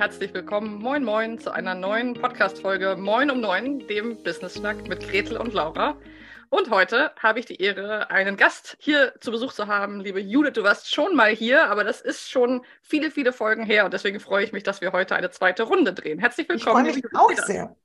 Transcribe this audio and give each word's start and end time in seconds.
herzlich 0.00 0.32
willkommen, 0.32 0.80
moin 0.80 1.04
moin, 1.04 1.38
zu 1.38 1.50
einer 1.50 1.74
neuen 1.74 2.14
Podcast-Folge 2.14 2.96
Moin 2.96 3.30
um 3.30 3.42
Neun, 3.42 3.86
dem 3.86 4.22
Business-Schnack 4.22 4.88
mit 4.88 5.06
Gretel 5.06 5.36
und 5.36 5.52
Laura. 5.52 5.94
Und 6.48 6.70
heute 6.70 7.10
habe 7.22 7.38
ich 7.38 7.44
die 7.44 7.60
Ehre, 7.60 8.10
einen 8.10 8.38
Gast 8.38 8.78
hier 8.80 9.12
zu 9.20 9.30
Besuch 9.30 9.52
zu 9.52 9.66
haben. 9.66 10.00
Liebe 10.00 10.18
Judith, 10.18 10.54
du 10.54 10.62
warst 10.62 10.90
schon 10.90 11.14
mal 11.14 11.28
hier, 11.28 11.64
aber 11.66 11.84
das 11.84 12.00
ist 12.00 12.30
schon 12.30 12.64
viele, 12.80 13.10
viele 13.10 13.34
Folgen 13.34 13.62
her 13.62 13.84
und 13.84 13.92
deswegen 13.92 14.20
freue 14.20 14.42
ich 14.42 14.52
mich, 14.52 14.62
dass 14.62 14.80
wir 14.80 14.92
heute 14.92 15.16
eine 15.16 15.28
zweite 15.32 15.64
Runde 15.64 15.92
drehen. 15.92 16.18
Herzlich 16.18 16.48
willkommen. 16.48 16.86
Ich 16.86 17.04
freue 17.12 17.34
mich 17.34 17.38
auch 17.38 17.44
sehr. 17.44 17.76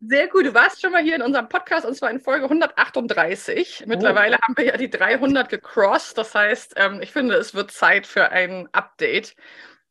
Sehr 0.00 0.28
gut. 0.28 0.46
Du 0.46 0.54
warst 0.54 0.80
schon 0.80 0.92
mal 0.92 1.02
hier 1.02 1.16
in 1.16 1.22
unserem 1.22 1.48
Podcast 1.48 1.84
und 1.84 1.96
zwar 1.96 2.12
in 2.12 2.20
Folge 2.20 2.44
138. 2.44 3.84
Mittlerweile 3.86 4.36
oh. 4.36 4.42
haben 4.42 4.56
wir 4.56 4.66
ja 4.66 4.76
die 4.76 4.88
300 4.88 5.48
gecrossed. 5.48 6.16
Das 6.16 6.36
heißt, 6.36 6.74
ähm, 6.76 7.02
ich 7.02 7.10
finde, 7.10 7.34
es 7.34 7.52
wird 7.52 7.72
Zeit 7.72 8.06
für 8.06 8.30
ein 8.30 8.68
Update. 8.70 9.34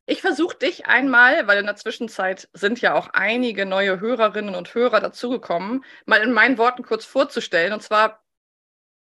Ich 0.10 0.22
versuche 0.22 0.56
dich 0.58 0.86
einmal, 0.86 1.48
weil 1.48 1.60
in 1.60 1.66
der 1.66 1.76
Zwischenzeit 1.76 2.48
sind 2.54 2.80
ja 2.80 2.94
auch 2.94 3.10
einige 3.10 3.66
neue 3.66 4.00
Hörerinnen 4.00 4.56
und 4.56 4.74
Hörer 4.74 5.02
dazugekommen, 5.02 5.84
mal 6.06 6.22
in 6.22 6.32
meinen 6.32 6.58
Worten 6.58 6.84
kurz 6.84 7.04
vorzustellen. 7.04 7.74
Und 7.74 7.84
zwar, 7.84 8.24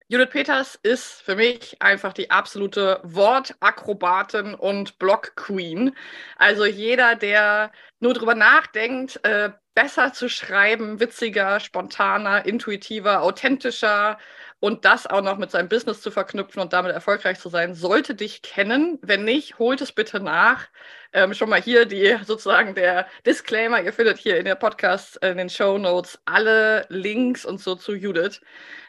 Judith 0.09 0.29
Peters 0.29 0.79
ist 0.83 1.23
für 1.23 1.37
mich 1.37 1.81
einfach 1.81 2.13
die 2.13 2.31
absolute 2.31 3.01
Wortakrobatin 3.03 4.55
und 4.55 4.99
Blog-Queen. 4.99 5.97
Also 6.37 6.67
jeder, 6.67 7.17
der 7.17 7.73
nur 8.01 8.13
drüber 8.13 8.35
nachdenkt, 8.35 9.25
äh, 9.25 9.53
besser 9.75 10.13
zu 10.13 10.29
schreiben, 10.29 11.01
witziger, 11.01 11.61
spontaner, 11.61 12.45
intuitiver, 12.47 13.23
authentischer, 13.23 14.19
und 14.61 14.85
das 14.85 15.07
auch 15.07 15.23
noch 15.23 15.39
mit 15.39 15.51
seinem 15.51 15.69
Business 15.69 16.03
zu 16.03 16.11
verknüpfen 16.11 16.61
und 16.61 16.73
damit 16.75 16.93
erfolgreich 16.93 17.41
zu 17.41 17.49
sein, 17.49 17.75
sollte 17.75 18.15
dich 18.15 18.43
kennen. 18.43 18.99
Wenn 19.03 19.25
nicht, 19.25 19.59
holt 19.59 19.81
es 19.81 19.91
bitte 19.93 20.21
nach. 20.21 20.69
Ähm, 21.13 21.33
schon 21.35 21.49
mal 21.49 21.61
hier 21.61 21.87
die 21.87 22.19
sozusagen 22.25 22.75
der 22.75 23.07
Disclaimer. 23.27 23.81
Ihr 23.83 23.93
findet 23.95 24.19
hier 24.19 24.37
in 24.37 24.45
der 24.45 24.55
Podcast, 24.57 25.17
in 25.25 25.39
den 25.39 25.49
Show 25.49 25.79
Notes 25.79 26.21
alle 26.27 26.87
Links 26.91 27.47
und 27.47 27.59
so 27.61 27.75
zu 27.75 27.95
Judith. 27.95 28.41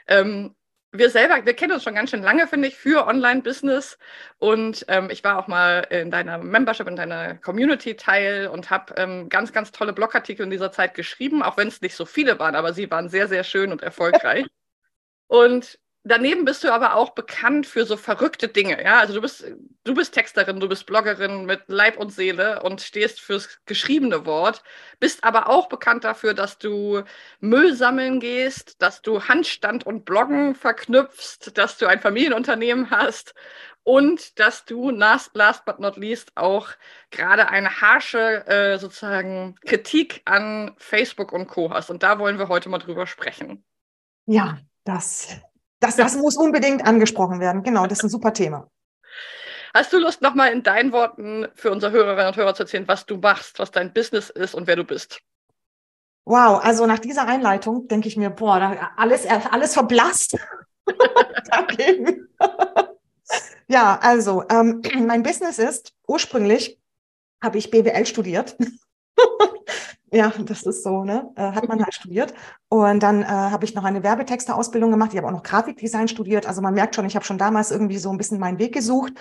Ähm, 0.08 0.56
wir 0.94 1.09
selber, 1.09 1.45
wir 1.45 1.53
kennen 1.53 1.73
uns 1.73 1.84
schon 1.84 1.95
ganz 1.95 2.09
schön 2.09 2.22
lange, 2.22 2.47
finde 2.47 2.67
ich, 2.67 2.75
für 2.75 3.08
Online-Business. 3.08 3.97
Und 4.39 4.86
ähm, 4.89 5.09
ich 5.09 5.23
war 5.23 5.38
auch 5.38 5.47
mal 5.47 5.88
in 5.89 6.11
deiner 6.11 6.38
Membership, 6.38 6.88
in 6.88 6.95
deiner 6.95 7.36
Community 7.36 7.95
Teil 7.95 8.47
und 8.47 8.70
habe 8.70 8.94
ähm, 8.97 9.30
ganz, 9.30 9.53
ganz 9.53 9.72
tolle 9.72 9.94
Blogartikel 9.94 10.44
in 10.44 10.52
dieser 10.52 10.72
Zeit 10.72 10.94
geschrieben, 10.94 11.44
auch 11.44 11.58
wenn 11.58 11.69
es 11.69 11.81
nicht 11.81 11.95
so 11.95 12.06
viele 12.06 12.39
waren, 12.39 12.56
aber 12.56 12.73
sie 12.73 12.92
waren 12.92 13.09
sehr, 13.09 13.28
sehr 13.28 13.44
schön 13.44 13.72
und 13.72 13.81
erfolgreich. 13.81 14.45
Und 15.28 15.80
daneben 16.04 16.46
bist 16.46 16.64
du 16.64 16.74
aber 16.74 16.96
auch 16.96 17.12
bekannt 17.12 17.68
für 17.68 17.86
so 17.86 17.96
verrückte 17.98 18.48
Dinge. 18.48 18.84
Ja, 18.84 19.00
also 19.00 19.14
du 19.14 19.22
bist, 19.22 19.46
du 19.84 19.94
bist 19.94 20.14
Texterin, 20.14 20.60
du 20.60 20.68
bist 20.68 20.86
Bloggerin 20.86 21.46
mit 21.46 21.62
Leib 21.68 21.98
und 21.98 22.12
Seele 22.12 22.64
und 22.64 22.82
stehst 22.82 23.22
fürs 23.22 23.60
geschriebene 23.66 24.26
Wort, 24.26 24.64
bist 25.00 25.24
aber 25.24 25.50
auch 25.50 25.70
bekannt 25.70 26.04
dafür, 26.04 26.34
dass 26.34 26.58
du 26.58 27.04
Müll 27.40 27.76
sammeln 27.76 28.20
gehst, 28.20 28.82
dass 28.82 29.02
du 29.02 29.24
Handstand 29.24 29.86
und 29.86 30.06
Bloggen 30.06 30.56
verknüpfst, 30.56 31.52
dass 31.56 31.78
du 31.78 31.86
ein 31.88 32.00
Familienunternehmen 32.00 32.90
hast 32.90 33.36
und 33.84 34.40
dass 34.40 34.66
du 34.66 34.90
last, 34.90 35.36
last 35.36 35.66
but 35.66 35.80
not 35.80 35.98
least 35.98 36.32
auch 36.36 36.70
gerade 37.10 37.50
eine 37.50 37.82
harsche 37.82 38.46
äh, 38.48 38.78
sozusagen 38.78 39.56
Kritik 39.66 40.22
an 40.26 40.76
Facebook 40.78 41.32
und 41.32 41.48
Co. 41.48 41.72
hast. 41.72 41.90
Und 41.90 42.04
da 42.04 42.20
wollen 42.20 42.38
wir 42.38 42.48
heute 42.48 42.70
mal 42.70 42.78
drüber 42.78 43.08
sprechen. 43.08 43.64
Ja, 44.26 44.60
das, 44.84 45.42
das, 45.82 45.98
das 45.98 46.16
muss 46.16 46.38
unbedingt 46.38 46.86
angesprochen 46.86 47.42
werden. 47.42 47.64
Genau, 47.64 47.86
das 47.88 47.98
ist 47.98 48.06
ein 48.06 48.10
super 48.10 48.32
Thema. 48.34 48.70
Hast 49.74 49.92
du 49.92 50.00
Lust, 50.00 50.22
nochmal 50.22 50.54
in 50.54 50.64
deinen 50.64 50.92
Worten 50.92 51.48
für 51.56 51.72
unsere 51.72 51.92
Hörerinnen 51.92 52.28
und 52.28 52.38
Hörer 52.38 52.54
zu 52.54 52.64
erzählen, 52.64 52.88
was 52.88 53.06
du 53.06 53.18
machst, 53.18 53.58
was 53.58 53.72
dein 53.72 53.92
Business 53.94 54.30
ist 54.30 54.54
und 54.54 54.68
wer 54.68 54.76
du 54.76 54.84
bist? 54.84 55.22
Wow, 56.24 56.64
also 56.64 56.86
nach 56.86 57.00
dieser 57.00 57.28
Einleitung 57.28 57.88
denke 57.88 58.08
ich 58.08 58.16
mir, 58.16 58.30
boah, 58.30 58.92
alles, 58.96 59.25
alles 59.25 59.74
verblasst. 59.74 60.38
ja, 63.68 63.98
also 64.02 64.44
ähm, 64.50 64.81
mein 65.00 65.24
Business 65.24 65.58
ist, 65.58 65.94
ursprünglich 66.08 66.80
habe 67.42 67.58
ich 67.58 67.72
BWL 67.72 68.06
studiert. 68.06 68.56
Ja, 70.14 70.34
das 70.44 70.64
ist 70.64 70.84
so, 70.84 71.06
ne? 71.06 71.32
Äh, 71.38 71.54
hat 71.54 71.70
man 71.70 71.82
halt 71.82 71.94
studiert. 71.94 72.34
Und 72.68 73.02
dann 73.02 73.22
äh, 73.24 73.26
habe 73.28 73.64
ich 73.64 73.76
noch 73.76 73.86
eine 73.86 74.04
Werbetexter-Ausbildung 74.04 74.92
gemacht. 74.92 75.12
Ich 75.14 75.18
habe 75.18 75.28
auch 75.28 75.32
noch 75.32 75.44
Grafikdesign 75.44 76.10
studiert. 76.10 76.46
Also 76.46 76.62
man 76.62 76.74
merkt 76.74 76.96
schon, 76.96 77.06
ich 77.06 77.16
habe 77.16 77.24
schon 77.24 77.38
damals 77.38 77.72
irgendwie 77.72 77.98
so 77.98 78.10
ein 78.12 78.18
bisschen 78.18 78.38
meinen 78.38 78.60
Weg 78.60 78.74
gesucht. 78.74 79.14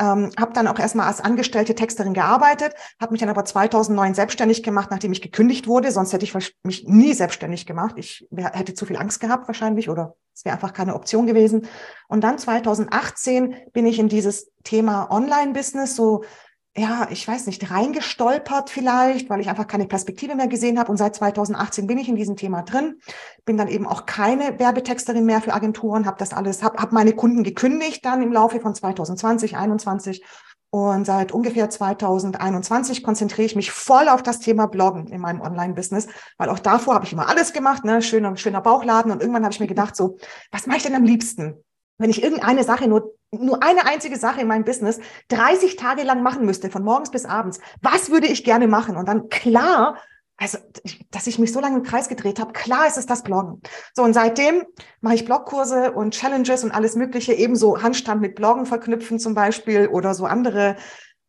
Ähm, 0.00 0.30
habe 0.38 0.54
dann 0.54 0.66
auch 0.66 0.78
erstmal 0.78 1.06
als 1.06 1.20
angestellte 1.20 1.74
Texterin 1.74 2.14
gearbeitet, 2.14 2.72
habe 2.98 3.12
mich 3.12 3.20
dann 3.20 3.28
aber 3.28 3.44
2009 3.44 4.14
selbstständig 4.14 4.62
gemacht, 4.62 4.90
nachdem 4.90 5.12
ich 5.12 5.20
gekündigt 5.20 5.66
wurde. 5.66 5.90
Sonst 5.90 6.14
hätte 6.14 6.24
ich 6.24 6.34
mich 6.62 6.84
nie 6.86 7.12
selbstständig 7.12 7.66
gemacht. 7.66 7.96
Ich 7.98 8.26
hätte 8.34 8.72
zu 8.72 8.86
viel 8.86 8.96
Angst 8.96 9.20
gehabt 9.20 9.48
wahrscheinlich 9.48 9.90
oder 9.90 10.14
es 10.34 10.46
wäre 10.46 10.54
einfach 10.54 10.72
keine 10.72 10.94
Option 10.94 11.26
gewesen. 11.26 11.66
Und 12.06 12.22
dann 12.24 12.38
2018 12.38 13.54
bin 13.74 13.84
ich 13.84 13.98
in 13.98 14.08
dieses 14.08 14.50
Thema 14.64 15.10
Online-Business 15.10 15.94
so 15.94 16.24
ja, 16.78 17.08
ich 17.10 17.26
weiß 17.26 17.46
nicht, 17.46 17.70
reingestolpert 17.70 18.70
vielleicht, 18.70 19.28
weil 19.28 19.40
ich 19.40 19.48
einfach 19.48 19.66
keine 19.66 19.86
Perspektive 19.86 20.34
mehr 20.34 20.46
gesehen 20.46 20.78
habe. 20.78 20.90
Und 20.90 20.96
seit 20.96 21.14
2018 21.16 21.86
bin 21.86 21.98
ich 21.98 22.08
in 22.08 22.16
diesem 22.16 22.36
Thema 22.36 22.62
drin. 22.62 23.00
Bin 23.44 23.56
dann 23.56 23.68
eben 23.68 23.86
auch 23.86 24.06
keine 24.06 24.58
Werbetexterin 24.58 25.24
mehr 25.24 25.40
für 25.40 25.54
Agenturen, 25.54 26.06
habe 26.06 26.18
das 26.18 26.32
alles, 26.32 26.62
habe 26.62 26.78
hab 26.78 26.92
meine 26.92 27.12
Kunden 27.12 27.42
gekündigt 27.42 28.04
dann 28.04 28.22
im 28.22 28.32
Laufe 28.32 28.60
von 28.60 28.74
2020, 28.74 29.50
2021. 29.50 30.24
Und 30.70 31.06
seit 31.06 31.32
ungefähr 31.32 31.70
2021 31.70 33.02
konzentriere 33.02 33.46
ich 33.46 33.56
mich 33.56 33.72
voll 33.72 34.08
auf 34.08 34.22
das 34.22 34.38
Thema 34.38 34.66
Bloggen 34.66 35.06
in 35.06 35.20
meinem 35.20 35.40
Online-Business, 35.40 36.08
weil 36.36 36.50
auch 36.50 36.58
davor 36.58 36.94
habe 36.94 37.06
ich 37.06 37.12
immer 37.12 37.28
alles 37.28 37.54
gemacht, 37.54 37.84
ne, 37.84 38.02
schöner, 38.02 38.36
schöner 38.36 38.60
Bauchladen. 38.60 39.10
Und 39.10 39.20
irgendwann 39.20 39.44
habe 39.44 39.52
ich 39.52 39.60
mir 39.60 39.66
gedacht, 39.66 39.96
so, 39.96 40.18
was 40.52 40.66
mache 40.66 40.76
ich 40.76 40.82
denn 40.82 40.94
am 40.94 41.04
liebsten? 41.04 41.64
wenn 41.98 42.10
ich 42.10 42.22
irgendeine 42.22 42.64
Sache 42.64 42.88
nur 42.88 43.14
nur 43.32 43.62
eine 43.62 43.86
einzige 43.86 44.16
Sache 44.16 44.40
in 44.40 44.48
meinem 44.48 44.64
Business 44.64 45.00
30 45.28 45.76
Tage 45.76 46.02
lang 46.02 46.22
machen 46.22 46.46
müsste, 46.46 46.70
von 46.70 46.82
morgens 46.82 47.10
bis 47.10 47.26
abends, 47.26 47.60
was 47.82 48.10
würde 48.10 48.26
ich 48.26 48.44
gerne 48.44 48.68
machen? 48.68 48.96
Und 48.96 49.06
dann 49.06 49.28
klar, 49.28 49.98
also 50.36 50.58
dass 51.10 51.26
ich 51.26 51.38
mich 51.38 51.52
so 51.52 51.60
lange 51.60 51.76
im 51.76 51.82
Kreis 51.82 52.08
gedreht 52.08 52.38
habe, 52.40 52.52
klar 52.52 52.86
ist 52.86 52.96
es 52.96 53.06
das 53.06 53.22
Bloggen. 53.22 53.60
So 53.92 54.02
und 54.02 54.14
seitdem 54.14 54.64
mache 55.00 55.16
ich 55.16 55.24
Blogkurse 55.24 55.92
und 55.92 56.14
Challenges 56.14 56.64
und 56.64 56.70
alles 56.70 56.96
Mögliche, 56.96 57.34
ebenso 57.34 57.82
Handstand 57.82 58.20
mit 58.20 58.34
Bloggen 58.34 58.64
verknüpfen 58.64 59.18
zum 59.18 59.34
Beispiel 59.34 59.88
oder 59.88 60.14
so 60.14 60.24
andere 60.24 60.76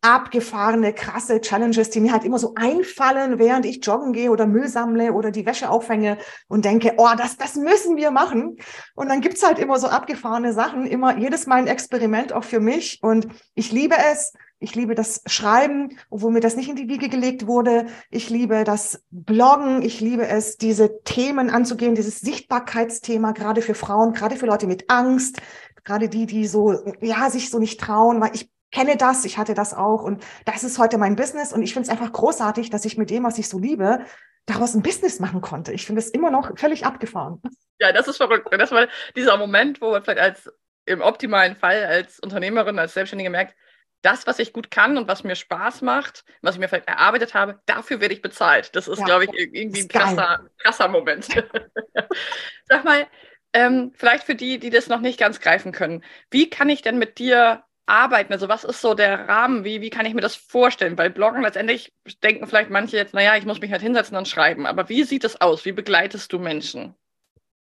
abgefahrene, 0.02 0.94
krasse 0.94 1.40
Challenges, 1.40 1.90
die 1.90 2.00
mir 2.00 2.12
halt 2.12 2.24
immer 2.24 2.38
so 2.38 2.54
einfallen, 2.54 3.38
während 3.38 3.66
ich 3.66 3.84
joggen 3.84 4.12
gehe 4.12 4.30
oder 4.30 4.46
Müll 4.46 4.68
sammle 4.68 5.12
oder 5.12 5.30
die 5.30 5.44
Wäsche 5.44 5.68
aufhänge 5.68 6.16
und 6.48 6.64
denke, 6.64 6.94
oh, 6.96 7.08
das, 7.16 7.36
das 7.36 7.56
müssen 7.56 7.96
wir 7.96 8.10
machen. 8.10 8.56
Und 8.94 9.08
dann 9.08 9.20
gibt's 9.20 9.46
halt 9.46 9.58
immer 9.58 9.78
so 9.78 9.88
abgefahrene 9.88 10.52
Sachen, 10.52 10.86
immer 10.86 11.18
jedes 11.18 11.46
Mal 11.46 11.56
ein 11.56 11.66
Experiment 11.66 12.32
auch 12.32 12.44
für 12.44 12.60
mich. 12.60 13.00
Und 13.02 13.28
ich 13.54 13.72
liebe 13.72 13.96
es. 14.12 14.32
Ich 14.62 14.74
liebe 14.74 14.94
das 14.94 15.22
Schreiben, 15.24 15.96
obwohl 16.10 16.32
mir 16.32 16.40
das 16.40 16.54
nicht 16.54 16.68
in 16.68 16.76
die 16.76 16.88
Wiege 16.88 17.08
gelegt 17.08 17.46
wurde. 17.46 17.86
Ich 18.10 18.28
liebe 18.28 18.62
das 18.64 19.02
Bloggen. 19.10 19.80
Ich 19.80 20.02
liebe 20.02 20.26
es, 20.26 20.58
diese 20.58 21.02
Themen 21.02 21.48
anzugehen, 21.48 21.94
dieses 21.94 22.20
Sichtbarkeitsthema, 22.20 23.32
gerade 23.32 23.62
für 23.62 23.74
Frauen, 23.74 24.12
gerade 24.12 24.36
für 24.36 24.44
Leute 24.44 24.66
mit 24.66 24.90
Angst, 24.90 25.40
gerade 25.82 26.10
die, 26.10 26.26
die 26.26 26.46
so, 26.46 26.78
ja, 27.00 27.30
sich 27.30 27.48
so 27.48 27.58
nicht 27.58 27.80
trauen, 27.80 28.20
weil 28.20 28.34
ich 28.34 28.50
kenne 28.70 28.96
das, 28.96 29.24
ich 29.24 29.38
hatte 29.38 29.54
das 29.54 29.74
auch 29.74 30.02
und 30.02 30.24
das 30.44 30.64
ist 30.64 30.78
heute 30.78 30.98
mein 30.98 31.16
Business 31.16 31.52
und 31.52 31.62
ich 31.62 31.72
finde 31.72 31.86
es 31.86 31.90
einfach 31.90 32.12
großartig, 32.12 32.70
dass 32.70 32.84
ich 32.84 32.96
mit 32.96 33.10
dem, 33.10 33.24
was 33.24 33.38
ich 33.38 33.48
so 33.48 33.58
liebe, 33.58 34.04
daraus 34.46 34.74
ein 34.74 34.82
Business 34.82 35.20
machen 35.20 35.40
konnte. 35.40 35.72
Ich 35.72 35.86
finde 35.86 36.00
es 36.00 36.10
immer 36.10 36.30
noch 36.30 36.56
völlig 36.58 36.86
abgefahren. 36.86 37.40
Ja, 37.78 37.92
das 37.92 38.08
ist 38.08 38.16
verrückt. 38.16 38.48
Das 38.52 38.72
war 38.72 38.88
dieser 39.16 39.36
Moment, 39.36 39.80
wo 39.80 39.90
man 39.90 40.02
vielleicht 40.02 40.20
als 40.20 40.50
im 40.86 41.00
optimalen 41.02 41.56
Fall 41.56 41.84
als 41.84 42.18
Unternehmerin, 42.20 42.78
als 42.78 42.94
Selbstständige 42.94 43.30
merkt, 43.30 43.54
das, 44.02 44.26
was 44.26 44.38
ich 44.38 44.52
gut 44.52 44.70
kann 44.70 44.96
und 44.96 45.08
was 45.08 45.24
mir 45.24 45.36
Spaß 45.36 45.82
macht, 45.82 46.24
was 46.40 46.54
ich 46.54 46.60
mir 46.60 46.68
vielleicht 46.68 46.88
erarbeitet 46.88 47.34
habe, 47.34 47.60
dafür 47.66 48.00
werde 48.00 48.14
ich 48.14 48.22
bezahlt. 48.22 48.74
Das 48.74 48.88
ist, 48.88 48.98
ja, 48.98 49.04
glaube 49.04 49.24
ich, 49.24 49.30
irgendwie 49.34 49.82
ein 49.82 49.88
krasser, 49.88 50.48
krasser 50.58 50.88
Moment. 50.88 51.26
Sag 52.64 52.84
mal, 52.84 53.06
ähm, 53.52 53.92
vielleicht 53.94 54.24
für 54.24 54.34
die, 54.34 54.58
die 54.58 54.70
das 54.70 54.88
noch 54.88 55.00
nicht 55.00 55.18
ganz 55.18 55.40
greifen 55.40 55.72
können, 55.72 56.02
wie 56.30 56.48
kann 56.48 56.70
ich 56.70 56.82
denn 56.82 56.98
mit 56.98 57.18
dir 57.18 57.64
arbeiten? 57.90 58.32
Also 58.32 58.48
was 58.48 58.64
ist 58.64 58.80
so 58.80 58.94
der 58.94 59.28
Rahmen? 59.28 59.64
Wie, 59.64 59.80
wie 59.80 59.90
kann 59.90 60.06
ich 60.06 60.14
mir 60.14 60.20
das 60.20 60.36
vorstellen? 60.36 60.96
Weil 60.96 61.10
Bloggen 61.10 61.42
letztendlich 61.42 61.92
denken 62.22 62.46
vielleicht 62.46 62.70
manche 62.70 62.96
jetzt, 62.96 63.14
naja, 63.14 63.36
ich 63.36 63.44
muss 63.44 63.60
mich 63.60 63.72
halt 63.72 63.82
hinsetzen 63.82 64.16
und 64.16 64.28
schreiben. 64.28 64.66
Aber 64.66 64.88
wie 64.88 65.02
sieht 65.02 65.24
es 65.24 65.40
aus? 65.40 65.64
Wie 65.64 65.72
begleitest 65.72 66.32
du 66.32 66.38
Menschen? 66.38 66.94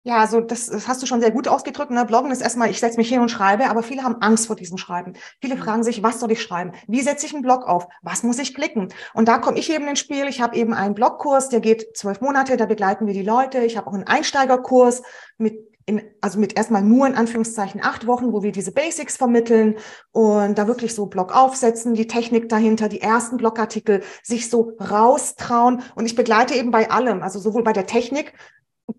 Ja, 0.05 0.19
also 0.19 0.41
das, 0.41 0.67
das 0.67 0.89
hast 0.89 1.03
du 1.03 1.07
schon 1.07 1.21
sehr 1.21 1.33
gut 1.33 1.49
ausgedrückt. 1.49 1.91
Ne? 1.91 2.05
Bloggen 2.07 2.31
ist 2.31 2.41
erstmal, 2.41 2.71
ich 2.71 2.81
setze 2.81 2.97
mich 2.97 3.09
hin 3.09 3.21
und 3.21 3.31
schreibe, 3.31 3.69
aber 3.69 3.83
viele 3.83 4.05
haben 4.05 4.23
Angst 4.23 4.47
vor 4.47 4.57
diesem 4.57 4.79
Schreiben. 4.79 5.15
Viele 5.41 5.57
mhm. 5.57 5.61
fragen 5.61 5.83
sich, 5.83 6.03
was 6.03 6.21
soll 6.21 6.31
ich 6.31 6.41
schreiben? 6.41 6.73
Wie 6.87 7.03
setze 7.03 7.27
ich 7.27 7.35
einen 7.35 7.43
Blog 7.43 7.67
auf? 7.67 7.87
Was 8.03 8.23
muss 8.23 8.39
ich 8.39 8.55
klicken? 8.55 8.89
Und 9.13 9.29
da 9.29 9.39
komme 9.39 9.59
ich 9.59 9.71
eben 9.71 9.89
ins 9.89 9.99
Spiel. 9.99 10.27
Ich 10.29 10.41
habe 10.41 10.57
eben 10.57 10.73
einen 10.73 10.95
Blogkurs, 10.95 11.49
der 11.49 11.61
geht 11.61 11.97
zwölf 11.97 12.21
Monate, 12.21 12.57
da 12.57 12.67
begleiten 12.67 13.07
wir 13.07 13.15
die 13.15 13.23
Leute. 13.23 13.59
Ich 13.59 13.77
habe 13.77 13.87
auch 13.89 13.95
einen 13.95 14.07
Einsteigerkurs 14.07 15.03
mit 15.37 15.59
in, 15.89 16.03
also 16.21 16.39
mit 16.39 16.57
erstmal 16.57 16.83
nur 16.83 17.07
in 17.07 17.15
Anführungszeichen 17.15 17.83
acht 17.83 18.07
Wochen, 18.07 18.33
wo 18.33 18.43
wir 18.43 18.53
diese 18.53 18.73
Basics 18.73 19.17
vermitteln 19.17 19.77
und 20.13 20.59
da 20.59 20.67
wirklich 20.67 20.95
so 20.95 21.07
Blog 21.07 21.35
aufsetzen, 21.35 21.95
die 21.95 22.07
Technik 22.07 22.51
dahinter, 22.51 22.91
die 22.91 23.01
ersten 23.01 23.39
Blogartikel 23.39 24.03
sich 24.23 24.51
so 24.51 24.77
raustrauen. 24.79 25.83
Und 25.95 26.05
ich 26.05 26.15
begleite 26.15 26.55
eben 26.55 26.71
bei 26.71 26.91
allem, 26.91 27.23
also 27.23 27.39
sowohl 27.39 27.63
bei 27.63 27.73
der 27.73 27.87
Technik, 27.87 28.35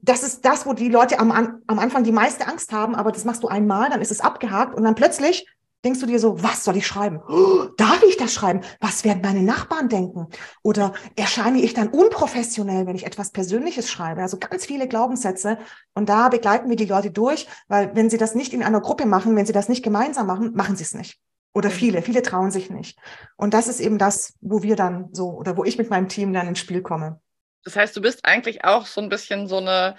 das 0.02 0.24
ist 0.24 0.44
das, 0.46 0.66
wo 0.66 0.74
die 0.74 0.90
Leute 0.90 1.20
am, 1.20 1.32
am 1.32 1.80
Anfang 1.80 2.04
die 2.04 2.12
meiste 2.12 2.48
Angst 2.48 2.74
haben, 2.74 2.96
aber 2.96 3.12
das 3.12 3.24
machst 3.24 3.44
du 3.44 3.48
einmal, 3.48 3.90
dann 3.90 4.02
ist 4.02 4.12
es 4.12 4.22
abgehakt 4.22 4.76
und 4.76 4.84
dann 4.84 4.96
plötzlich 4.96 5.48
denkst 5.84 6.00
du 6.00 6.06
dir 6.06 6.20
so, 6.20 6.42
was 6.44 6.64
soll 6.64 6.78
ich 6.78 6.88
schreiben? 6.88 7.22
Oh, 7.28 7.68
darf 7.78 8.04
ich 8.04 8.18
das 8.18 8.34
schreiben? 8.34 8.62
Was 8.80 9.04
werden 9.04 9.22
meine 9.24 9.42
Nachbarn 9.42 9.90
denken? 9.90 10.28
Oder 10.64 10.94
erscheine 11.16 11.62
ich 11.62 11.74
dann 11.74 11.90
unprofessionell, 11.90 12.86
wenn 12.86 12.96
ich 12.96 13.06
etwas 13.06 13.31
Persönliches 13.31 13.90
schreibe? 13.90 14.22
Also 14.22 14.38
ganz 14.38 14.66
viele 14.66 14.88
Glaubenssätze. 14.88 15.58
Und 15.94 16.10
da 16.10 16.30
begleiten 16.30 16.70
wir 16.70 16.76
die 16.76 16.86
Leute 16.86 17.12
durch, 17.12 17.48
weil 17.68 17.96
wenn 17.96 18.10
sie 18.10 18.18
das 18.18 18.36
nicht 18.36 18.54
in 18.54 18.64
einer 18.64 18.81
Gruppe 18.81 19.06
machen, 19.06 19.36
wenn 19.36 19.46
sie 19.46 19.54
das 19.54 19.70
nicht 19.70 19.84
gemeinsam 19.84 20.28
machen, 20.28 20.54
machen 20.54 20.76
sie 20.76 20.84
es 20.84 20.94
nicht. 20.94 21.20
Oder 21.54 21.72
viele, 21.72 22.02
viele 22.02 22.22
trauen 22.22 22.52
sich 22.52 22.70
nicht. 22.70 23.00
Und 23.36 23.54
das 23.54 23.68
ist 23.68 23.80
eben 23.80 23.98
das, 23.98 24.34
wo 24.42 24.62
wir 24.62 24.76
dann 24.76 25.10
so, 25.14 25.30
oder 25.31 25.58
wo 25.58 25.64
ich 25.64 25.78
mit 25.78 25.90
meinem 25.90 26.08
Team 26.08 26.31
dann 26.34 26.48
ins 26.48 26.60
Spiel 26.60 26.81
komme. 26.81 27.20
Das 27.64 27.76
heißt, 27.76 27.96
du 27.96 28.02
bist 28.02 28.24
eigentlich 28.24 28.64
auch 28.64 28.86
so 28.86 29.02
ein 29.02 29.10
bisschen 29.10 29.48
so 29.48 29.58
eine 29.58 29.96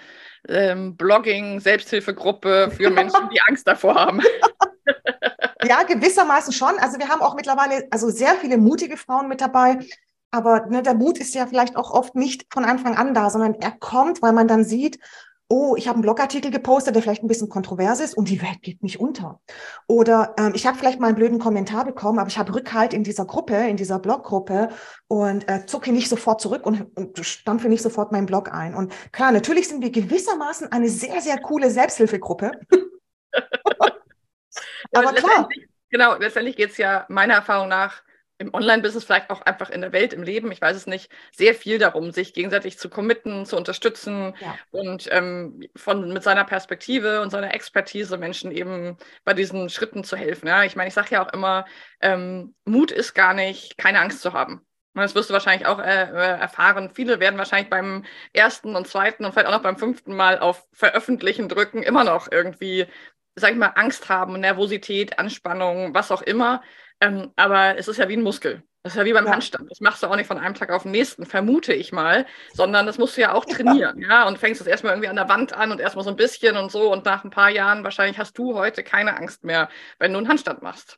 ähm, 0.47 0.95
Blogging-Selbsthilfegruppe 0.95 2.71
für 2.71 2.89
Menschen, 2.89 3.29
die 3.31 3.41
Angst 3.47 3.67
davor 3.67 3.95
haben. 3.95 4.21
ja, 5.63 5.83
gewissermaßen 5.83 6.53
schon. 6.53 6.77
Also 6.79 6.99
wir 6.99 7.09
haben 7.09 7.21
auch 7.21 7.35
mittlerweile 7.35 7.87
also 7.91 8.09
sehr 8.09 8.35
viele 8.35 8.57
mutige 8.57 8.97
Frauen 8.97 9.27
mit 9.27 9.41
dabei. 9.41 9.79
Aber 10.31 10.65
ne, 10.67 10.81
der 10.81 10.93
Mut 10.93 11.17
ist 11.17 11.35
ja 11.35 11.45
vielleicht 11.45 11.75
auch 11.75 11.91
oft 11.91 12.15
nicht 12.15 12.45
von 12.51 12.63
Anfang 12.63 12.95
an 12.95 13.13
da, 13.13 13.29
sondern 13.29 13.55
er 13.55 13.71
kommt, 13.71 14.21
weil 14.21 14.31
man 14.31 14.47
dann 14.47 14.63
sieht, 14.63 14.97
oh, 15.49 15.75
ich 15.75 15.89
habe 15.89 15.95
einen 15.95 16.03
Blogartikel 16.03 16.49
gepostet, 16.49 16.95
der 16.95 17.01
vielleicht 17.01 17.23
ein 17.23 17.27
bisschen 17.27 17.49
kontrovers 17.49 17.99
ist 17.99 18.15
und 18.15 18.29
die 18.29 18.41
Welt 18.41 18.61
geht 18.61 18.81
nicht 18.81 19.01
unter. 19.01 19.41
Oder 19.85 20.33
ähm, 20.39 20.53
ich 20.55 20.65
habe 20.65 20.77
vielleicht 20.77 21.01
mal 21.01 21.07
einen 21.07 21.17
blöden 21.17 21.39
Kommentar 21.39 21.83
bekommen, 21.83 22.19
aber 22.19 22.29
ich 22.29 22.37
habe 22.37 22.55
Rückhalt 22.55 22.93
in 22.93 23.03
dieser 23.03 23.25
Gruppe, 23.25 23.55
in 23.55 23.75
dieser 23.75 23.99
Bloggruppe 23.99 24.69
und 25.09 25.49
äh, 25.49 25.65
zucke 25.65 25.91
nicht 25.91 26.07
sofort 26.07 26.39
zurück 26.39 26.65
und, 26.65 26.97
und 26.97 27.25
stampfe 27.25 27.67
nicht 27.67 27.81
sofort 27.81 28.13
meinen 28.13 28.27
Blog 28.27 28.53
ein. 28.53 28.73
Und 28.73 28.93
klar, 29.11 29.33
natürlich 29.33 29.67
sind 29.67 29.83
wir 29.83 29.91
gewissermaßen 29.91 30.71
eine 30.71 30.87
sehr, 30.87 31.19
sehr 31.19 31.37
coole 31.37 31.69
Selbsthilfegruppe. 31.69 32.51
aber 34.93 35.13
klar. 35.13 35.49
Genau, 35.89 36.15
letztendlich 36.15 36.55
geht 36.55 36.71
es 36.71 36.77
ja 36.77 37.05
meiner 37.09 37.33
Erfahrung 37.33 37.67
nach 37.67 38.01
im 38.41 38.53
Online-Business, 38.53 39.03
vielleicht 39.03 39.29
auch 39.29 39.41
einfach 39.43 39.69
in 39.69 39.81
der 39.81 39.93
Welt, 39.93 40.13
im 40.13 40.23
Leben, 40.23 40.51
ich 40.51 40.61
weiß 40.61 40.75
es 40.75 40.87
nicht, 40.87 41.11
sehr 41.31 41.53
viel 41.53 41.77
darum, 41.77 42.11
sich 42.11 42.33
gegenseitig 42.33 42.79
zu 42.79 42.89
committen, 42.89 43.45
zu 43.45 43.55
unterstützen 43.55 44.33
ja. 44.39 44.57
und 44.71 45.07
ähm, 45.11 45.61
von, 45.75 46.11
mit 46.11 46.23
seiner 46.23 46.43
Perspektive 46.43 47.21
und 47.21 47.29
seiner 47.29 47.53
Expertise 47.53 48.17
Menschen 48.17 48.51
eben 48.51 48.97
bei 49.23 49.35
diesen 49.35 49.69
Schritten 49.69 50.03
zu 50.03 50.17
helfen. 50.17 50.47
Ja? 50.47 50.63
Ich 50.63 50.75
meine, 50.75 50.87
ich 50.87 50.95
sage 50.95 51.11
ja 51.11 51.23
auch 51.23 51.31
immer, 51.33 51.65
ähm, 52.01 52.55
Mut 52.65 52.91
ist 52.91 53.13
gar 53.13 53.35
nicht, 53.35 53.77
keine 53.77 53.99
Angst 53.99 54.21
zu 54.21 54.33
haben. 54.33 54.65
Das 54.93 55.15
wirst 55.15 55.29
du 55.29 55.33
wahrscheinlich 55.33 55.67
auch 55.67 55.79
äh, 55.79 56.03
äh, 56.03 56.39
erfahren. 56.39 56.89
Viele 56.93 57.19
werden 57.19 57.37
wahrscheinlich 57.37 57.69
beim 57.69 58.03
ersten 58.33 58.75
und 58.75 58.87
zweiten 58.87 59.23
und 59.23 59.31
vielleicht 59.31 59.47
auch 59.47 59.53
noch 59.53 59.63
beim 59.63 59.77
fünften 59.77 60.15
Mal 60.15 60.39
auf 60.39 60.67
Veröffentlichen 60.73 61.47
drücken, 61.47 61.81
immer 61.81 62.03
noch 62.03 62.29
irgendwie, 62.29 62.87
sag 63.35 63.51
ich 63.51 63.57
mal, 63.57 63.73
Angst 63.75 64.09
haben, 64.09 64.39
Nervosität, 64.39 65.19
Anspannung, 65.19 65.93
was 65.93 66.11
auch 66.11 66.21
immer. 66.21 66.61
Ähm, 66.99 67.31
aber 67.35 67.77
es 67.77 67.87
ist 67.87 67.97
ja 67.97 68.07
wie 68.09 68.17
ein 68.17 68.23
Muskel. 68.23 68.63
Das 68.83 68.93
ist 68.93 68.97
ja 68.97 69.05
wie 69.05 69.13
beim 69.13 69.25
ja. 69.25 69.33
Handstand. 69.33 69.69
Das 69.69 69.79
machst 69.79 70.01
du 70.01 70.07
auch 70.07 70.15
nicht 70.15 70.25
von 70.25 70.39
einem 70.39 70.55
Tag 70.55 70.71
auf 70.71 70.83
den 70.83 70.91
nächsten, 70.91 71.25
vermute 71.25 71.73
ich 71.73 71.91
mal, 71.91 72.25
sondern 72.53 72.87
das 72.87 72.97
musst 72.97 73.15
du 73.15 73.21
ja 73.21 73.33
auch 73.33 73.45
trainieren, 73.45 73.99
ja. 73.99 74.07
ja? 74.09 74.27
Und 74.27 74.39
fängst 74.39 74.59
das 74.59 74.67
erstmal 74.67 74.93
irgendwie 74.93 75.09
an 75.09 75.15
der 75.15 75.29
Wand 75.29 75.53
an 75.53 75.71
und 75.71 75.79
erstmal 75.79 76.03
so 76.03 76.09
ein 76.09 76.15
bisschen 76.15 76.57
und 76.57 76.71
so. 76.71 76.91
Und 76.91 77.05
nach 77.05 77.23
ein 77.23 77.29
paar 77.29 77.49
Jahren 77.49 77.83
wahrscheinlich 77.83 78.17
hast 78.17 78.37
du 78.37 78.55
heute 78.55 78.83
keine 78.83 79.17
Angst 79.17 79.43
mehr, 79.43 79.69
wenn 79.99 80.13
du 80.13 80.17
einen 80.17 80.27
Handstand 80.27 80.63
machst. 80.63 80.97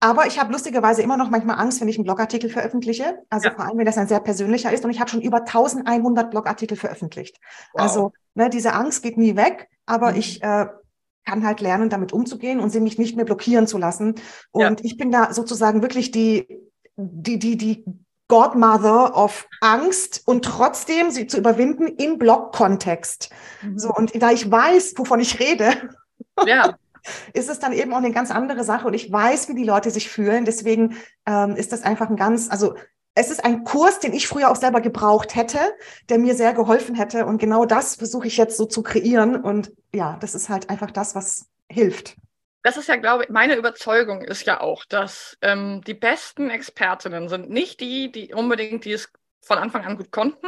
Aber 0.00 0.26
ich 0.26 0.38
habe 0.38 0.52
lustigerweise 0.52 1.02
immer 1.02 1.16
noch 1.16 1.28
manchmal 1.28 1.58
Angst, 1.58 1.80
wenn 1.80 1.88
ich 1.88 1.96
einen 1.96 2.04
Blogartikel 2.04 2.48
veröffentliche. 2.50 3.18
Also 3.30 3.48
ja. 3.48 3.54
vor 3.54 3.64
allem, 3.64 3.78
wenn 3.78 3.86
das 3.86 3.98
ein 3.98 4.06
sehr 4.06 4.20
persönlicher 4.20 4.72
ist. 4.72 4.84
Und 4.84 4.90
ich 4.90 5.00
habe 5.00 5.10
schon 5.10 5.20
über 5.20 5.38
1100 5.38 6.30
Blogartikel 6.30 6.76
veröffentlicht. 6.76 7.38
Wow. 7.72 7.82
Also 7.82 8.12
ne, 8.34 8.48
diese 8.48 8.74
Angst 8.74 9.02
geht 9.02 9.18
nie 9.18 9.36
weg. 9.36 9.68
Aber 9.86 10.12
mhm. 10.12 10.18
ich 10.18 10.42
äh, 10.42 10.66
kann 11.28 11.44
halt 11.44 11.60
lernen, 11.60 11.90
damit 11.90 12.12
umzugehen 12.12 12.58
und 12.58 12.70
sie 12.70 12.80
mich 12.80 12.98
nicht 12.98 13.16
mehr 13.16 13.26
blockieren 13.26 13.66
zu 13.66 13.76
lassen. 13.76 14.14
Und 14.50 14.62
ja. 14.62 14.76
ich 14.82 14.96
bin 14.96 15.12
da 15.12 15.32
sozusagen 15.32 15.82
wirklich 15.82 16.10
die, 16.10 16.62
die, 16.96 17.38
die, 17.38 17.56
die 17.56 17.84
Godmother 18.28 19.16
of 19.16 19.46
Angst 19.60 20.22
und 20.26 20.44
trotzdem 20.44 21.10
sie 21.10 21.26
zu 21.26 21.38
überwinden 21.38 21.86
im 21.86 22.18
Blog-Kontext. 22.18 23.30
Mhm. 23.62 23.78
So, 23.78 23.92
und 23.92 24.20
da 24.22 24.30
ich 24.30 24.50
weiß, 24.50 24.94
wovon 24.96 25.20
ich 25.20 25.38
rede, 25.38 25.90
ja. 26.46 26.76
ist 27.32 27.50
es 27.50 27.58
dann 27.58 27.72
eben 27.72 27.92
auch 27.92 27.98
eine 27.98 28.12
ganz 28.12 28.30
andere 28.30 28.64
Sache 28.64 28.86
und 28.86 28.94
ich 28.94 29.10
weiß, 29.10 29.48
wie 29.48 29.54
die 29.54 29.64
Leute 29.64 29.90
sich 29.90 30.08
fühlen. 30.08 30.44
Deswegen 30.44 30.96
ähm, 31.26 31.56
ist 31.56 31.72
das 31.72 31.82
einfach 31.82 32.08
ein 32.08 32.16
ganz, 32.16 32.50
also 32.50 32.74
es 33.18 33.30
ist 33.30 33.44
ein 33.44 33.64
Kurs, 33.64 33.98
den 33.98 34.12
ich 34.12 34.28
früher 34.28 34.48
auch 34.48 34.56
selber 34.56 34.80
gebraucht 34.80 35.34
hätte, 35.34 35.58
der 36.08 36.18
mir 36.18 36.36
sehr 36.36 36.54
geholfen 36.54 36.94
hätte. 36.94 37.26
Und 37.26 37.38
genau 37.38 37.64
das 37.64 37.96
versuche 37.96 38.28
ich 38.28 38.36
jetzt 38.36 38.56
so 38.56 38.64
zu 38.64 38.82
kreieren. 38.84 39.42
Und 39.42 39.72
ja, 39.92 40.16
das 40.20 40.36
ist 40.36 40.48
halt 40.48 40.70
einfach 40.70 40.92
das, 40.92 41.16
was 41.16 41.48
hilft. 41.68 42.16
Das 42.62 42.76
ist 42.76 42.88
ja, 42.88 42.94
glaube 42.94 43.24
ich, 43.24 43.30
meine 43.30 43.56
Überzeugung 43.56 44.22
ist 44.22 44.46
ja 44.46 44.60
auch, 44.60 44.84
dass 44.84 45.36
ähm, 45.42 45.82
die 45.84 45.94
besten 45.94 46.48
Expertinnen 46.48 47.28
sind 47.28 47.50
nicht 47.50 47.80
die, 47.80 48.12
die 48.12 48.32
unbedingt, 48.34 48.84
die 48.84 48.92
es 48.92 49.10
von 49.40 49.58
Anfang 49.58 49.84
an 49.84 49.96
gut 49.96 50.10
konnten, 50.10 50.46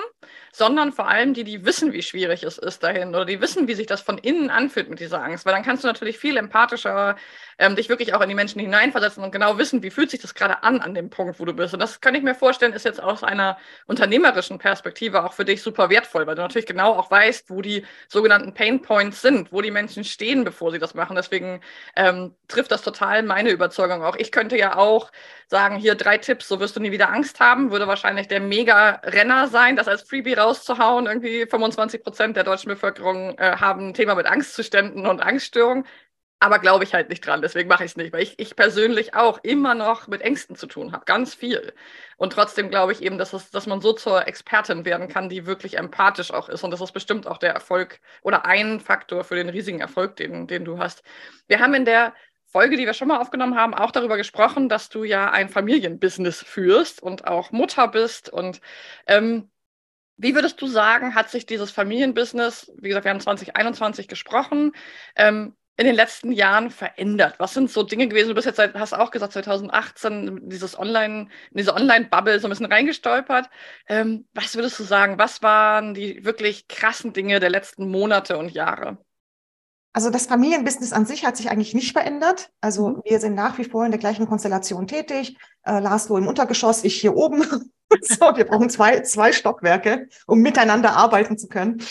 sondern 0.52 0.92
vor 0.92 1.08
allem 1.08 1.32
die, 1.32 1.44
die 1.44 1.64
wissen, 1.64 1.92
wie 1.92 2.02
schwierig 2.02 2.42
es 2.42 2.58
ist 2.58 2.82
dahin 2.82 3.10
oder 3.10 3.24
die 3.24 3.40
wissen, 3.40 3.66
wie 3.66 3.74
sich 3.74 3.86
das 3.86 4.00
von 4.00 4.18
innen 4.18 4.50
anfühlt 4.50 4.90
mit 4.90 5.00
dieser 5.00 5.22
Angst. 5.22 5.46
Weil 5.46 5.54
dann 5.54 5.62
kannst 5.62 5.84
du 5.84 5.88
natürlich 5.88 6.18
viel 6.18 6.36
empathischer 6.36 7.16
ähm, 7.58 7.76
dich 7.76 7.88
wirklich 7.88 8.14
auch 8.14 8.20
in 8.20 8.28
die 8.28 8.34
Menschen 8.34 8.60
hineinversetzen 8.60 9.22
und 9.22 9.32
genau 9.32 9.58
wissen, 9.58 9.82
wie 9.82 9.90
fühlt 9.90 10.10
sich 10.10 10.20
das 10.20 10.34
gerade 10.34 10.62
an 10.62 10.80
an 10.80 10.94
dem 10.94 11.10
Punkt, 11.10 11.38
wo 11.40 11.44
du 11.44 11.52
bist. 11.52 11.74
Und 11.74 11.80
das 11.80 12.00
kann 12.00 12.14
ich 12.14 12.22
mir 12.22 12.34
vorstellen, 12.34 12.72
ist 12.72 12.84
jetzt 12.84 13.02
aus 13.02 13.22
einer 13.22 13.58
unternehmerischen 13.86 14.58
Perspektive 14.58 15.24
auch 15.24 15.32
für 15.32 15.44
dich 15.44 15.62
super 15.62 15.90
wertvoll, 15.90 16.26
weil 16.26 16.34
du 16.34 16.42
natürlich 16.42 16.66
genau 16.66 16.94
auch 16.94 17.10
weißt, 17.10 17.50
wo 17.50 17.62
die 17.62 17.84
sogenannten 18.08 18.54
Pain 18.54 18.82
Points 18.82 19.22
sind, 19.22 19.52
wo 19.52 19.60
die 19.60 19.70
Menschen 19.70 20.04
stehen, 20.04 20.44
bevor 20.44 20.72
sie 20.72 20.78
das 20.78 20.94
machen. 20.94 21.16
Deswegen 21.16 21.60
ähm, 21.96 22.34
trifft 22.48 22.70
das 22.72 22.82
total 22.82 23.22
meine 23.22 23.50
Überzeugung 23.50 24.02
auch. 24.02 24.16
Ich 24.16 24.32
könnte 24.32 24.56
ja 24.56 24.76
auch 24.76 25.12
sagen, 25.46 25.76
hier 25.76 25.94
drei 25.94 26.18
Tipps, 26.18 26.48
so 26.48 26.60
wirst 26.60 26.76
du 26.76 26.80
nie 26.80 26.92
wieder 26.92 27.10
Angst 27.10 27.40
haben, 27.40 27.70
würde 27.70 27.86
wahrscheinlich 27.86 28.28
der 28.28 28.40
Mega-Renner 28.90 29.48
sein, 29.48 29.76
das 29.76 29.88
als 29.88 30.02
Freebie 30.02 30.34
rauszuhauen. 30.34 31.06
Irgendwie 31.06 31.46
25 31.46 32.02
Prozent 32.02 32.36
der 32.36 32.44
deutschen 32.44 32.68
Bevölkerung 32.68 33.36
äh, 33.38 33.56
haben 33.56 33.88
ein 33.88 33.94
Thema 33.94 34.14
mit 34.14 34.26
Angstzuständen 34.26 35.06
und 35.06 35.20
Angststörungen. 35.20 35.84
Aber 36.42 36.58
glaube 36.58 36.84
ich 36.84 36.94
halt 36.94 37.10
nicht 37.10 37.26
dran, 37.26 37.42
deswegen 37.42 37.68
mache 37.68 37.84
ich 37.84 37.90
es 37.90 37.96
nicht, 37.98 38.14
weil 38.14 38.22
ich, 38.22 38.38
ich 38.38 38.56
persönlich 38.56 39.14
auch 39.14 39.40
immer 39.42 39.74
noch 39.74 40.08
mit 40.08 40.22
Ängsten 40.22 40.56
zu 40.56 40.66
tun 40.66 40.92
habe, 40.92 41.04
ganz 41.04 41.34
viel. 41.34 41.74
Und 42.16 42.32
trotzdem 42.32 42.70
glaube 42.70 42.92
ich 42.92 43.02
eben, 43.02 43.18
dass, 43.18 43.34
es, 43.34 43.50
dass 43.50 43.66
man 43.66 43.82
so 43.82 43.92
zur 43.92 44.26
Expertin 44.26 44.86
werden 44.86 45.08
kann, 45.08 45.28
die 45.28 45.44
wirklich 45.44 45.76
empathisch 45.76 46.32
auch 46.32 46.48
ist. 46.48 46.64
Und 46.64 46.70
das 46.70 46.80
ist 46.80 46.92
bestimmt 46.92 47.26
auch 47.26 47.36
der 47.36 47.52
Erfolg 47.52 48.00
oder 48.22 48.46
ein 48.46 48.80
Faktor 48.80 49.22
für 49.22 49.34
den 49.34 49.50
riesigen 49.50 49.80
Erfolg, 49.80 50.16
den, 50.16 50.46
den 50.46 50.64
du 50.64 50.78
hast. 50.78 51.02
Wir 51.46 51.60
haben 51.60 51.74
in 51.74 51.84
der 51.84 52.14
Folge, 52.52 52.76
die 52.76 52.86
wir 52.86 52.94
schon 52.94 53.08
mal 53.08 53.20
aufgenommen 53.20 53.56
haben, 53.56 53.74
auch 53.74 53.92
darüber 53.92 54.16
gesprochen, 54.16 54.68
dass 54.68 54.88
du 54.88 55.04
ja 55.04 55.30
ein 55.30 55.48
Familienbusiness 55.48 56.42
führst 56.42 57.02
und 57.02 57.26
auch 57.26 57.52
Mutter 57.52 57.86
bist. 57.88 58.28
Und 58.28 58.60
ähm, 59.06 59.50
wie 60.16 60.34
würdest 60.34 60.60
du 60.60 60.66
sagen, 60.66 61.14
hat 61.14 61.30
sich 61.30 61.46
dieses 61.46 61.70
Familienbusiness, 61.70 62.72
wie 62.76 62.88
gesagt, 62.88 63.04
wir 63.04 63.10
haben 63.10 63.20
2021 63.20 64.08
gesprochen, 64.08 64.72
ähm, 65.16 65.56
in 65.76 65.86
den 65.86 65.94
letzten 65.94 66.32
Jahren 66.32 66.70
verändert? 66.70 67.36
Was 67.38 67.54
sind 67.54 67.70
so 67.70 67.82
Dinge 67.84 68.08
gewesen? 68.08 68.28
Du 68.28 68.34
bist 68.34 68.46
jetzt 68.46 68.56
seit, 68.56 68.74
hast 68.74 68.92
auch 68.94 69.12
gesagt, 69.12 69.32
2018 69.32 70.50
dieses 70.50 70.78
Online, 70.78 71.28
in 71.52 71.56
diese 71.56 71.74
Online-Bubble 71.74 72.38
so 72.40 72.48
ein 72.48 72.50
bisschen 72.50 72.66
reingestolpert. 72.66 73.48
Ähm, 73.88 74.28
was 74.34 74.56
würdest 74.56 74.78
du 74.78 74.82
sagen? 74.82 75.18
Was 75.18 75.42
waren 75.42 75.94
die 75.94 76.24
wirklich 76.24 76.68
krassen 76.68 77.12
Dinge 77.12 77.40
der 77.40 77.50
letzten 77.50 77.88
Monate 77.90 78.36
und 78.36 78.50
Jahre? 78.50 78.98
Also 79.92 80.10
das 80.10 80.26
Familienbusiness 80.26 80.92
an 80.92 81.04
sich 81.04 81.24
hat 81.24 81.36
sich 81.36 81.50
eigentlich 81.50 81.74
nicht 81.74 81.92
verändert. 81.92 82.50
Also 82.60 82.88
mhm. 82.88 83.02
wir 83.04 83.20
sind 83.20 83.34
nach 83.34 83.58
wie 83.58 83.64
vor 83.64 83.84
in 83.84 83.90
der 83.90 84.00
gleichen 84.00 84.26
Konstellation 84.26 84.86
tätig. 84.86 85.36
Äh, 85.64 85.80
Laszlo 85.80 86.16
im 86.16 86.28
Untergeschoss, 86.28 86.84
ich 86.84 87.00
hier 87.00 87.16
oben. 87.16 87.44
So, 88.02 88.36
wir 88.36 88.44
brauchen 88.44 88.70
zwei, 88.70 89.00
zwei 89.00 89.32
Stockwerke, 89.32 90.08
um 90.26 90.40
miteinander 90.40 90.96
arbeiten 90.96 91.36
zu 91.38 91.48
können. 91.48 91.82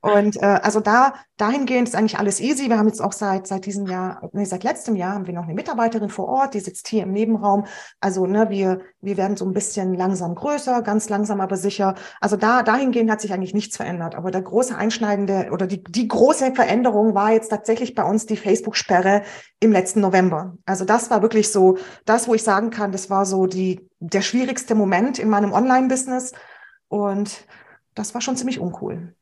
Und 0.00 0.36
äh, 0.36 0.46
also 0.46 0.80
da 0.80 1.14
dahingehend 1.36 1.88
ist 1.88 1.94
eigentlich 1.94 2.18
alles 2.18 2.40
easy. 2.40 2.68
Wir 2.68 2.78
haben 2.78 2.88
jetzt 2.88 3.00
auch 3.00 3.12
seit 3.12 3.46
seit 3.46 3.66
diesem 3.66 3.86
Jahr, 3.86 4.28
nee, 4.32 4.44
seit 4.44 4.64
letztem 4.64 4.96
Jahr 4.96 5.14
haben 5.14 5.26
wir 5.26 5.34
noch 5.34 5.44
eine 5.44 5.54
Mitarbeiterin 5.54 6.10
vor 6.10 6.28
Ort, 6.28 6.54
die 6.54 6.60
sitzt 6.60 6.88
hier 6.88 7.02
im 7.02 7.12
Nebenraum. 7.12 7.66
Also 8.00 8.26
ne, 8.26 8.50
wir 8.50 8.80
wir 9.00 9.16
werden 9.16 9.36
so 9.36 9.44
ein 9.44 9.52
bisschen 9.52 9.94
langsam 9.94 10.34
größer, 10.34 10.82
ganz 10.82 11.08
langsam 11.08 11.40
aber 11.40 11.56
sicher. 11.56 11.94
Also 12.20 12.36
da 12.36 12.62
dahingehend 12.62 13.10
hat 13.10 13.20
sich 13.20 13.32
eigentlich 13.32 13.54
nichts 13.54 13.76
verändert. 13.76 14.14
Aber 14.14 14.30
der 14.30 14.42
große 14.42 14.76
einschneidende 14.76 15.48
oder 15.52 15.66
die 15.66 15.82
die 15.82 16.08
große 16.08 16.54
Veränderung 16.54 17.14
war 17.14 17.32
jetzt 17.32 17.48
tatsächlich 17.48 17.94
bei 17.94 18.04
uns 18.04 18.26
die 18.26 18.36
Facebook-Sperre 18.36 19.22
im 19.60 19.72
letzten 19.72 20.00
November. 20.00 20.56
Also 20.66 20.84
das 20.84 21.10
war 21.10 21.22
wirklich 21.22 21.50
so 21.50 21.78
das, 22.04 22.28
wo 22.28 22.34
ich 22.34 22.42
sagen 22.42 22.70
kann, 22.70 22.92
das 22.92 23.10
war 23.10 23.26
so 23.26 23.46
die 23.46 23.88
der 24.00 24.22
schwierigste 24.22 24.74
Moment 24.74 25.18
in 25.18 25.28
meinem 25.28 25.52
Online-Business. 25.52 26.32
Und 26.88 27.44
das 27.94 28.14
war 28.14 28.20
schon 28.20 28.36
ziemlich 28.36 28.58
uncool. 28.58 29.14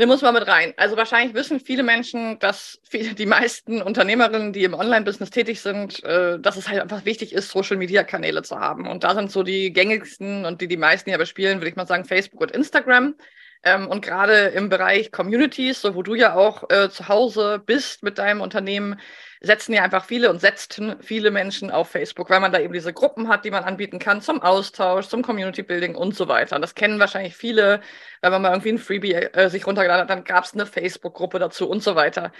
Nimm 0.00 0.08
uns 0.08 0.22
mal 0.22 0.32
mit 0.32 0.46
rein. 0.46 0.72
Also 0.78 0.96
wahrscheinlich 0.96 1.34
wissen 1.34 1.60
viele 1.60 1.82
Menschen, 1.82 2.38
dass 2.38 2.80
viele, 2.88 3.12
die 3.14 3.26
meisten 3.26 3.82
Unternehmerinnen, 3.82 4.54
die 4.54 4.64
im 4.64 4.72
Online-Business 4.72 5.28
tätig 5.28 5.60
sind, 5.60 6.02
äh, 6.04 6.40
dass 6.40 6.56
es 6.56 6.68
halt 6.68 6.80
einfach 6.80 7.04
wichtig 7.04 7.34
ist, 7.34 7.50
Social-Media-Kanäle 7.50 8.42
zu 8.42 8.58
haben. 8.58 8.88
Und 8.88 9.04
da 9.04 9.14
sind 9.14 9.30
so 9.30 9.42
die 9.42 9.74
gängigsten 9.74 10.46
und 10.46 10.62
die 10.62 10.68
die 10.68 10.78
meisten 10.78 11.10
ja 11.10 11.18
bespielen, 11.18 11.58
würde 11.58 11.68
ich 11.68 11.76
mal 11.76 11.86
sagen, 11.86 12.06
Facebook 12.06 12.40
und 12.40 12.50
Instagram. 12.50 13.14
Ähm, 13.62 13.88
und 13.88 14.02
gerade 14.02 14.48
im 14.48 14.70
Bereich 14.70 15.12
Communities, 15.12 15.82
so 15.82 15.94
wo 15.94 16.02
du 16.02 16.14
ja 16.14 16.34
auch 16.34 16.70
äh, 16.70 16.88
zu 16.88 17.08
Hause 17.08 17.62
bist 17.64 18.02
mit 18.02 18.18
deinem 18.18 18.40
Unternehmen, 18.40 18.98
setzen 19.40 19.72
ja 19.74 19.82
einfach 19.82 20.04
viele 20.04 20.30
und 20.30 20.40
setzten 20.40 21.02
viele 21.02 21.30
Menschen 21.30 21.70
auf 21.70 21.90
Facebook, 21.90 22.30
weil 22.30 22.40
man 22.40 22.52
da 22.52 22.60
eben 22.60 22.72
diese 22.72 22.92
Gruppen 22.92 23.28
hat, 23.28 23.44
die 23.44 23.50
man 23.50 23.64
anbieten 23.64 23.98
kann 23.98 24.22
zum 24.22 24.40
Austausch, 24.42 25.08
zum 25.08 25.22
Community 25.22 25.62
Building 25.62 25.94
und 25.94 26.14
so 26.14 26.28
weiter. 26.28 26.56
Und 26.56 26.62
das 26.62 26.74
kennen 26.74 26.98
wahrscheinlich 27.00 27.36
viele, 27.36 27.80
wenn 28.22 28.32
man 28.32 28.42
mal 28.42 28.50
irgendwie 28.50 28.72
ein 28.72 28.78
Freebie 28.78 29.14
äh, 29.14 29.50
sich 29.50 29.66
runtergeladen 29.66 30.02
hat, 30.02 30.10
dann 30.10 30.24
gab 30.24 30.44
es 30.44 30.54
eine 30.54 30.66
Facebook-Gruppe 30.66 31.38
dazu 31.38 31.68
und 31.68 31.82
so 31.82 31.96
weiter. 31.96 32.32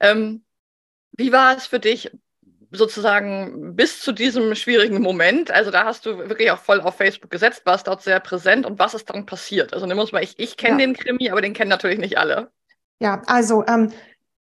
Ähm, 0.00 0.44
wie 1.12 1.32
war 1.32 1.56
es 1.56 1.66
für 1.66 1.80
dich 1.80 2.10
sozusagen 2.72 3.76
bis 3.76 4.00
zu 4.00 4.12
diesem 4.12 4.54
schwierigen 4.54 5.00
Moment? 5.00 5.50
Also 5.50 5.70
da 5.70 5.84
hast 5.84 6.06
du 6.06 6.18
wirklich 6.18 6.50
auch 6.50 6.58
voll 6.58 6.80
auf 6.80 6.96
Facebook 6.96 7.30
gesetzt, 7.30 7.62
warst 7.64 7.86
dort 7.86 8.02
sehr 8.02 8.20
präsent 8.20 8.66
und 8.66 8.78
was 8.78 8.94
ist 8.94 9.08
dann 9.10 9.26
passiert? 9.26 9.72
Also 9.74 9.86
nimm 9.86 9.98
uns 9.98 10.12
mal, 10.12 10.22
ich, 10.22 10.38
ich 10.38 10.56
kenne 10.56 10.80
ja. 10.80 10.86
den 10.86 10.96
Krimi, 10.96 11.30
aber 11.30 11.40
den 11.40 11.52
kennen 11.52 11.70
natürlich 11.70 11.98
nicht 11.98 12.18
alle. 12.18 12.50
Ja, 12.98 13.22
also 13.26 13.64
ähm, 13.66 13.92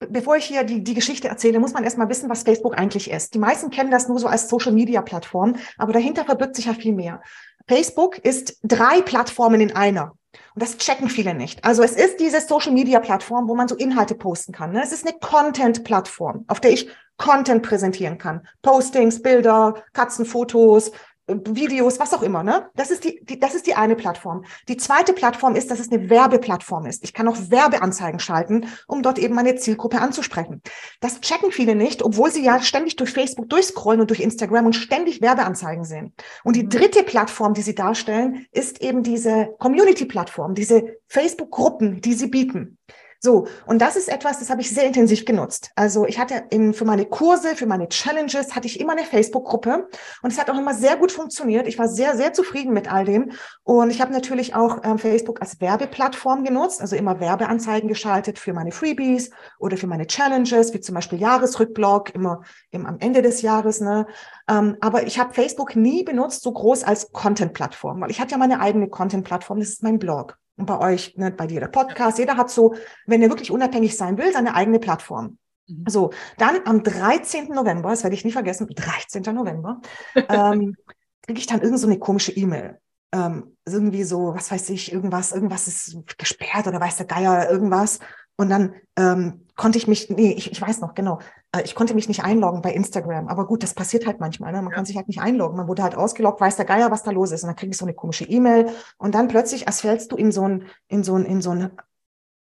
bevor 0.09 0.37
ich 0.37 0.45
hier 0.45 0.65
die, 0.65 0.83
die 0.83 0.95
Geschichte 0.95 1.29
erzähle, 1.29 1.61
muss 1.61 1.73
man 1.73 1.85
erstmal 1.85 2.09
wissen, 2.09 2.31
was 2.31 2.43
Facebook 2.43 2.79
eigentlich 2.79 3.11
ist. 3.11 3.35
Die 3.35 3.39
meisten 3.39 3.71
kennen 3.71 3.91
das 3.91 4.09
nur 4.09 4.19
so 4.19 4.29
als 4.29 4.49
Social-Media-Plattform, 4.49 5.57
aber 5.77 5.93
dahinter 5.93 6.25
verbirgt 6.25 6.57
sich 6.57 6.67
ja 6.67 6.75
viel 6.75 6.93
mehr. 6.93 7.23
Facebook 7.69 8.19
ist 8.19 8.59
drei 8.63 9.03
Plattformen 9.03 9.61
in 9.61 9.77
einer. 9.77 10.13
Und 10.55 10.63
das 10.63 10.79
checken 10.79 11.09
viele 11.09 11.35
nicht. 11.35 11.65
Also 11.65 11.83
es 11.83 11.93
ist 11.93 12.21
diese 12.21 12.41
Social-Media-Plattform, 12.41 13.49
wo 13.49 13.55
man 13.55 13.69
so 13.69 13.77
Inhalte 13.77 14.15
posten 14.15 14.53
kann. 14.53 14.73
Ne? 14.73 14.83
Es 14.83 14.93
ist 14.93 15.07
eine 15.07 15.19
Content-Plattform, 15.19 16.45
auf 16.49 16.61
der 16.61 16.73
ich 16.73 16.89
Content 17.21 17.63
präsentieren 17.63 18.19
kann. 18.19 18.47
Postings, 18.63 19.21
Bilder, 19.23 19.75
Katzenfotos, 19.93 20.91
Videos, 21.29 22.01
was 22.01 22.15
auch 22.15 22.23
immer. 22.23 22.43
Ne? 22.43 22.69
Das, 22.75 22.91
ist 22.91 23.05
die, 23.05 23.25
die, 23.25 23.39
das 23.39 23.55
ist 23.55 23.67
die 23.67 23.75
eine 23.75 23.95
Plattform. 23.95 24.45
Die 24.69 24.77
zweite 24.77 25.13
Plattform 25.13 25.55
ist, 25.55 25.71
dass 25.71 25.79
es 25.79 25.93
eine 25.93 26.11
Werbeplattform 26.11 26.87
ist. 26.87 27.05
Ich 27.05 27.13
kann 27.13 27.29
auch 27.29 27.37
Werbeanzeigen 27.37 28.19
schalten, 28.21 28.67
um 28.89 29.03
dort 29.03 29.19
eben 29.19 29.35
meine 29.35 29.55
Zielgruppe 29.55 30.01
anzusprechen. 30.01 30.63
Das 31.01 31.21
checken 31.21 31.53
viele 31.53 31.75
nicht, 31.75 32.03
obwohl 32.03 32.31
sie 32.33 32.43
ja 32.43 32.61
ständig 32.61 32.97
durch 32.97 33.11
Facebook 33.11 33.49
durchscrollen 33.49 34.01
und 34.01 34.11
durch 34.11 34.21
Instagram 34.21 34.67
und 34.67 34.73
ständig 34.73 35.21
Werbeanzeigen 35.21 35.85
sehen. 35.85 36.15
Und 36.43 36.57
die 36.57 36.65
mhm. 36.65 36.71
dritte 36.71 37.03
Plattform, 37.03 37.55
die 37.55 37.63
sie 37.63 37.75
darstellen, 37.75 38.47
ist 38.51 38.81
eben 38.81 39.03
diese 39.03 39.55
Community-Plattform, 39.59 40.55
diese 40.55 40.97
Facebook-Gruppen, 41.07 42.01
die 42.01 42.15
sie 42.15 42.29
bieten. 42.29 42.79
So, 43.23 43.47
und 43.67 43.83
das 43.83 43.97
ist 43.97 44.09
etwas, 44.09 44.39
das 44.39 44.49
habe 44.49 44.63
ich 44.63 44.71
sehr 44.71 44.87
intensiv 44.87 45.27
genutzt. 45.27 45.73
Also 45.77 46.07
ich 46.07 46.19
hatte 46.19 46.45
in, 46.49 46.73
für 46.73 46.87
meine 46.87 47.05
Kurse, 47.05 47.55
für 47.55 47.67
meine 47.67 47.87
Challenges, 47.91 48.57
hatte 48.57 48.67
ich 48.67 48.81
immer 48.81 48.93
eine 48.93 49.05
Facebook-Gruppe 49.05 49.89
und 50.23 50.33
es 50.33 50.39
hat 50.39 50.49
auch 50.49 50.57
immer 50.57 50.73
sehr 50.73 50.97
gut 50.97 51.13
funktioniert. 51.13 51.69
Ich 51.69 51.79
war 51.79 51.87
sehr, 51.87 52.17
sehr 52.17 52.33
zufrieden 52.33 52.73
mit 52.73 52.91
all 52.91 53.05
dem. 53.05 53.33
Und 53.63 53.91
ich 53.91 54.01
habe 54.01 54.11
natürlich 54.11 54.55
auch 54.55 54.79
ähm, 54.85 54.97
Facebook 54.97 55.43
als 55.43 55.61
Werbeplattform 55.61 56.45
genutzt, 56.45 56.81
also 56.81 56.97
immer 56.97 57.21
Werbeanzeigen 57.21 57.91
geschaltet 57.91 58.39
für 58.39 58.55
meine 58.55 58.73
Freebies 58.73 59.31
oder 59.59 59.77
für 59.77 59.87
meine 59.87 60.07
Challenges, 60.07 60.73
wie 60.73 60.81
zum 60.81 60.95
Beispiel 60.95 61.21
Jahresrückblog, 61.21 62.15
immer, 62.15 62.41
immer 62.71 62.89
am 62.89 63.01
Ende 63.01 63.21
des 63.21 63.43
Jahres. 63.43 63.83
Ne? 63.83 64.07
Ähm, 64.49 64.79
aber 64.81 65.07
ich 65.07 65.19
habe 65.19 65.35
Facebook 65.35 65.77
nie 65.77 66.05
benutzt, 66.05 66.43
so 66.43 66.53
groß 66.53 66.85
als 66.85 67.13
Content-Plattform, 67.13 68.01
weil 68.01 68.11
ich 68.11 68.19
hatte 68.19 68.33
ja 68.33 68.39
meine 68.39 68.61
eigene 68.61 68.89
Content-Plattform, 68.89 69.59
das 69.59 69.69
ist 69.69 69.83
mein 69.83 69.99
Blog. 69.99 70.40
Bei 70.57 70.79
euch, 70.79 71.17
ne, 71.17 71.31
bei 71.31 71.47
dir 71.47 71.61
der 71.61 71.69
Podcast, 71.69 72.19
jeder 72.19 72.37
hat 72.37 72.51
so, 72.51 72.75
wenn 73.07 73.23
er 73.23 73.31
wirklich 73.31 73.51
unabhängig 73.51 73.97
sein 73.97 74.19
will, 74.19 74.33
seine 74.33 74.55
eigene 74.55 74.79
Plattform. 74.79 75.39
Mhm. 75.67 75.85
So, 75.89 76.11
dann 76.39 76.61
am 76.65 76.83
13. 76.83 77.49
November, 77.49 77.91
das 77.91 78.03
werde 78.03 78.15
ich 78.15 78.25
nicht 78.25 78.35
vergessen, 78.35 78.69
13. 78.69 79.23
November, 79.35 79.81
ähm, 80.29 80.77
kriege 81.23 81.39
ich 81.39 81.47
dann 81.47 81.63
irgend 81.63 81.79
so 81.79 81.87
eine 81.87 81.99
komische 81.99 82.33
E-Mail. 82.33 82.79
Ähm, 83.13 83.57
irgendwie 83.67 84.05
so, 84.05 84.35
was 84.35 84.51
weiß 84.51 84.71
ich, 84.71 84.93
irgendwas, 84.93 85.33
irgendwas 85.33 85.67
ist 85.67 85.97
gesperrt 86.17 86.67
oder 86.67 86.81
weiß 86.81 86.99
der 86.99 87.07
Geier, 87.07 87.51
irgendwas. 87.51 87.99
Und 88.37 88.51
dann 88.51 88.75
ähm, 88.97 89.47
konnte 89.57 89.79
ich 89.79 89.89
mich, 89.89 90.11
nee, 90.11 90.33
ich, 90.33 90.53
ich 90.53 90.61
weiß 90.61 90.81
noch, 90.81 90.95
genau, 90.95 91.19
ich 91.65 91.75
konnte 91.75 91.95
mich 91.95 92.09
nicht 92.09 92.23
einloggen 92.23 92.63
bei 92.63 92.73
Instagram. 92.73 93.29
Aber 93.29 93.47
gut, 93.47 93.63
das 93.63 93.75
passiert 93.75 94.07
halt 94.07 94.21
manchmal. 94.21 94.53
Ne? 94.53 94.63
Man 94.63 94.71
ja. 94.71 94.77
kann 94.77 94.85
sich 94.85 94.97
halt 94.97 95.09
nicht 95.09 95.21
einloggen. 95.21 95.57
Man 95.57 95.69
wurde 95.69 95.83
halt 95.83 95.97
ausgeloggt, 95.97 96.41
weiß 96.41 96.57
der 96.57 96.65
Geier, 96.65 96.91
was 96.91 97.03
da 97.03 97.11
los 97.11 97.33
ist. 97.33 97.43
Und 97.43 97.49
dann 97.49 97.57
kriege 97.57 97.71
ich 97.71 97.77
so 97.77 97.85
eine 97.85 97.95
komische 97.95 98.25
E-Mail. 98.25 98.69
Und 98.99 99.15
dann 99.15 99.29
plötzlich, 99.29 99.67
als 99.67 99.81
fällst 99.81 100.13
du 100.13 100.17
in 100.17 100.31
so 100.31 100.47
ein, 100.47 100.67
in 100.89 101.03
so 101.03 101.17
ein, 101.17 101.25
in 101.25 101.43
so 101.43 101.51
ein 101.51 101.73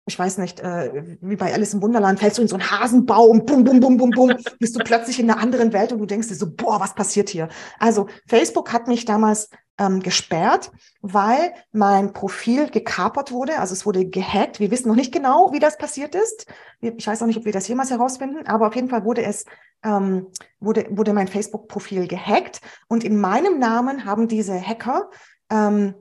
ich 0.06 0.18
weiß 0.18 0.38
nicht, 0.38 0.58
äh, 0.60 1.18
wie 1.20 1.36
bei 1.36 1.52
Alice 1.52 1.74
im 1.74 1.82
Wunderland, 1.82 2.18
fällst 2.18 2.38
du 2.38 2.42
in 2.42 2.48
so 2.48 2.56
einen 2.56 2.68
Hasenbaum, 2.68 3.44
bum, 3.44 3.62
bum, 3.62 3.78
bum, 3.78 3.96
bum, 3.96 4.10
bum, 4.10 4.34
bist 4.58 4.74
du 4.74 4.80
plötzlich 4.80 5.20
in 5.20 5.30
einer 5.30 5.40
anderen 5.40 5.72
Welt 5.72 5.92
und 5.92 5.98
du 5.98 6.06
denkst 6.06 6.26
dir 6.26 6.34
so, 6.34 6.50
boah, 6.50 6.80
was 6.80 6.94
passiert 6.94 7.28
hier? 7.28 7.48
Also 7.78 8.08
Facebook 8.26 8.72
hat 8.72 8.88
mich 8.88 9.04
damals 9.04 9.50
ähm, 9.80 10.00
gesperrt, 10.00 10.70
weil 11.00 11.54
mein 11.72 12.12
Profil 12.12 12.70
gekapert 12.70 13.32
wurde. 13.32 13.58
Also 13.58 13.72
es 13.72 13.86
wurde 13.86 14.04
gehackt. 14.04 14.60
Wir 14.60 14.70
wissen 14.70 14.88
noch 14.88 14.94
nicht 14.94 15.12
genau, 15.12 15.52
wie 15.52 15.58
das 15.58 15.78
passiert 15.78 16.14
ist. 16.14 16.46
Ich 16.80 17.06
weiß 17.06 17.22
auch 17.22 17.26
nicht, 17.26 17.38
ob 17.38 17.46
wir 17.46 17.52
das 17.52 17.66
jemals 17.66 17.90
herausfinden, 17.90 18.46
aber 18.46 18.68
auf 18.68 18.74
jeden 18.76 18.90
Fall 18.90 19.04
wurde 19.04 19.24
es, 19.24 19.46
ähm, 19.82 20.26
wurde, 20.60 20.86
wurde 20.90 21.14
mein 21.14 21.28
Facebook-Profil 21.28 22.06
gehackt. 22.06 22.60
Und 22.88 23.04
in 23.04 23.18
meinem 23.18 23.58
Namen 23.58 24.04
haben 24.04 24.28
diese 24.28 24.60
Hacker 24.60 25.08
ähm, 25.50 25.94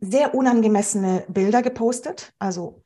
sehr 0.00 0.34
unangemessene 0.34 1.24
Bilder 1.28 1.62
gepostet, 1.62 2.34
also 2.40 2.83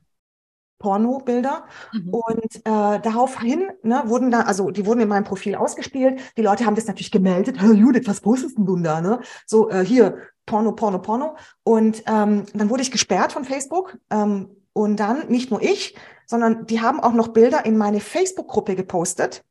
Porno-Bilder. 0.79 1.65
Mhm. 1.93 2.09
Und 2.11 2.57
äh, 2.57 2.61
daraufhin 3.01 3.69
ne, 3.83 4.03
wurden 4.07 4.31
da, 4.31 4.43
also 4.43 4.71
die 4.71 4.87
wurden 4.87 5.01
in 5.01 5.09
meinem 5.09 5.25
Profil 5.25 5.55
ausgespielt. 5.55 6.21
Die 6.37 6.43
Leute 6.43 6.67
haben 6.67 6.75
das 6.75 6.87
natürlich 6.87 7.11
gemeldet. 7.11 7.61
Hey, 7.61 7.73
Judith, 7.73 8.07
was 8.07 8.21
postest 8.21 8.59
denn 8.59 8.67
du 8.67 8.77
da? 8.77 9.01
Ne? 9.01 9.21
So, 9.47 9.71
äh, 9.71 9.85
hier, 9.85 10.19
Porno, 10.47 10.73
Porno, 10.73 10.99
Porno. 11.01 11.37
Und 11.63 12.03
ähm, 12.07 12.45
dann 12.55 12.71
wurde 12.71 12.83
ich 12.83 12.91
gesperrt 12.91 13.33
von 13.33 13.45
Facebook. 13.45 13.99
Ähm, 14.11 14.51
und 14.73 15.01
dann 15.01 15.29
nicht 15.29 15.51
nur 15.51 15.61
ich, 15.61 15.97
sondern 16.27 16.67
die 16.67 16.81
haben 16.81 17.01
auch 17.01 17.13
noch 17.13 17.29
Bilder 17.29 17.67
in 17.67 17.77
meine 17.77 18.01
Facebook-Gruppe 18.01 18.77
gepostet. 18.77 19.45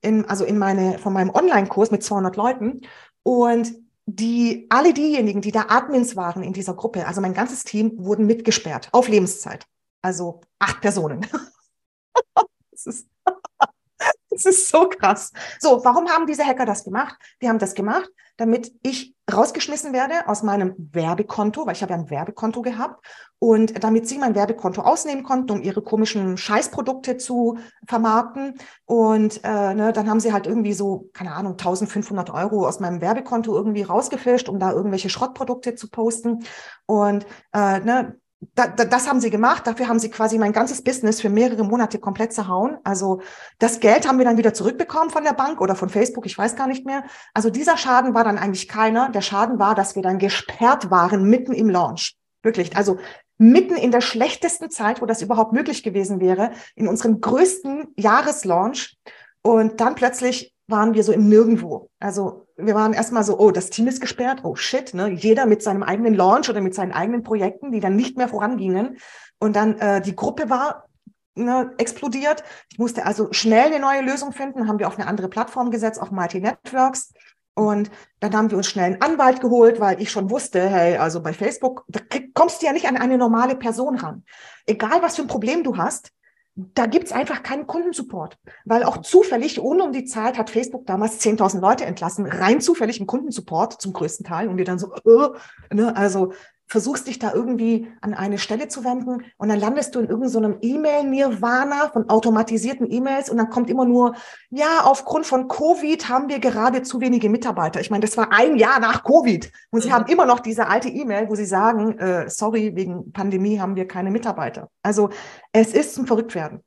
In, 0.00 0.28
also 0.28 0.44
in 0.44 0.58
meine, 0.58 0.98
von 0.98 1.12
meinem 1.12 1.30
Online-Kurs 1.30 1.90
mit 1.90 2.02
200 2.02 2.36
Leuten. 2.36 2.80
Und 3.22 3.74
die, 4.06 4.66
alle 4.68 4.92
diejenigen, 4.92 5.40
die 5.40 5.52
da 5.52 5.66
Admins 5.68 6.16
waren 6.16 6.42
in 6.42 6.52
dieser 6.52 6.74
Gruppe, 6.74 7.06
also 7.06 7.20
mein 7.20 7.34
ganzes 7.34 7.64
Team, 7.64 7.92
wurden 7.96 8.26
mitgesperrt 8.26 8.88
auf 8.92 9.08
Lebenszeit. 9.08 9.66
Also 10.04 10.42
acht 10.58 10.82
Personen. 10.82 11.22
das, 12.70 12.84
ist, 12.84 13.08
das 14.28 14.44
ist 14.44 14.68
so 14.68 14.86
krass. 14.86 15.32
So, 15.58 15.82
warum 15.82 16.10
haben 16.10 16.26
diese 16.26 16.44
Hacker 16.44 16.66
das 16.66 16.84
gemacht? 16.84 17.16
Die 17.40 17.48
haben 17.48 17.58
das 17.58 17.74
gemacht, 17.74 18.10
damit 18.36 18.70
ich 18.82 19.16
rausgeschmissen 19.32 19.94
werde 19.94 20.28
aus 20.28 20.42
meinem 20.42 20.74
Werbekonto, 20.76 21.64
weil 21.64 21.72
ich 21.72 21.80
habe 21.80 21.94
ja 21.94 21.98
ein 21.98 22.10
Werbekonto 22.10 22.60
gehabt 22.60 23.02
und 23.38 23.82
damit 23.82 24.06
sie 24.06 24.18
mein 24.18 24.34
Werbekonto 24.34 24.82
ausnehmen 24.82 25.24
konnten, 25.24 25.52
um 25.52 25.62
ihre 25.62 25.80
komischen 25.80 26.36
Scheißprodukte 26.36 27.16
zu 27.16 27.56
vermarkten. 27.88 28.58
Und 28.84 29.42
äh, 29.42 29.72
ne, 29.72 29.94
dann 29.94 30.10
haben 30.10 30.20
sie 30.20 30.34
halt 30.34 30.46
irgendwie 30.46 30.74
so, 30.74 31.08
keine 31.14 31.32
Ahnung, 31.32 31.52
1500 31.52 32.28
Euro 32.28 32.68
aus 32.68 32.78
meinem 32.78 33.00
Werbekonto 33.00 33.56
irgendwie 33.56 33.82
rausgefischt, 33.82 34.50
um 34.50 34.58
da 34.58 34.72
irgendwelche 34.72 35.08
Schrottprodukte 35.08 35.76
zu 35.76 35.88
posten. 35.88 36.44
Und 36.84 37.24
äh, 37.54 37.80
ne, 37.80 38.20
da, 38.54 38.66
da, 38.66 38.84
das 38.84 39.08
haben 39.08 39.20
sie 39.20 39.30
gemacht. 39.30 39.66
Dafür 39.66 39.88
haben 39.88 39.98
sie 39.98 40.10
quasi 40.10 40.38
mein 40.38 40.52
ganzes 40.52 40.82
Business 40.82 41.20
für 41.20 41.28
mehrere 41.28 41.64
Monate 41.64 41.98
komplett 41.98 42.32
zerhauen. 42.32 42.78
Also 42.84 43.20
das 43.58 43.80
Geld 43.80 44.08
haben 44.08 44.18
wir 44.18 44.24
dann 44.24 44.38
wieder 44.38 44.54
zurückbekommen 44.54 45.10
von 45.10 45.24
der 45.24 45.32
Bank 45.32 45.60
oder 45.60 45.74
von 45.74 45.88
Facebook, 45.88 46.26
ich 46.26 46.36
weiß 46.36 46.56
gar 46.56 46.66
nicht 46.66 46.86
mehr. 46.86 47.04
Also 47.32 47.50
dieser 47.50 47.76
Schaden 47.76 48.14
war 48.14 48.24
dann 48.24 48.38
eigentlich 48.38 48.68
keiner. 48.68 49.10
Der 49.10 49.20
Schaden 49.20 49.58
war, 49.58 49.74
dass 49.74 49.94
wir 49.94 50.02
dann 50.02 50.18
gesperrt 50.18 50.90
waren 50.90 51.24
mitten 51.24 51.52
im 51.52 51.68
Launch. 51.68 52.16
Wirklich. 52.42 52.76
Also 52.76 52.98
mitten 53.36 53.76
in 53.76 53.90
der 53.90 54.00
schlechtesten 54.00 54.70
Zeit, 54.70 55.02
wo 55.02 55.06
das 55.06 55.22
überhaupt 55.22 55.52
möglich 55.52 55.82
gewesen 55.82 56.20
wäre, 56.20 56.52
in 56.76 56.88
unserem 56.88 57.20
größten 57.20 57.88
Jahreslaunch. 57.96 58.96
Und 59.42 59.80
dann 59.80 59.94
plötzlich 59.94 60.53
waren 60.66 60.94
wir 60.94 61.02
so 61.02 61.12
im 61.12 61.28
Nirgendwo. 61.28 61.90
Also 61.98 62.46
wir 62.56 62.74
waren 62.74 62.92
erstmal 62.92 63.24
so, 63.24 63.38
oh, 63.38 63.50
das 63.50 63.70
Team 63.70 63.86
ist 63.86 64.00
gesperrt, 64.00 64.40
oh 64.44 64.54
shit, 64.54 64.94
ne? 64.94 65.10
Jeder 65.10 65.46
mit 65.46 65.62
seinem 65.62 65.82
eigenen 65.82 66.14
Launch 66.14 66.48
oder 66.48 66.60
mit 66.60 66.74
seinen 66.74 66.92
eigenen 66.92 67.22
Projekten, 67.22 67.72
die 67.72 67.80
dann 67.80 67.96
nicht 67.96 68.16
mehr 68.16 68.28
vorangingen. 68.28 68.98
Und 69.38 69.56
dann 69.56 69.78
äh, 69.78 70.00
die 70.00 70.16
Gruppe 70.16 70.48
war 70.48 70.88
ne, 71.34 71.72
explodiert. 71.78 72.44
Ich 72.70 72.78
musste 72.78 73.04
also 73.04 73.32
schnell 73.32 73.66
eine 73.66 73.80
neue 73.80 74.02
Lösung 74.02 74.32
finden, 74.32 74.68
haben 74.68 74.78
wir 74.78 74.88
auf 74.88 74.98
eine 74.98 75.06
andere 75.06 75.28
Plattform 75.28 75.70
gesetzt, 75.70 76.00
auf 76.00 76.10
Mighty 76.10 76.40
Networks. 76.40 77.12
Und 77.54 77.90
dann 78.18 78.34
haben 78.34 78.50
wir 78.50 78.56
uns 78.56 78.66
schnell 78.66 78.86
einen 78.86 79.02
Anwalt 79.02 79.40
geholt, 79.40 79.78
weil 79.78 80.00
ich 80.00 80.10
schon 80.10 80.28
wusste, 80.30 80.68
hey, 80.68 80.96
also 80.96 81.22
bei 81.22 81.32
Facebook, 81.32 81.84
da 81.88 82.00
kommst 82.34 82.60
du 82.60 82.66
ja 82.66 82.72
nicht 82.72 82.88
an 82.88 82.96
eine 82.96 83.16
normale 83.16 83.54
Person 83.54 83.96
ran. 83.96 84.24
Egal, 84.66 85.02
was 85.02 85.16
für 85.16 85.22
ein 85.22 85.28
Problem 85.28 85.62
du 85.62 85.76
hast, 85.76 86.10
da 86.56 86.86
gibt's 86.86 87.10
einfach 87.10 87.42
keinen 87.42 87.66
Kundensupport, 87.66 88.38
weil 88.64 88.84
auch 88.84 88.98
zufällig, 88.98 89.60
ohne 89.60 89.82
um 89.82 89.92
die 89.92 90.04
Zeit, 90.04 90.38
hat 90.38 90.50
Facebook 90.50 90.86
damals 90.86 91.20
10.000 91.20 91.60
Leute 91.60 91.84
entlassen, 91.84 92.26
rein 92.26 92.60
zufällig 92.60 93.00
im 93.00 93.06
Kundensupport 93.06 93.80
zum 93.80 93.92
größten 93.92 94.24
Teil 94.24 94.48
und 94.48 94.56
wir 94.56 94.64
dann 94.64 94.78
so, 94.78 94.94
äh, 94.94 95.74
ne, 95.74 95.96
also 95.96 96.32
versuchst 96.66 97.06
dich 97.06 97.18
da 97.18 97.32
irgendwie 97.32 97.88
an 98.00 98.14
eine 98.14 98.38
Stelle 98.38 98.68
zu 98.68 98.84
wenden 98.84 99.24
und 99.36 99.48
dann 99.48 99.60
landest 99.60 99.94
du 99.94 100.00
in 100.00 100.08
irgendeinem 100.08 100.54
so 100.54 100.58
E-Mail-Nirvana 100.60 101.90
von 101.90 102.08
automatisierten 102.08 102.90
E-Mails 102.90 103.28
und 103.28 103.36
dann 103.36 103.50
kommt 103.50 103.68
immer 103.70 103.84
nur, 103.84 104.14
ja, 104.50 104.80
aufgrund 104.82 105.26
von 105.26 105.48
Covid 105.48 106.08
haben 106.08 106.28
wir 106.28 106.38
gerade 106.38 106.82
zu 106.82 107.00
wenige 107.00 107.28
Mitarbeiter. 107.28 107.80
Ich 107.80 107.90
meine, 107.90 108.04
das 108.04 108.16
war 108.16 108.32
ein 108.32 108.56
Jahr 108.56 108.80
nach 108.80 109.04
Covid 109.04 109.52
und 109.70 109.82
sie 109.82 109.88
mhm. 109.88 109.92
haben 109.92 110.06
immer 110.06 110.26
noch 110.26 110.40
diese 110.40 110.66
alte 110.66 110.88
E-Mail, 110.88 111.28
wo 111.28 111.34
sie 111.34 111.44
sagen, 111.44 111.98
äh, 111.98 112.28
sorry, 112.30 112.74
wegen 112.74 113.12
Pandemie 113.12 113.60
haben 113.60 113.76
wir 113.76 113.86
keine 113.86 114.10
Mitarbeiter. 114.10 114.68
Also 114.82 115.10
es 115.52 115.74
ist 115.74 115.94
zum 115.94 116.06
Verrücktwerden. 116.06 116.60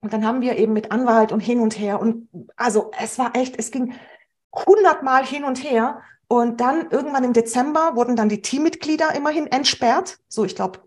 Und 0.00 0.12
dann 0.12 0.26
haben 0.26 0.40
wir 0.40 0.56
eben 0.56 0.72
mit 0.72 0.92
Anwalt 0.92 1.32
und 1.32 1.40
hin 1.40 1.60
und 1.60 1.78
her 1.78 2.00
und 2.00 2.28
also 2.56 2.90
es 3.00 3.18
war 3.18 3.34
echt, 3.34 3.58
es 3.58 3.70
ging 3.70 3.94
hundertmal 4.54 5.24
hin 5.24 5.44
und 5.44 5.62
her 5.62 6.00
und 6.28 6.60
dann 6.60 6.90
irgendwann 6.90 7.24
im 7.24 7.32
Dezember 7.32 7.92
wurden 7.94 8.16
dann 8.16 8.28
die 8.28 8.42
Teammitglieder 8.42 9.14
immerhin 9.14 9.46
entsperrt. 9.46 10.18
So, 10.28 10.44
ich 10.44 10.56
glaube, 10.56 10.80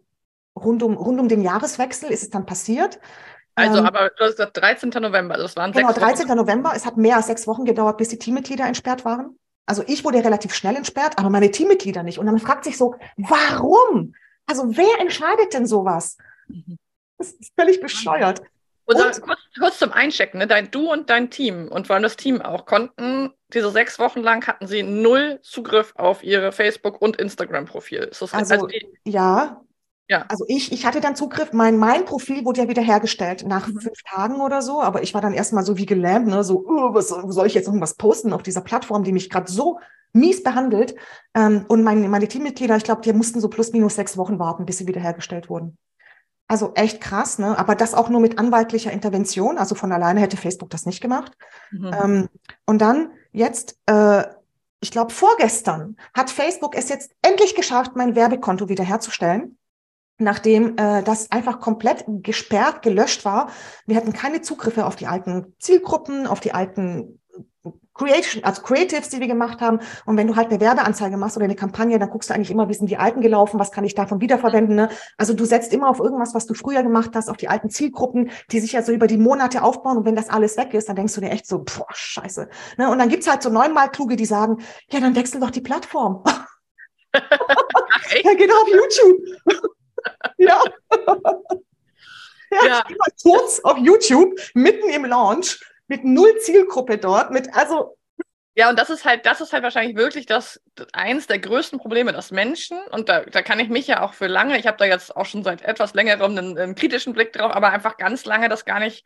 rund 0.55 0.83
um, 0.83 0.95
rund 0.95 1.19
um 1.19 1.29
den 1.29 1.41
Jahreswechsel 1.41 2.11
ist 2.11 2.23
es 2.23 2.29
dann 2.29 2.45
passiert. 2.45 2.99
Also, 3.55 3.79
ähm, 3.79 3.85
aber 3.85 4.09
du 4.09 4.23
hast 4.23 4.31
gesagt 4.31 4.57
13. 4.57 4.89
November, 5.01 5.35
also 5.35 5.45
das 5.45 5.55
waren 5.55 5.71
Genau, 5.71 5.91
13. 5.91 6.27
Wochen. 6.27 6.37
November. 6.37 6.73
Es 6.75 6.85
hat 6.85 6.97
mehr 6.97 7.17
als 7.17 7.27
sechs 7.27 7.47
Wochen 7.47 7.65
gedauert, 7.65 7.97
bis 7.97 8.09
die 8.09 8.19
Teammitglieder 8.19 8.65
entsperrt 8.65 9.05
waren. 9.05 9.37
Also 9.65 9.83
ich 9.85 10.03
wurde 10.03 10.23
relativ 10.23 10.53
schnell 10.53 10.75
entsperrt, 10.75 11.17
aber 11.17 11.29
meine 11.29 11.51
Teammitglieder 11.51 12.03
nicht. 12.03 12.19
Und 12.19 12.25
dann 12.25 12.39
fragt 12.39 12.63
sich 12.63 12.77
so, 12.77 12.95
warum? 13.17 14.15
Also 14.45 14.75
wer 14.75 14.99
entscheidet 14.99 15.53
denn 15.53 15.67
sowas? 15.67 16.17
Mhm. 16.47 16.77
Das 17.17 17.31
ist 17.33 17.53
völlig 17.57 17.79
bescheuert. 17.79 18.41
Und, 18.85 18.95
und 18.95 19.21
kurz, 19.21 19.39
kurz, 19.59 19.77
zum 19.77 19.91
Einchecken, 19.91 20.39
ne? 20.39 20.47
dein, 20.47 20.71
du 20.71 20.91
und 20.91 21.09
dein 21.09 21.29
Team 21.29 21.67
und 21.67 21.85
vor 21.85 21.95
allem 21.95 22.03
das 22.03 22.15
Team 22.15 22.41
auch 22.41 22.65
konnten 22.65 23.31
diese 23.53 23.71
sechs 23.71 23.99
Wochen 23.99 24.21
lang 24.21 24.45
hatten 24.47 24.67
sie 24.67 24.83
null 24.83 25.39
Zugriff 25.41 25.93
auf 25.95 26.23
ihre 26.23 26.51
Facebook- 26.51 27.01
und 27.01 27.17
Instagram-Profil. 27.17 28.09
Also, 28.11 28.27
also 28.31 28.67
ja, 29.05 29.61
ja. 30.09 30.25
Also 30.27 30.43
ich, 30.47 30.71
ich 30.71 30.87
hatte 30.87 31.01
dann 31.01 31.15
Zugriff, 31.15 31.53
mein, 31.53 31.77
mein 31.77 32.03
Profil 32.05 32.43
wurde 32.43 32.61
ja 32.61 32.69
wieder 32.69 32.81
hergestellt 32.81 33.45
nach 33.47 33.67
mhm. 33.67 33.79
fünf 33.79 34.01
Tagen 34.03 34.41
oder 34.41 34.63
so, 34.63 34.81
aber 34.81 35.03
ich 35.03 35.13
war 35.13 35.21
dann 35.21 35.33
erstmal 35.33 35.63
so 35.63 35.77
wie 35.77 35.85
gelähmt, 35.85 36.27
ne? 36.27 36.43
so, 36.43 36.65
uh, 36.65 36.93
was 36.95 37.09
soll 37.09 37.45
ich 37.45 37.53
jetzt 37.53 37.67
irgendwas 37.67 37.93
posten 37.93 38.33
auf 38.33 38.41
dieser 38.41 38.61
Plattform, 38.61 39.03
die 39.03 39.11
mich 39.11 39.29
gerade 39.29 39.51
so 39.51 39.79
mies 40.11 40.41
behandelt. 40.41 40.95
Ähm, 41.35 41.65
und 41.67 41.83
meine, 41.83 42.09
meine 42.09 42.27
Teammitglieder, 42.27 42.75
ich 42.75 42.83
glaube, 42.83 43.01
die 43.01 43.13
mussten 43.13 43.39
so 43.39 43.49
plus 43.49 43.71
minus 43.71 43.95
sechs 43.95 44.17
Wochen 44.17 44.39
warten, 44.39 44.65
bis 44.65 44.79
sie 44.79 44.87
wiederhergestellt 44.87 45.47
wurden. 45.47 45.77
Also 46.47 46.73
echt 46.73 46.99
krass, 46.99 47.37
ne? 47.37 47.55
Aber 47.59 47.75
das 47.75 47.93
auch 47.93 48.09
nur 48.09 48.19
mit 48.19 48.39
anwaltlicher 48.39 48.91
Intervention. 48.91 49.59
Also 49.59 49.75
von 49.75 49.91
alleine 49.91 50.19
hätte 50.19 50.35
Facebook 50.35 50.71
das 50.71 50.87
nicht 50.87 50.99
gemacht. 50.99 51.33
Mhm. 51.69 51.91
Ähm, 51.93 52.29
und 52.65 52.81
dann 52.81 53.11
jetzt, 53.31 53.77
äh, 53.85 54.23
ich 54.81 54.91
glaube, 54.91 55.13
vorgestern 55.13 55.97
hat 56.13 56.29
Facebook 56.29 56.75
es 56.75 56.89
jetzt 56.89 57.11
endlich 57.21 57.55
geschafft, 57.55 57.95
mein 57.95 58.15
Werbekonto 58.15 58.69
wiederherzustellen. 58.69 59.57
Nachdem 60.21 60.77
äh, 60.77 61.01
das 61.03 61.31
einfach 61.31 61.61
komplett 61.61 62.03
gesperrt, 62.07 62.81
gelöscht 62.81 63.23
war. 63.23 63.49
Wir 63.85 63.95
hatten 63.95 64.11
keine 64.11 64.41
Zugriffe 64.41 64.85
auf 64.85 64.97
die 64.97 65.07
alten 65.07 65.55
Zielgruppen, 65.59 66.27
auf 66.27 66.41
die 66.41 66.51
alten 66.51 67.21
Creation, 67.93 68.43
also 68.45 68.61
Creatives, 68.61 69.09
die 69.09 69.19
wir 69.19 69.27
gemacht 69.27 69.59
haben. 69.59 69.79
Und 70.05 70.15
wenn 70.15 70.27
du 70.27 70.35
halt 70.35 70.49
eine 70.49 70.61
Werbeanzeige 70.61 71.17
machst 71.17 71.35
oder 71.35 71.43
eine 71.43 71.55
Kampagne, 71.55 71.99
dann 71.99 72.09
guckst 72.09 72.29
du 72.29 72.33
eigentlich 72.33 72.51
immer, 72.51 72.69
wie 72.69 72.73
sind 72.73 72.89
die 72.89 72.97
alten 72.97 73.19
gelaufen, 73.21 73.59
was 73.59 73.71
kann 73.71 73.83
ich 73.83 73.95
davon 73.95 74.21
wiederverwenden. 74.21 74.75
Ne? 74.75 74.89
Also 75.17 75.33
du 75.33 75.43
setzt 75.43 75.73
immer 75.73 75.89
auf 75.89 75.99
irgendwas, 75.99 76.33
was 76.33 76.45
du 76.45 76.53
früher 76.53 76.81
gemacht 76.83 77.11
hast, 77.15 77.29
auf 77.29 77.35
die 77.35 77.49
alten 77.49 77.69
Zielgruppen, 77.69 78.31
die 78.51 78.61
sich 78.61 78.71
ja 78.71 78.81
so 78.81 78.93
über 78.93 79.07
die 79.07 79.17
Monate 79.17 79.63
aufbauen. 79.63 79.97
Und 79.97 80.05
wenn 80.05 80.15
das 80.15 80.29
alles 80.29 80.55
weg 80.55 80.73
ist, 80.73 80.87
dann 80.87 80.95
denkst 80.95 81.13
du 81.13 81.21
dir 81.21 81.31
echt 81.31 81.45
so, 81.45 81.59
boah, 81.59 81.87
scheiße. 81.91 82.49
Ne? 82.77 82.89
Und 82.89 82.99
dann 82.99 83.09
gibt's 83.09 83.29
halt 83.29 83.43
so 83.43 83.49
neunmal 83.49 83.91
Kluge, 83.91 84.15
die 84.15 84.25
sagen, 84.25 84.63
ja, 84.89 85.01
dann 85.01 85.15
wechsel 85.15 85.41
doch 85.41 85.51
die 85.51 85.61
Plattform. 85.61 86.23
ja, 87.13 88.33
genau, 88.33 88.61
auf 88.61 88.69
YouTube. 88.69 89.19
ja. 90.37 90.61
ja, 92.51 92.65
ja. 92.65 92.83
Ich 92.87 92.95
war 92.97 93.07
kurz 93.21 93.59
auf 93.59 93.77
YouTube, 93.77 94.39
mitten 94.53 94.89
im 94.89 95.03
Launch 95.03 95.59
mit 95.89 96.05
null 96.05 96.37
Zielgruppe 96.37 96.97
dort, 96.97 97.31
mit, 97.31 97.53
also. 97.53 97.97
Ja, 98.55 98.69
und 98.69 98.77
das 98.77 98.89
ist 98.89 99.05
halt, 99.05 99.25
das 99.25 99.41
ist 99.41 99.53
halt 99.53 99.63
wahrscheinlich 99.63 99.95
wirklich 99.95 100.25
das, 100.25 100.61
eins 100.93 101.27
der 101.27 101.39
größten 101.39 101.79
Probleme, 101.79 102.11
dass 102.13 102.31
Menschen, 102.31 102.77
und 102.91 103.09
da, 103.09 103.21
da 103.21 103.41
kann 103.41 103.59
ich 103.59 103.69
mich 103.69 103.87
ja 103.87 104.01
auch 104.01 104.13
für 104.13 104.27
lange, 104.27 104.57
ich 104.57 104.67
habe 104.67 104.77
da 104.77 104.85
jetzt 104.85 105.15
auch 105.15 105.25
schon 105.25 105.43
seit 105.43 105.61
etwas 105.61 105.93
längerem 105.93 106.37
einen, 106.37 106.57
einen 106.57 106.75
kritischen 106.75 107.13
Blick 107.13 107.33
drauf, 107.33 107.53
aber 107.53 107.69
einfach 107.71 107.97
ganz 107.97 108.25
lange 108.25 108.49
das 108.49 108.65
gar 108.65 108.79
nicht 108.79 109.05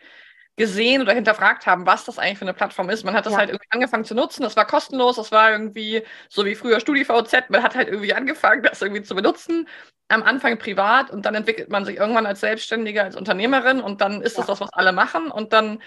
gesehen 0.56 1.02
oder 1.02 1.14
hinterfragt 1.14 1.66
haben, 1.66 1.86
was 1.86 2.06
das 2.06 2.20
eigentlich 2.20 2.38
für 2.38 2.46
eine 2.46 2.54
Plattform 2.54 2.90
ist. 2.90 3.04
Man 3.04 3.16
hat 3.16 3.26
das 3.26 3.34
ja. 3.34 3.40
halt 3.40 3.50
irgendwie 3.50 3.68
angefangen 3.70 4.06
zu 4.06 4.16
nutzen, 4.16 4.44
das 4.44 4.56
war 4.56 4.68
kostenlos, 4.68 5.16
das 5.16 5.32
war 5.32 5.52
irgendwie 5.52 6.04
so 6.30 6.46
wie 6.46 6.56
früher 6.56 6.80
StudiVZ, 6.80 7.50
man 7.50 7.64
hat 7.64 7.76
halt 7.76 7.88
irgendwie 7.88 8.14
angefangen, 8.14 8.64
das 8.64 8.82
irgendwie 8.82 9.04
zu 9.04 9.16
benutzen, 9.16 9.68
am 10.10 10.24
Anfang 10.24 10.58
privat 10.58 11.12
und 11.12 11.26
dann 11.26 11.36
entwickelt 11.36 11.70
man 11.70 11.86
sich 11.86 11.98
irgendwann 11.98 12.26
als 12.26 12.42
Selbstständige, 12.42 13.04
als 13.04 13.16
Unternehmerin 13.16 13.82
und 13.82 14.02
dann 14.02 14.22
ist 14.22 14.38
ja. 14.38 14.42
das 14.42 14.48
das, 14.48 14.62
was 14.62 14.74
alle 14.74 14.92
machen 14.92 15.32
und 15.32 15.54
dann 15.54 15.82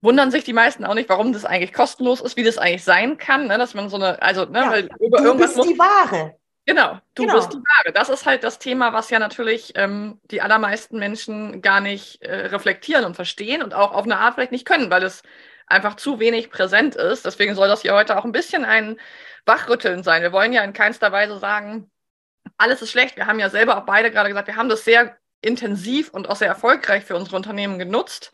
wundern 0.00 0.30
sich 0.30 0.44
die 0.44 0.52
meisten 0.52 0.84
auch 0.84 0.94
nicht, 0.94 1.08
warum 1.08 1.32
das 1.32 1.44
eigentlich 1.44 1.72
kostenlos 1.72 2.20
ist, 2.20 2.36
wie 2.36 2.44
das 2.44 2.58
eigentlich 2.58 2.84
sein 2.84 3.18
kann, 3.18 3.46
ne? 3.48 3.58
dass 3.58 3.74
man 3.74 3.88
so 3.88 3.96
eine, 3.96 4.20
also, 4.22 4.44
ne, 4.44 4.60
ja, 4.60 4.70
weil 4.70 4.88
über 5.00 5.18
du 5.18 5.24
irgendwas 5.24 5.54
bist 5.54 5.56
muss, 5.56 5.68
die 5.68 5.78
Ware. 5.78 6.36
Genau, 6.66 6.98
du 7.14 7.22
genau. 7.22 7.34
bist 7.36 7.52
die 7.52 7.58
Ware. 7.58 7.92
Das 7.92 8.08
ist 8.08 8.26
halt 8.26 8.42
das 8.42 8.58
Thema, 8.58 8.92
was 8.92 9.10
ja 9.10 9.18
natürlich 9.18 9.72
ähm, 9.76 10.20
die 10.30 10.42
allermeisten 10.42 10.98
Menschen 10.98 11.62
gar 11.62 11.80
nicht 11.80 12.22
äh, 12.22 12.46
reflektieren 12.46 13.04
und 13.04 13.14
verstehen 13.14 13.62
und 13.62 13.72
auch 13.72 13.92
auf 13.92 14.04
eine 14.04 14.18
Art 14.18 14.34
vielleicht 14.34 14.52
nicht 14.52 14.66
können, 14.66 14.90
weil 14.90 15.04
es 15.04 15.22
einfach 15.68 15.94
zu 15.94 16.18
wenig 16.18 16.50
präsent 16.50 16.96
ist. 16.96 17.24
Deswegen 17.24 17.54
soll 17.54 17.68
das 17.68 17.82
hier 17.82 17.94
heute 17.94 18.18
auch 18.18 18.24
ein 18.24 18.32
bisschen 18.32 18.64
ein 18.64 18.98
Wachrütteln 19.44 20.02
sein. 20.02 20.22
Wir 20.22 20.32
wollen 20.32 20.52
ja 20.52 20.62
in 20.62 20.72
keinster 20.72 21.12
Weise 21.12 21.38
sagen, 21.38 21.90
alles 22.58 22.82
ist 22.82 22.90
schlecht. 22.90 23.16
Wir 23.16 23.26
haben 23.26 23.38
ja 23.38 23.48
selber 23.48 23.78
auch 23.78 23.86
beide 23.86 24.10
gerade 24.10 24.28
gesagt, 24.28 24.48
wir 24.48 24.56
haben 24.56 24.68
das 24.68 24.84
sehr 24.84 25.16
intensiv 25.42 26.10
und 26.10 26.28
auch 26.28 26.36
sehr 26.36 26.48
erfolgreich 26.48 27.04
für 27.04 27.16
unsere 27.16 27.36
Unternehmen 27.36 27.78
genutzt. 27.78 28.32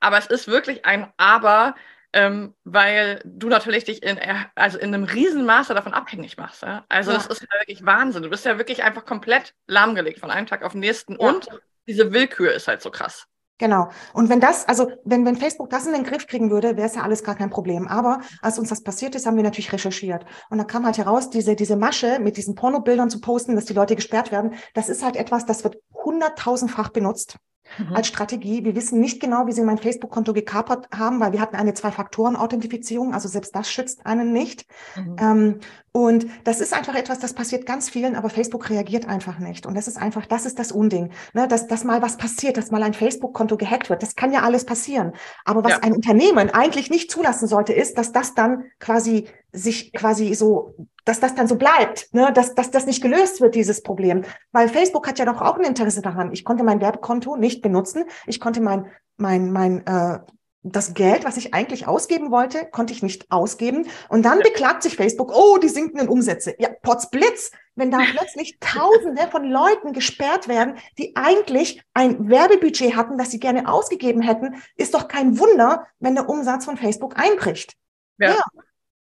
Aber 0.00 0.18
es 0.18 0.26
ist 0.26 0.48
wirklich 0.48 0.84
ein 0.84 1.12
Aber, 1.16 1.74
ähm, 2.12 2.54
weil 2.64 3.20
du 3.24 3.48
natürlich 3.48 3.84
dich 3.84 4.02
in, 4.02 4.18
also 4.54 4.78
in 4.78 4.94
einem 4.94 5.04
Riesenmaße 5.04 5.74
davon 5.74 5.94
abhängig 5.94 6.36
machst. 6.36 6.62
Ja? 6.62 6.84
Also 6.88 7.10
ja. 7.10 7.16
das 7.16 7.26
ist 7.26 7.42
ja 7.42 7.60
wirklich 7.60 7.84
Wahnsinn. 7.84 8.22
Du 8.22 8.30
bist 8.30 8.44
ja 8.44 8.58
wirklich 8.58 8.82
einfach 8.82 9.04
komplett 9.04 9.54
lahmgelegt 9.66 10.20
von 10.20 10.30
einem 10.30 10.46
Tag 10.46 10.62
auf 10.62 10.72
den 10.72 10.80
nächsten. 10.80 11.16
Und 11.16 11.48
diese 11.86 12.12
Willkür 12.12 12.52
ist 12.52 12.68
halt 12.68 12.82
so 12.82 12.90
krass. 12.90 13.26
Genau. 13.58 13.88
Und 14.12 14.28
wenn 14.30 14.40
das, 14.40 14.66
also 14.66 14.90
wenn, 15.04 15.24
wenn 15.24 15.36
Facebook 15.36 15.70
das 15.70 15.86
in 15.86 15.92
den 15.92 16.02
Griff 16.02 16.26
kriegen 16.26 16.50
würde, 16.50 16.76
wäre 16.76 16.88
es 16.88 16.96
ja 16.96 17.02
alles 17.02 17.22
gar 17.22 17.36
kein 17.36 17.50
Problem. 17.50 17.86
Aber 17.86 18.20
als 18.42 18.58
uns 18.58 18.68
das 18.68 18.82
passiert 18.82 19.14
ist, 19.14 19.26
haben 19.26 19.36
wir 19.36 19.44
natürlich 19.44 19.72
recherchiert. 19.72 20.24
Und 20.50 20.58
da 20.58 20.64
kam 20.64 20.84
halt 20.84 20.98
heraus, 20.98 21.30
diese, 21.30 21.54
diese 21.54 21.76
Masche 21.76 22.18
mit 22.18 22.36
diesen 22.36 22.56
Pornobildern 22.56 23.10
zu 23.10 23.20
posten, 23.20 23.54
dass 23.54 23.64
die 23.64 23.74
Leute 23.74 23.94
gesperrt 23.94 24.32
werden, 24.32 24.54
das 24.74 24.88
ist 24.88 25.04
halt 25.04 25.14
etwas, 25.14 25.46
das 25.46 25.62
wird 25.62 25.76
hunderttausendfach 25.92 26.90
benutzt 26.90 27.38
mhm. 27.78 27.94
als 27.94 28.06
Strategie. 28.06 28.64
Wir 28.64 28.74
wissen 28.74 29.00
nicht 29.00 29.20
genau, 29.20 29.46
wie 29.46 29.52
sie 29.52 29.62
mein 29.62 29.78
Facebook-Konto 29.78 30.32
gekapert 30.32 30.88
haben, 30.94 31.20
weil 31.20 31.32
wir 31.32 31.40
hatten 31.40 31.56
eine 31.56 31.74
Zwei-Faktoren-Authentifizierung, 31.74 33.14
also 33.14 33.28
selbst 33.28 33.54
das 33.54 33.70
schützt 33.70 34.06
einen 34.06 34.32
nicht. 34.32 34.66
Mhm. 34.96 35.16
Ähm, 35.20 35.60
und 35.96 36.26
das 36.42 36.60
ist 36.60 36.74
einfach 36.74 36.96
etwas, 36.96 37.20
das 37.20 37.34
passiert 37.34 37.66
ganz 37.66 37.88
vielen, 37.88 38.16
aber 38.16 38.28
Facebook 38.28 38.68
reagiert 38.68 39.06
einfach 39.06 39.38
nicht. 39.38 39.64
Und 39.64 39.76
das 39.76 39.86
ist 39.86 39.96
einfach, 39.96 40.26
das 40.26 40.44
ist 40.44 40.58
das 40.58 40.72
Unding, 40.72 41.12
ne? 41.34 41.46
dass, 41.46 41.68
dass 41.68 41.84
mal 41.84 42.02
was 42.02 42.16
passiert, 42.16 42.56
dass 42.56 42.72
mal 42.72 42.82
ein 42.82 42.94
Facebook-Konto 42.94 43.56
gehackt 43.56 43.90
wird. 43.90 44.02
Das 44.02 44.16
kann 44.16 44.32
ja 44.32 44.42
alles 44.42 44.64
passieren. 44.64 45.12
Aber 45.44 45.62
was 45.62 45.72
ja. 45.72 45.78
ein 45.82 45.92
Unternehmen 45.92 46.50
eigentlich 46.50 46.90
nicht 46.90 47.12
zulassen 47.12 47.46
sollte, 47.46 47.72
ist, 47.72 47.96
dass 47.96 48.10
das 48.10 48.34
dann 48.34 48.64
quasi 48.80 49.28
sich 49.52 49.92
quasi 49.92 50.34
so, 50.34 50.74
dass 51.04 51.20
das 51.20 51.34
dann 51.34 51.46
so 51.46 51.56
bleibt, 51.56 52.12
ne? 52.12 52.32
dass, 52.32 52.54
dass 52.54 52.70
das 52.70 52.86
nicht 52.86 53.02
gelöst 53.02 53.40
wird, 53.40 53.54
dieses 53.54 53.82
Problem. 53.82 54.24
Weil 54.52 54.68
Facebook 54.68 55.06
hat 55.06 55.18
ja 55.18 55.24
doch 55.24 55.40
auch 55.40 55.58
ein 55.58 55.64
Interesse 55.64 56.02
daran. 56.02 56.32
Ich 56.32 56.44
konnte 56.44 56.64
mein 56.64 56.80
Werbekonto 56.80 57.36
nicht 57.36 57.62
benutzen. 57.62 58.04
Ich 58.26 58.40
konnte 58.40 58.60
mein, 58.60 58.90
mein, 59.16 59.52
mein, 59.52 59.86
äh, 59.86 60.20
das 60.66 60.94
Geld, 60.94 61.24
was 61.24 61.36
ich 61.36 61.52
eigentlich 61.52 61.86
ausgeben 61.86 62.30
wollte, 62.30 62.64
konnte 62.64 62.94
ich 62.94 63.02
nicht 63.02 63.30
ausgeben. 63.30 63.86
Und 64.08 64.24
dann 64.24 64.38
beklagt 64.38 64.82
sich 64.82 64.96
Facebook, 64.96 65.30
oh, 65.34 65.58
die 65.58 65.68
sinkenden 65.68 66.08
Umsätze. 66.08 66.54
Ja, 66.58 66.70
Potzblitz, 66.82 67.52
wenn 67.74 67.90
da 67.90 67.98
plötzlich 68.10 68.58
Tausende 68.60 69.28
von 69.30 69.44
Leuten 69.44 69.92
gesperrt 69.92 70.48
werden, 70.48 70.78
die 70.96 71.14
eigentlich 71.16 71.82
ein 71.92 72.30
Werbebudget 72.30 72.96
hatten, 72.96 73.18
das 73.18 73.30
sie 73.30 73.38
gerne 73.38 73.68
ausgegeben 73.68 74.22
hätten, 74.22 74.56
ist 74.76 74.94
doch 74.94 75.06
kein 75.06 75.38
Wunder, 75.38 75.86
wenn 75.98 76.14
der 76.14 76.30
Umsatz 76.30 76.64
von 76.64 76.78
Facebook 76.78 77.18
einbricht. 77.18 77.74
Ja. 78.18 78.30
ja. 78.30 78.42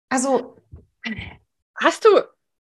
Also. 0.08 0.54
Hast 1.80 2.04
du 2.04 2.08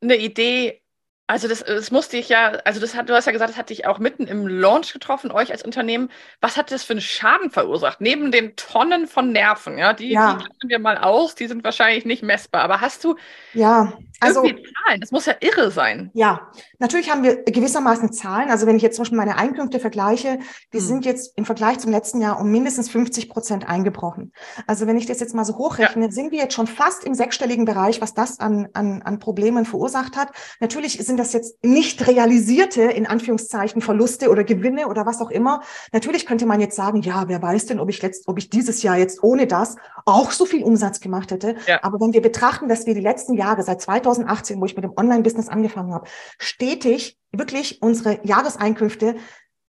eine 0.01 0.17
Idee, 0.17 0.82
also 1.30 1.50
das, 1.50 1.62
das 1.62 1.92
musste 1.92 2.16
ich 2.16 2.30
ja, 2.30 2.54
also 2.63 2.80
das 2.80 2.96
hat, 2.96 3.10
du 3.10 3.13
hast 3.13 3.26
ja 3.26 3.34
gesagt, 3.34 3.50
das 3.50 3.58
hat 3.58 3.70
dich 3.70 3.86
auch 3.86 4.00
mitten 4.00 4.28
im 4.28 4.48
Launch 4.48 4.94
getroffen, 4.94 5.30
euch 5.30 5.52
als 5.52 5.62
Unternehmen. 5.62 6.10
Was 6.40 6.56
hat 6.56 6.72
das 6.72 6.86
für 6.86 6.94
einen 6.94 7.02
Schaden 7.02 7.52
verursacht? 7.52 8.00
Neben 8.00 8.32
den 8.32 8.56
Tonnen 8.56 9.08
von 9.08 9.34
Nerven, 9.34 9.78
ja, 9.78 9.92
die, 9.92 10.13
ja. 10.13 10.36
die 10.36 10.44
lassen 10.44 10.70
wir 10.70 10.80
mal 10.80 10.98
aus, 10.98 11.36
die 11.36 11.48
sind 11.48 11.66
wahrscheinlich 11.66 12.06
nicht 12.06 12.24
messbar. 12.24 12.62
Aber 12.62 12.80
hast 12.80 13.04
du 13.04 13.18
ja, 13.54 13.92
also, 14.22 14.42
Zahlen? 14.42 15.02
Das 15.02 15.12
muss 15.12 15.26
ja 15.26 15.36
irre 15.42 15.70
sein. 15.70 16.12
Ja, 16.13 16.50
natürlich 16.80 17.12
haben 17.12 17.24
wir 17.24 17.44
gewissermaßen 17.44 18.13
Zahlen. 18.13 18.50
Also 18.50 18.66
wenn 18.66 18.78
ich 18.78 18.82
jetzt 18.82 18.96
zum 18.96 19.04
Beispiel 19.04 19.18
meine 19.18 19.38
Einkünfte 19.38 19.80
vergleiche, 19.80 20.40
die 20.74 20.80
hm. 20.80 20.86
sind 20.86 21.06
jetzt 21.06 21.38
im 21.38 21.46
Vergleich 21.46 21.80
zum 21.80 21.92
letzten 21.92 22.22
Jahr 22.22 22.40
um 22.40 22.50
mindestens 22.50 22.90
50 22.90 23.30
Prozent 23.30 23.68
eingebrochen. 23.68 24.32
Also 24.66 24.88
wenn 24.88 24.98
ich 24.98 25.06
das 25.06 25.20
jetzt 25.20 25.36
mal 25.36 25.44
so 25.46 25.58
hochrechne, 25.58 26.06
ja. 26.06 26.12
sind 26.12 26.32
wir 26.32 26.40
jetzt 26.40 26.54
schon 26.54 26.68
fast 26.68 27.04
im 27.04 27.13
sechsstelligen 27.13 27.66
Bereich, 27.66 28.00
was 28.02 28.13
das 28.13 28.40
an, 28.40 28.70
an, 28.74 29.02
an 29.02 29.20
Problemen 29.20 29.66
verursacht 29.66 30.16
hat. 30.16 30.32
Natürlich 30.62 30.94
sind 31.06 31.16
sind 31.17 31.25
das 31.25 31.34
jetzt 31.34 31.63
nicht 31.63 32.08
realisierte, 32.08 32.84
in 32.84 33.08
Anführungszeichen, 33.08 33.82
Verluste 33.82 34.30
oder 34.30 34.43
Gewinne 34.43 34.88
oder 34.88 35.08
was 35.08 35.19
auch 35.19 35.32
immer. 35.32 35.62
Natürlich 35.91 36.27
könnte 36.27 36.45
man 36.45 36.60
jetzt 36.60 36.75
sagen, 36.75 37.01
ja, 37.01 37.27
wer 37.27 37.41
weiß 37.41 37.65
denn, 37.65 37.80
ob 37.80 37.89
ich 37.89 38.01
letzt, 38.03 38.27
ob 38.27 38.38
ich 38.38 38.51
dieses 38.51 38.84
Jahr 38.84 38.97
jetzt 38.97 39.23
ohne 39.23 39.47
das 39.47 39.77
auch 40.06 40.32
so 40.32 40.45
viel 40.45 40.63
Umsatz 40.63 40.99
gemacht 40.99 41.32
hätte. 41.32 41.56
Ja. 41.65 41.80
Aber 41.82 41.99
wenn 41.99 42.13
wir 42.13 42.21
betrachten, 42.21 42.69
dass 42.69 42.86
wir 42.86 42.93
die 42.93 43.01
letzten 43.01 43.34
Jahre, 43.34 43.63
seit 43.63 43.82
2018, 43.82 44.62
wo 44.62 44.65
ich 44.65 44.75
mit 44.75 44.84
dem 44.84 44.93
Online-Business 44.95 45.49
angefangen 45.49 45.93
habe, 45.93 46.08
stetig 46.38 47.17
wirklich 47.32 47.82
unsere 47.82 48.19
Jahreseinkünfte 48.23 49.15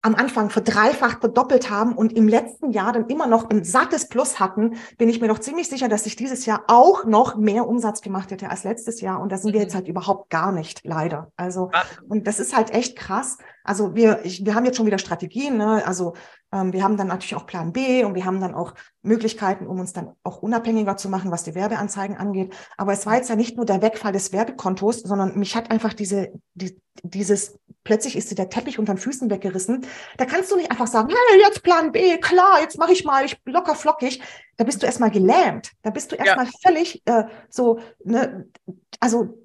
am 0.01 0.15
Anfang 0.15 0.49
verdreifacht, 0.49 1.19
verdoppelt 1.19 1.69
haben 1.69 1.93
und 1.93 2.13
im 2.13 2.27
letzten 2.27 2.71
Jahr 2.71 2.93
dann 2.93 3.07
immer 3.07 3.27
noch 3.27 3.49
ein 3.49 3.63
sattes 3.63 4.07
Plus 4.07 4.39
hatten, 4.39 4.77
bin 4.97 5.09
ich 5.09 5.19
mir 5.19 5.27
doch 5.27 5.39
ziemlich 5.39 5.67
sicher, 5.69 5.89
dass 5.89 6.05
ich 6.05 6.15
dieses 6.15 6.45
Jahr 6.45 6.63
auch 6.67 7.05
noch 7.05 7.35
mehr 7.35 7.67
Umsatz 7.67 8.01
gemacht 8.01 8.31
hätte 8.31 8.49
als 8.49 8.63
letztes 8.63 9.01
Jahr. 9.01 9.19
Und 9.19 9.31
da 9.31 9.37
sind 9.37 9.53
wir 9.53 9.59
jetzt 9.59 9.73
mhm. 9.73 9.77
halt 9.77 9.87
überhaupt 9.87 10.29
gar 10.29 10.51
nicht, 10.51 10.81
leider. 10.83 11.31
Also, 11.35 11.71
und 12.07 12.27
das 12.27 12.39
ist 12.39 12.55
halt 12.55 12.71
echt 12.71 12.95
krass. 12.95 13.37
Also 13.63 13.95
wir, 13.95 14.23
ich, 14.23 14.45
wir 14.45 14.55
haben 14.55 14.65
jetzt 14.65 14.77
schon 14.77 14.85
wieder 14.85 14.99
Strategien, 14.99 15.57
ne? 15.57 15.85
also 15.85 16.13
wir 16.51 16.83
haben 16.83 16.95
dann 16.95 17.07
natürlich 17.07 17.35
auch 17.35 17.45
Plan 17.45 17.73
B 17.73 18.05
und 18.05 18.15
wir 18.15 18.25
haben 18.25 18.39
dann 18.39 18.55
auch 18.55 18.73
Möglichkeiten, 19.01 19.67
um 19.67 19.79
uns 19.79 19.91
dann 19.93 20.13
auch 20.23 20.41
unabhängiger 20.41 20.95
zu 20.95 21.09
machen, 21.09 21.29
was 21.29 21.43
die 21.43 21.55
Werbeanzeigen 21.55 22.15
angeht. 22.15 22.53
Aber 22.77 22.93
es 22.93 23.05
war 23.05 23.15
jetzt 23.15 23.29
ja 23.29 23.35
nicht 23.35 23.57
nur 23.57 23.65
der 23.65 23.81
Wegfall 23.81 24.13
des 24.13 24.31
Werbekontos, 24.31 25.01
sondern 25.01 25.37
mich 25.37 25.55
hat 25.55 25.71
einfach 25.71 25.93
diese, 25.93 26.31
die, 26.53 26.79
dieses, 27.03 27.59
plötzlich 27.83 28.15
ist 28.15 28.31
dir 28.31 28.35
der 28.35 28.49
Teppich 28.49 28.79
unter 28.79 28.93
den 28.93 28.99
Füßen 28.99 29.29
weggerissen. 29.29 29.85
Da 30.17 30.25
kannst 30.25 30.51
du 30.51 30.55
nicht 30.55 30.71
einfach 30.71 30.87
sagen, 30.87 31.09
hey, 31.09 31.41
jetzt 31.41 31.63
Plan 31.63 31.91
B, 31.91 32.17
klar, 32.17 32.61
jetzt 32.61 32.77
mache 32.77 32.93
ich 32.93 33.03
mal, 33.03 33.25
ich 33.25 33.37
locker 33.45 33.75
flockig. 33.75 34.21
Da 34.55 34.63
bist 34.63 34.81
du 34.81 34.85
erstmal 34.85 35.11
gelähmt. 35.11 35.71
Da 35.81 35.89
bist 35.89 36.11
du 36.11 36.15
erstmal 36.15 36.45
ja. 36.45 36.51
völlig 36.63 37.01
äh, 37.05 37.25
so, 37.49 37.79
ne, 38.03 38.47
also 38.99 39.37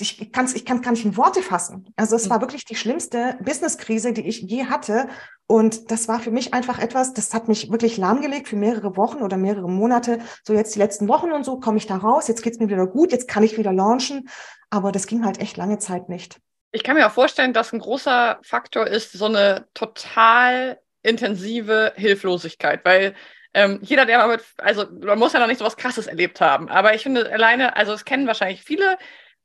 ich 0.00 0.32
kann 0.32 0.44
es 0.44 0.54
ich 0.54 0.64
kann's 0.64 0.82
gar 0.82 0.92
nicht 0.92 1.04
in 1.04 1.16
Worte 1.16 1.42
fassen. 1.42 1.92
Also 1.96 2.16
es 2.16 2.26
mhm. 2.26 2.30
war 2.30 2.40
wirklich 2.40 2.64
die 2.64 2.76
schlimmste 2.76 3.36
Businesskrise, 3.40 4.12
die 4.12 4.26
ich 4.26 4.42
je 4.42 4.66
hatte. 4.66 5.08
Und 5.46 5.90
das 5.90 6.08
war 6.08 6.20
für 6.20 6.30
mich 6.30 6.52
einfach 6.54 6.78
etwas, 6.78 7.14
das 7.14 7.32
hat 7.32 7.48
mich 7.48 7.70
wirklich 7.70 7.96
lahmgelegt 7.96 8.48
für 8.48 8.56
mehrere 8.56 8.96
Wochen 8.96 9.22
oder 9.22 9.36
mehrere 9.36 9.68
Monate. 9.68 10.18
So 10.44 10.52
jetzt 10.52 10.74
die 10.74 10.78
letzten 10.78 11.08
Wochen 11.08 11.32
und 11.32 11.44
so 11.44 11.58
komme 11.58 11.78
ich 11.78 11.86
da 11.86 11.96
raus, 11.96 12.28
jetzt 12.28 12.42
geht's 12.42 12.58
mir 12.58 12.68
wieder 12.68 12.86
gut, 12.86 13.12
jetzt 13.12 13.28
kann 13.28 13.42
ich 13.42 13.56
wieder 13.56 13.72
launchen. 13.72 14.28
Aber 14.70 14.92
das 14.92 15.06
ging 15.06 15.24
halt 15.24 15.40
echt 15.40 15.56
lange 15.56 15.78
Zeit 15.78 16.08
nicht. 16.08 16.38
Ich 16.70 16.84
kann 16.84 16.96
mir 16.96 17.06
auch 17.06 17.12
vorstellen, 17.12 17.54
dass 17.54 17.72
ein 17.72 17.78
großer 17.78 18.38
Faktor 18.42 18.86
ist 18.86 19.12
so 19.12 19.24
eine 19.24 19.66
total 19.72 20.78
intensive 21.02 21.94
Hilflosigkeit, 21.96 22.84
weil 22.84 23.14
ähm, 23.54 23.78
jeder, 23.82 24.04
der 24.04 24.18
mal 24.18 24.28
mit, 24.28 24.44
also 24.58 24.84
man 25.00 25.18
muss 25.18 25.32
ja 25.32 25.40
noch 25.40 25.46
nicht 25.46 25.58
so 25.58 25.64
was 25.64 25.78
Krasses 25.78 26.06
erlebt 26.06 26.40
haben, 26.40 26.68
aber 26.68 26.94
ich 26.94 27.02
finde 27.02 27.32
alleine, 27.32 27.76
also 27.76 27.92
es 27.94 28.04
kennen 28.04 28.26
wahrscheinlich 28.26 28.62
viele, 28.62 28.98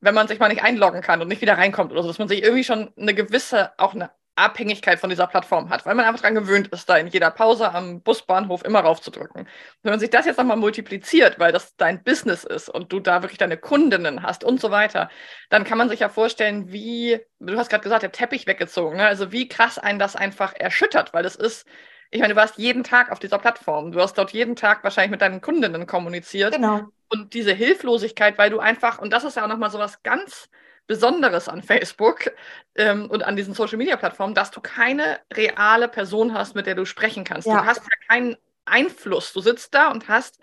wenn 0.03 0.13
man 0.13 0.27
sich 0.27 0.39
mal 0.39 0.49
nicht 0.49 0.63
einloggen 0.63 1.01
kann 1.01 1.21
und 1.21 1.29
nicht 1.29 1.41
wieder 1.41 1.57
reinkommt 1.57 1.91
oder 1.91 2.01
so, 2.01 2.09
dass 2.09 2.19
man 2.19 2.27
sich 2.27 2.43
irgendwie 2.43 2.63
schon 2.63 2.93
eine 2.97 3.13
gewisse, 3.13 3.71
auch 3.77 3.93
eine 3.93 4.11
Abhängigkeit 4.35 4.99
von 4.99 5.09
dieser 5.09 5.27
Plattform 5.27 5.69
hat, 5.69 5.85
weil 5.85 5.95
man 5.95 6.05
einfach 6.05 6.21
daran 6.21 6.35
gewöhnt 6.35 6.67
ist, 6.69 6.89
da 6.89 6.97
in 6.97 7.07
jeder 7.07 7.29
Pause 7.29 7.71
am 7.71 8.01
Busbahnhof 8.01 8.65
immer 8.65 8.79
raufzudrücken. 8.79 9.47
Wenn 9.83 9.91
man 9.91 9.99
sich 9.99 10.09
das 10.09 10.25
jetzt 10.25 10.37
nochmal 10.37 10.57
multipliziert, 10.57 11.39
weil 11.39 11.51
das 11.51 11.75
dein 11.77 12.03
Business 12.03 12.43
ist 12.43 12.67
und 12.67 12.91
du 12.91 12.99
da 12.99 13.21
wirklich 13.21 13.37
deine 13.37 13.57
Kundinnen 13.57 14.23
hast 14.23 14.43
und 14.43 14.59
so 14.59 14.71
weiter, 14.71 15.09
dann 15.49 15.63
kann 15.63 15.77
man 15.77 15.87
sich 15.87 15.99
ja 15.99 16.09
vorstellen, 16.09 16.71
wie, 16.71 17.19
du 17.39 17.57
hast 17.57 17.69
gerade 17.69 17.83
gesagt, 17.83 18.03
der 18.03 18.11
Teppich 18.11 18.47
weggezogen, 18.47 18.97
ne? 18.97 19.05
also 19.05 19.31
wie 19.31 19.47
krass 19.47 19.77
einen 19.77 19.99
das 19.99 20.15
einfach 20.15 20.53
erschüttert, 20.55 21.13
weil 21.13 21.23
das 21.23 21.35
ist, 21.35 21.67
ich 22.13 22.19
meine, 22.19 22.35
du 22.35 22.39
warst 22.39 22.59
jeden 22.59 22.83
Tag 22.83 23.11
auf 23.11 23.17
dieser 23.17 23.39
Plattform, 23.39 23.91
du 23.91 23.99
hast 23.99 24.17
dort 24.17 24.31
jeden 24.31 24.55
Tag 24.55 24.83
wahrscheinlich 24.83 25.09
mit 25.09 25.21
deinen 25.21 25.41
Kundinnen 25.41 25.87
kommuniziert. 25.87 26.53
Genau. 26.53 26.81
Und 27.09 27.33
diese 27.33 27.53
Hilflosigkeit, 27.53 28.37
weil 28.37 28.51
du 28.51 28.59
einfach, 28.59 28.99
und 28.99 29.11
das 29.11 29.23
ist 29.23 29.35
ja 29.35 29.43
auch 29.43 29.47
nochmal 29.47 29.71
so 29.71 29.79
was 29.79 30.03
ganz 30.03 30.49
Besonderes 30.85 31.47
an 31.47 31.63
Facebook 31.63 32.31
ähm, 32.75 33.09
und 33.09 33.23
an 33.23 33.35
diesen 33.35 33.55
Social 33.55 33.77
Media 33.77 33.95
Plattformen, 33.95 34.35
dass 34.35 34.51
du 34.51 34.61
keine 34.61 35.19
reale 35.33 35.87
Person 35.87 36.33
hast, 36.33 36.55
mit 36.55 36.67
der 36.67 36.75
du 36.75 36.85
sprechen 36.85 37.23
kannst. 37.23 37.47
Ja. 37.47 37.61
Du 37.61 37.65
hast 37.65 37.81
ja 37.81 38.07
keinen 38.07 38.35
Einfluss. 38.65 39.33
Du 39.33 39.41
sitzt 39.41 39.73
da 39.73 39.89
und 39.89 40.07
hast 40.07 40.39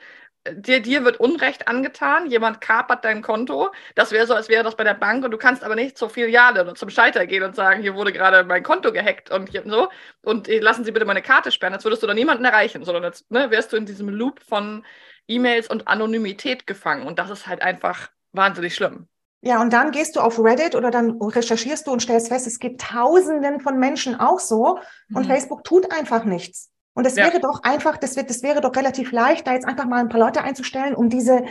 dir, 0.48 0.80
dir 0.80 1.04
wird 1.04 1.20
Unrecht 1.20 1.68
angetan, 1.68 2.30
jemand 2.30 2.60
kapert 2.60 3.04
dein 3.04 3.22
Konto. 3.22 3.70
Das 3.94 4.12
wäre 4.12 4.26
so, 4.26 4.34
als 4.34 4.48
wäre 4.48 4.64
das 4.64 4.76
bei 4.76 4.84
der 4.84 4.94
Bank 4.94 5.24
und 5.24 5.30
du 5.30 5.38
kannst 5.38 5.62
aber 5.62 5.74
nicht 5.74 5.98
zur 5.98 6.10
Filiale 6.10 6.62
oder 6.62 6.74
zum 6.74 6.90
Scheiter 6.90 7.26
gehen 7.26 7.42
und 7.42 7.54
sagen, 7.54 7.82
hier 7.82 7.94
wurde 7.94 8.12
gerade 8.12 8.44
mein 8.44 8.62
Konto 8.62 8.92
gehackt 8.92 9.30
und 9.30 9.50
so 9.66 9.88
und 10.22 10.48
äh, 10.48 10.60
lassen 10.60 10.84
Sie 10.84 10.92
bitte 10.92 11.04
meine 11.04 11.22
Karte 11.22 11.50
sperren. 11.50 11.74
Jetzt 11.74 11.84
würdest 11.84 12.02
du 12.02 12.06
da 12.06 12.14
niemanden 12.14 12.44
erreichen, 12.44 12.84
sondern 12.84 13.04
jetzt 13.04 13.30
ne, 13.30 13.50
wärst 13.50 13.72
du 13.72 13.76
in 13.76 13.86
diesem 13.86 14.08
Loop 14.08 14.40
von 14.40 14.84
E-Mails 15.28 15.68
und 15.68 15.88
Anonymität 15.88 16.66
gefangen 16.66 17.06
und 17.06 17.18
das 17.18 17.30
ist 17.30 17.46
halt 17.46 17.62
einfach 17.62 18.10
wahnsinnig 18.32 18.74
schlimm. 18.74 19.08
Ja, 19.42 19.62
und 19.62 19.72
dann 19.72 19.90
gehst 19.90 20.16
du 20.16 20.20
auf 20.20 20.38
Reddit 20.38 20.74
oder 20.74 20.90
dann 20.90 21.12
recherchierst 21.20 21.86
du 21.86 21.92
und 21.92 22.00
stellst 22.00 22.28
fest, 22.28 22.46
es 22.46 22.58
gibt 22.58 22.82
Tausenden 22.82 23.60
von 23.60 23.78
Menschen 23.78 24.20
auch 24.20 24.38
so 24.38 24.78
und 25.14 25.24
mhm. 25.24 25.30
Facebook 25.30 25.64
tut 25.64 25.90
einfach 25.92 26.24
nichts. 26.24 26.70
Und 26.94 27.06
es 27.06 27.16
ja. 27.16 27.24
wäre 27.24 27.40
doch 27.40 27.62
einfach, 27.62 27.96
das, 27.96 28.16
wird, 28.16 28.30
das 28.30 28.42
wäre 28.42 28.60
doch 28.60 28.74
relativ 28.74 29.12
leicht, 29.12 29.46
da 29.46 29.52
jetzt 29.52 29.66
einfach 29.66 29.86
mal 29.86 30.00
ein 30.00 30.08
paar 30.08 30.20
Leute 30.20 30.42
einzustellen, 30.42 30.94
um 30.94 31.08
diese, 31.08 31.44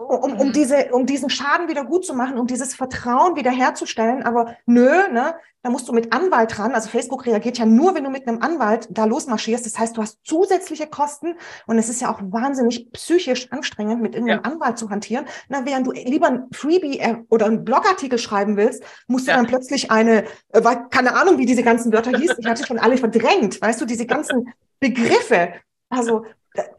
um, 0.00 0.32
um, 0.32 0.46
mhm. 0.48 0.52
diese, 0.52 0.86
um 0.92 1.04
diesen 1.04 1.28
Schaden 1.28 1.68
wieder 1.68 1.84
gut 1.84 2.06
zu 2.06 2.14
machen, 2.14 2.38
um 2.38 2.46
dieses 2.46 2.74
Vertrauen 2.74 3.36
wieder 3.36 3.50
herzustellen. 3.50 4.22
Aber 4.22 4.56
nö, 4.64 4.90
ne, 5.12 5.34
da 5.62 5.68
musst 5.68 5.88
du 5.88 5.92
mit 5.92 6.12
Anwalt 6.12 6.58
ran. 6.58 6.72
Also 6.72 6.88
Facebook 6.88 7.26
reagiert 7.26 7.58
ja 7.58 7.66
nur, 7.66 7.94
wenn 7.94 8.04
du 8.04 8.10
mit 8.10 8.26
einem 8.26 8.40
Anwalt 8.40 8.88
da 8.90 9.04
losmarschierst. 9.04 9.66
Das 9.66 9.78
heißt, 9.78 9.96
du 9.96 10.02
hast 10.02 10.18
zusätzliche 10.24 10.86
Kosten 10.86 11.34
und 11.66 11.78
es 11.78 11.90
ist 11.90 12.00
ja 12.00 12.10
auch 12.10 12.20
wahnsinnig 12.22 12.90
psychisch 12.92 13.52
anstrengend, 13.52 14.00
mit 14.00 14.14
irgendeinem 14.14 14.42
ja. 14.42 14.50
Anwalt 14.50 14.78
zu 14.78 14.88
hantieren. 14.88 15.26
Na, 15.48 15.66
während 15.66 15.86
du 15.86 15.92
lieber 15.92 16.28
ein 16.28 16.46
Freebie 16.52 16.98
äh, 16.98 17.16
oder 17.28 17.46
einen 17.46 17.64
Blogartikel 17.64 18.18
schreiben 18.18 18.56
willst, 18.56 18.82
musst 19.06 19.26
du 19.26 19.32
ja. 19.32 19.36
dann 19.36 19.46
plötzlich 19.46 19.90
eine, 19.90 20.24
äh, 20.48 20.76
keine 20.90 21.14
Ahnung, 21.14 21.36
wie 21.36 21.46
diese 21.46 21.62
ganzen 21.62 21.92
Wörter 21.92 22.18
hießen. 22.18 22.38
Ich 22.38 22.46
hatte 22.46 22.66
schon 22.66 22.78
alle 22.78 22.96
verdrängt. 22.96 23.60
Weißt 23.60 23.80
du, 23.80 23.84
diese 23.84 24.06
ganzen 24.06 24.50
Begriffe. 24.80 25.52
Also, 25.90 26.24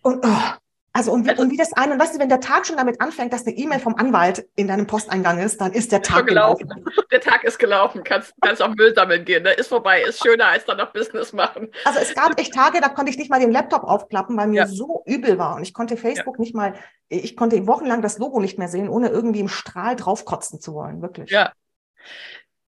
und, 0.01 0.25
oh, 0.25 0.60
also 0.93 1.13
und 1.13 1.25
wie, 1.25 1.29
also, 1.29 1.43
und 1.43 1.51
wie 1.51 1.57
das 1.57 1.71
ein, 1.73 1.91
und 1.91 1.99
weißt 1.99 2.15
du, 2.15 2.19
wenn 2.19 2.27
der 2.27 2.41
Tag 2.41 2.65
schon 2.65 2.75
damit 2.75 2.99
anfängt, 2.99 3.31
dass 3.31 3.45
eine 3.45 3.55
E-Mail 3.55 3.79
vom 3.79 3.95
Anwalt 3.95 4.45
in 4.55 4.67
deinem 4.67 4.87
Posteingang 4.87 5.39
ist, 5.39 5.61
dann 5.61 5.71
ist 5.71 5.91
der 5.91 6.01
Tag 6.01 6.27
gelaufen. 6.27 6.67
gelaufen. 6.67 6.85
Der 7.11 7.21
Tag 7.21 7.43
ist 7.43 7.59
gelaufen, 7.59 8.03
kannst, 8.03 8.33
kannst 8.41 8.61
auch 8.61 8.73
Müll 8.75 8.93
sammeln 8.93 9.25
gehen, 9.25 9.43
der 9.43 9.57
ist 9.57 9.67
vorbei, 9.67 10.01
ist 10.01 10.23
schöner 10.23 10.47
als 10.47 10.65
dann 10.65 10.77
noch 10.77 10.93
Business 10.93 11.33
machen. 11.33 11.69
Also 11.83 11.99
es 11.99 12.15
gab 12.15 12.39
echt 12.39 12.53
Tage, 12.53 12.79
da 12.79 12.87
konnte 12.89 13.11
ich 13.11 13.17
nicht 13.17 13.29
mal 13.29 13.39
den 13.39 13.51
Laptop 13.51 13.83
aufklappen, 13.83 14.37
weil 14.37 14.47
mir 14.47 14.61
ja. 14.61 14.67
so 14.67 15.03
übel 15.05 15.37
war 15.37 15.55
und 15.55 15.63
ich 15.63 15.73
konnte 15.73 15.97
Facebook 15.97 16.35
ja. 16.37 16.41
nicht 16.41 16.55
mal, 16.55 16.73
ich 17.09 17.35
konnte 17.35 17.67
wochenlang 17.67 18.01
das 18.01 18.17
Logo 18.17 18.39
nicht 18.39 18.57
mehr 18.57 18.69
sehen, 18.69 18.87
ohne 18.87 19.09
irgendwie 19.09 19.41
im 19.41 19.49
Strahl 19.49 19.95
draufkotzen 19.95 20.61
zu 20.61 20.73
wollen, 20.73 21.01
wirklich. 21.01 21.29
Ja. 21.29 21.51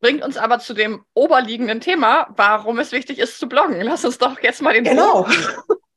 Bringt 0.01 0.25
uns 0.25 0.37
aber 0.37 0.59
zu 0.59 0.75
dem 0.75 1.05
oberliegenden 1.15 1.81
Thema, 1.81 2.27
warum 2.37 2.79
es 2.79 2.93
wichtig 2.93 3.19
ist 3.19 3.39
zu 3.39 3.49
bloggen. 3.49 3.81
Lass 3.83 4.05
uns 4.05 4.19
doch 4.19 4.41
jetzt 4.41 4.61
mal 4.61 4.75
den 4.75 4.85
Genau. 4.85 5.27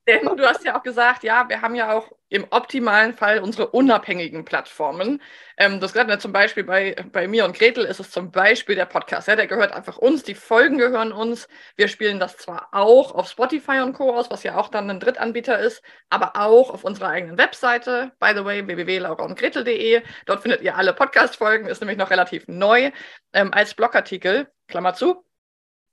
Denn 0.07 0.23
du 0.23 0.45
hast 0.45 0.63
ja 0.63 0.77
auch 0.77 0.83
gesagt, 0.83 1.23
ja, 1.23 1.49
wir 1.49 1.61
haben 1.61 1.73
ja 1.73 1.91
auch 1.91 2.11
im 2.29 2.45
optimalen 2.51 3.13
Fall 3.13 3.39
unsere 3.39 3.69
unabhängigen 3.69 4.45
Plattformen. 4.45 5.19
Ähm, 5.57 5.79
das 5.79 5.93
gerade 5.93 6.17
zum 6.19 6.31
Beispiel 6.31 6.63
bei, 6.63 6.95
bei 7.11 7.27
mir 7.27 7.45
und 7.45 7.57
Gretel 7.57 7.85
ist 7.85 7.99
es 7.99 8.11
zum 8.11 8.29
Beispiel 8.31 8.75
der 8.75 8.85
Podcast. 8.85 9.27
Ja, 9.27 9.35
der 9.35 9.47
gehört 9.47 9.71
einfach 9.71 9.97
uns, 9.97 10.21
die 10.21 10.35
Folgen 10.35 10.77
gehören 10.77 11.11
uns. 11.11 11.47
Wir 11.75 11.87
spielen 11.87 12.19
das 12.19 12.37
zwar 12.37 12.69
auch 12.71 13.15
auf 13.15 13.29
Spotify 13.29 13.79
und 13.79 13.93
Co. 13.93 14.15
aus, 14.15 14.29
was 14.29 14.43
ja 14.43 14.57
auch 14.57 14.69
dann 14.69 14.89
ein 14.91 14.99
Drittanbieter 14.99 15.57
ist, 15.57 15.81
aber 16.09 16.33
auch 16.35 16.69
auf 16.69 16.83
unserer 16.83 17.09
eigenen 17.09 17.37
Webseite, 17.39 18.11
by 18.19 18.33
the 18.35 18.45
way, 18.45 18.67
www.lauraundgretel.de. 18.67 20.03
Dort 20.27 20.41
findet 20.41 20.61
ihr 20.61 20.75
alle 20.75 20.93
Podcast-Folgen, 20.93 21.67
ist 21.67 21.79
nämlich 21.81 21.97
noch 21.97 22.11
relativ 22.11 22.47
neu 22.47 22.91
ähm, 23.33 23.53
als 23.53 23.73
Blogartikel, 23.73 24.51
Klammer 24.67 24.93
zu. 24.93 25.24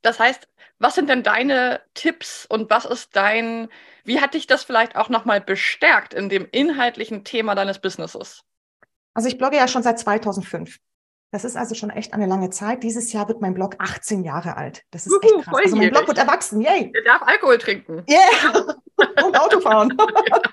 Das 0.02 0.18
heißt, 0.18 0.48
was 0.78 0.94
sind 0.94 1.08
denn 1.08 1.22
deine 1.22 1.80
Tipps 1.94 2.44
und 2.44 2.68
was 2.70 2.84
ist 2.84 3.14
dein, 3.14 3.68
wie 4.04 4.20
hat 4.20 4.34
dich 4.34 4.46
das 4.46 4.64
vielleicht 4.64 4.96
auch 4.96 5.08
nochmal 5.08 5.40
bestärkt 5.40 6.12
in 6.12 6.28
dem 6.28 6.48
inhaltlichen 6.50 7.24
Thema 7.24 7.54
deines 7.54 7.78
Businesses? 7.78 8.42
Also 9.14 9.28
ich 9.28 9.38
blogge 9.38 9.56
ja 9.56 9.68
schon 9.68 9.82
seit 9.82 9.98
2005. 9.98 10.78
Das 11.30 11.44
ist 11.44 11.56
also 11.56 11.74
schon 11.74 11.88
echt 11.88 12.12
eine 12.12 12.26
lange 12.26 12.50
Zeit. 12.50 12.82
Dieses 12.82 13.12
Jahr 13.12 13.26
wird 13.26 13.40
mein 13.40 13.54
Blog 13.54 13.76
18 13.78 14.22
Jahre 14.22 14.56
alt. 14.56 14.84
Das 14.90 15.06
ist 15.06 15.12
Juhu, 15.12 15.38
echt 15.38 15.44
krass. 15.44 15.54
Also 15.64 15.76
mein 15.76 15.90
Blog 15.90 16.06
wird 16.06 16.18
erwachsen. 16.18 16.60
Yay. 16.60 16.92
Er 16.92 17.04
darf 17.04 17.22
Alkohol 17.22 17.56
trinken. 17.56 18.04
Yeah. 18.08 18.76
Und 19.24 19.40
Auto 19.40 19.60
fahren. 19.60 19.96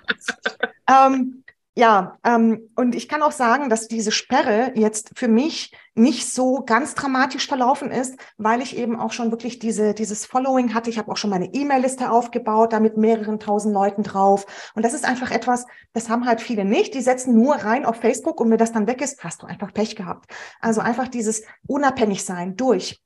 ähm, 0.90 1.44
ja, 1.80 2.18
ähm, 2.26 2.70
und 2.76 2.94
ich 2.94 3.08
kann 3.08 3.22
auch 3.22 3.32
sagen, 3.32 3.70
dass 3.70 3.88
diese 3.88 4.12
Sperre 4.12 4.74
jetzt 4.76 5.12
für 5.16 5.30
mich 5.30 5.74
nicht 5.96 6.30
so 6.30 6.62
ganz 6.66 6.94
dramatisch 6.94 7.48
verlaufen 7.48 7.90
ist, 7.90 8.20
weil 8.38 8.62
ich 8.62 8.76
eben 8.76 9.00
auch 9.00 9.14
schon 9.14 9.32
wirklich 9.32 9.60
diese, 9.60 9.94
dieses 9.94 10.26
Following 10.26 10.74
hatte. 10.74 10.90
Ich 10.90 10.98
habe 10.98 11.10
auch 11.10 11.16
schon 11.16 11.30
meine 11.30 11.54
E-Mail-Liste 11.54 12.12
aufgebaut, 12.12 12.74
da 12.74 12.82
mit 12.82 12.98
mehreren 12.98 13.40
tausend 13.40 13.74
Leuten 13.74 14.04
drauf. 14.04 14.46
Und 14.76 14.84
das 14.84 14.94
ist 14.94 15.06
einfach 15.06 15.32
etwas, 15.32 15.66
das 15.94 16.10
haben 16.10 16.26
halt 16.26 16.42
viele 16.42 16.66
nicht. 16.66 16.96
Die 16.96 17.02
setzen 17.02 17.34
nur 17.34 17.56
rein 17.56 17.86
auf 17.86 17.96
Facebook 17.96 18.42
und 18.42 18.52
wenn 18.52 18.58
das 18.58 18.74
dann 18.74 18.88
weg 18.88 19.02
ist, 19.02 19.24
hast 19.24 19.42
du 19.42 19.48
einfach 19.48 19.74
Pech 19.74 19.96
gehabt. 19.96 20.30
Also 20.60 20.82
einfach 20.82 21.08
dieses 21.08 21.44
Unabhängigsein 21.66 22.58
durch 22.58 23.02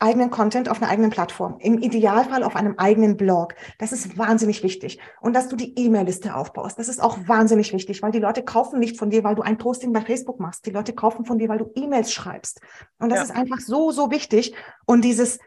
eigenen 0.00 0.30
Content 0.30 0.68
auf 0.68 0.80
einer 0.80 0.90
eigenen 0.90 1.10
Plattform, 1.10 1.56
im 1.60 1.78
Idealfall 1.78 2.42
auf 2.42 2.56
einem 2.56 2.74
eigenen 2.78 3.16
Blog. 3.16 3.54
Das 3.78 3.92
ist 3.92 4.16
wahnsinnig 4.18 4.62
wichtig. 4.62 4.98
Und 5.20 5.34
dass 5.34 5.48
du 5.48 5.56
die 5.56 5.78
E-Mail-Liste 5.78 6.34
aufbaust, 6.34 6.78
das 6.78 6.88
ist 6.88 7.02
auch 7.02 7.18
wahnsinnig 7.28 7.72
wichtig, 7.72 8.02
weil 8.02 8.10
die 8.10 8.18
Leute 8.18 8.42
kaufen 8.42 8.78
nicht 8.80 8.98
von 8.98 9.10
dir, 9.10 9.24
weil 9.24 9.34
du 9.34 9.42
ein 9.42 9.58
Posting 9.58 9.92
bei 9.92 10.00
Facebook 10.00 10.40
machst. 10.40 10.66
Die 10.66 10.70
Leute 10.70 10.94
kaufen 10.94 11.24
von 11.24 11.38
dir, 11.38 11.48
weil 11.48 11.58
du 11.58 11.70
E-Mails 11.74 12.12
schreibst. 12.12 12.60
Und 12.98 13.10
das 13.10 13.18
ja. 13.18 13.24
ist 13.24 13.30
einfach 13.30 13.60
so, 13.60 13.92
so 13.92 14.10
wichtig. 14.10 14.54
Und 14.86 15.04
dieses, 15.04 15.38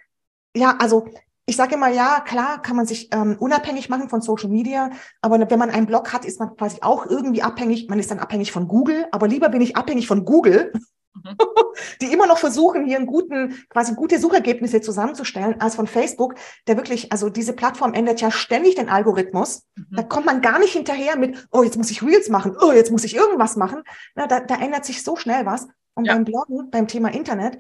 ja, 0.56 0.78
also 0.80 1.08
ich 1.46 1.56
sage 1.56 1.76
immer, 1.76 1.90
ja, 1.90 2.22
klar, 2.22 2.62
kann 2.62 2.76
man 2.76 2.86
sich 2.86 3.10
ähm, 3.12 3.36
unabhängig 3.40 3.90
machen 3.90 4.08
von 4.08 4.22
Social 4.22 4.50
Media, 4.50 4.92
aber 5.22 5.50
wenn 5.50 5.60
man 5.60 5.72
einen 5.72 5.88
Blog 5.88 6.14
hat, 6.14 6.24
ist 6.26 6.40
man 6.40 6.56
quasi 6.56 6.78
auch 6.82 7.06
irgendwie 7.06 7.42
abhängig. 7.42 7.90
Man 7.90 8.00
ist 8.00 8.12
dann 8.12 8.20
abhängig 8.20 8.52
von 8.52 8.68
Google, 8.68 9.08
aber 9.12 9.28
lieber 9.28 9.50
bin 9.50 9.62
ich 9.62 9.76
abhängig 9.76 10.08
von 10.08 10.24
Google, 10.24 10.72
mhm. 11.14 11.38
die 12.02 12.12
immer 12.12 12.28
noch 12.28 12.38
versuchen, 12.38 12.86
hier 12.86 12.98
einen 12.98 13.06
guten, 13.06 13.56
quasi 13.70 13.96
gute 13.96 14.20
Suchergebnisse 14.20 14.82
zusammenzustellen, 14.82 15.60
als 15.62 15.76
von 15.76 15.88
Facebook, 15.88 16.36
der 16.68 16.78
wirklich, 16.78 17.12
also 17.12 17.30
diese 17.30 17.54
Plattform 17.54 17.94
ändert 17.94 18.22
ja 18.22 18.32
ständig 18.32 18.76
den 18.76 18.90
Algorithmus. 18.90 19.64
Mhm. 19.76 19.96
Da 19.96 20.04
kommt 20.04 20.26
man 20.26 20.42
gar 20.42 20.60
nicht 20.60 20.74
hinterher 20.74 21.18
mit, 21.18 21.48
oh, 21.52 21.64
jetzt 21.64 21.78
muss 21.78 21.92
ich 21.92 22.04
Reels 22.04 22.30
machen, 22.30 22.56
oh, 22.60 22.72
jetzt 22.72 22.92
muss 22.92 23.04
ich 23.04 23.16
irgendwas 23.16 23.56
machen. 23.56 23.84
Na, 24.16 24.28
da, 24.28 24.40
da 24.40 24.56
ändert 24.56 24.86
sich 24.86 25.04
so 25.04 25.16
schnell 25.16 25.46
was. 25.46 25.68
Und 25.96 26.06
ja. 26.06 26.14
beim 26.14 26.26
Bloggen, 26.26 26.72
beim 26.72 26.88
Thema 26.88 27.14
Internet, 27.14 27.60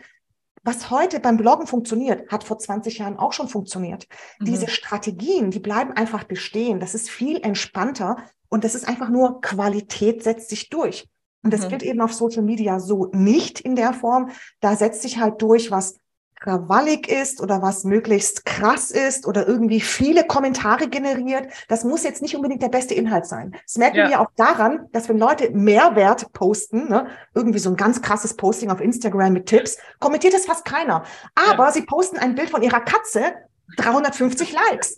was 0.64 0.90
heute 0.90 1.20
beim 1.20 1.38
Bloggen 1.38 1.68
funktioniert, 1.68 2.32
hat 2.32 2.44
vor 2.44 2.58
20 2.58 2.98
Jahren 2.98 3.18
auch 3.18 3.34
schon 3.34 3.50
funktioniert. 3.50 4.08
Mhm. 4.40 4.46
Diese 4.46 4.70
Strategien, 4.70 5.52
die 5.52 5.60
bleiben 5.60 5.92
einfach 5.92 6.24
bestehen. 6.24 6.80
Das 6.80 6.96
ist 6.96 7.10
viel 7.10 7.42
entspannter 7.42 8.18
und 8.50 8.64
das 8.64 8.76
ist 8.76 8.88
einfach 8.88 9.10
nur 9.10 9.42
Qualität 9.42 10.24
setzt 10.24 10.50
sich 10.50 10.70
durch. 10.70 11.10
Und 11.44 11.54
das 11.54 11.66
mhm. 11.66 11.70
gilt 11.70 11.84
eben 11.84 12.02
auf 12.02 12.14
Social 12.14 12.44
Media 12.44 12.80
so 12.80 13.10
nicht 13.14 13.60
in 13.60 13.76
der 13.76 13.94
Form. 13.94 14.30
Da 14.62 14.76
setzt 14.76 15.02
sich 15.02 15.20
halt 15.20 15.42
durch, 15.42 15.72
was 15.72 16.00
krawallig 16.44 17.08
ist 17.08 17.42
oder 17.42 17.62
was 17.62 17.86
möglichst 17.86 18.46
krass 18.46 18.92
ist 18.92 19.26
oder 19.26 19.48
irgendwie 19.48 19.80
viele 19.80 20.26
Kommentare 20.26 20.90
generiert. 20.90 21.48
Das 21.70 21.86
muss 21.86 22.04
jetzt 22.04 22.22
nicht 22.22 22.36
unbedingt 22.36 22.62
der 22.62 22.70
beste 22.70 22.94
Inhalt 22.94 23.26
sein. 23.26 23.56
Das 23.66 23.78
merken 23.78 23.98
ja. 23.98 24.10
wir 24.10 24.22
auch 24.22 24.32
daran, 24.36 24.90
dass 24.92 25.08
wenn 25.08 25.18
Leute 25.18 25.52
Mehrwert 25.52 26.34
posten, 26.34 26.90
ne, 26.90 27.08
irgendwie 27.34 27.60
so 27.60 27.70
ein 27.70 27.78
ganz 27.78 28.02
krasses 28.02 28.36
Posting 28.36 28.70
auf 28.70 28.82
Instagram 28.82 29.34
mit 29.34 29.46
Tipps, 29.46 29.78
kommentiert 30.00 30.34
es 30.34 30.46
fast 30.46 30.66
keiner. 30.66 31.04
Aber 31.36 31.66
ja. 31.66 31.72
sie 31.72 31.84
posten 31.84 32.18
ein 32.18 32.36
Bild 32.36 32.50
von 32.50 32.62
ihrer 32.62 32.82
Katze, 32.82 33.34
350 33.78 34.52
Likes. 34.52 34.98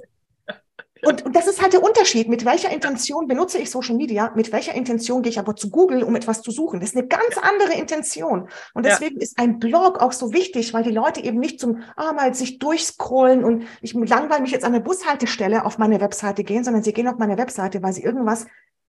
Und, 1.05 1.23
und 1.23 1.35
das 1.35 1.47
ist 1.47 1.61
halt 1.61 1.73
der 1.73 1.83
Unterschied. 1.83 2.27
Mit 2.27 2.45
welcher 2.45 2.71
Intention 2.71 3.27
benutze 3.27 3.59
ich 3.59 3.69
Social 3.69 3.95
Media? 3.95 4.31
Mit 4.35 4.51
welcher 4.51 4.73
Intention 4.73 5.21
gehe 5.21 5.29
ich 5.29 5.39
aber 5.39 5.55
zu 5.55 5.69
Google, 5.69 6.03
um 6.03 6.15
etwas 6.15 6.41
zu 6.41 6.51
suchen? 6.51 6.79
Das 6.79 6.89
ist 6.89 6.97
eine 6.97 7.07
ganz 7.07 7.37
andere 7.41 7.73
Intention. 7.73 8.49
Und 8.73 8.85
deswegen 8.85 9.17
ja. 9.17 9.21
ist 9.21 9.37
ein 9.37 9.59
Blog 9.59 10.01
auch 10.01 10.11
so 10.11 10.33
wichtig, 10.33 10.73
weil 10.73 10.83
die 10.83 10.91
Leute 10.91 11.23
eben 11.23 11.39
nicht 11.39 11.59
zum, 11.59 11.83
ah, 11.95 12.13
mal 12.13 12.33
sich 12.33 12.57
durchscrollen 12.57 13.43
und 13.43 13.65
ich 13.81 13.93
langweile 13.93 14.41
mich 14.41 14.51
jetzt 14.51 14.65
an 14.65 14.73
der 14.73 14.79
Bushaltestelle 14.79 15.65
auf 15.65 15.77
meine 15.77 16.01
Webseite 16.01 16.43
gehen, 16.43 16.63
sondern 16.63 16.83
sie 16.83 16.93
gehen 16.93 17.07
auf 17.07 17.17
meine 17.17 17.37
Webseite, 17.37 17.83
weil 17.83 17.93
sie 17.93 18.03
irgendwas 18.03 18.47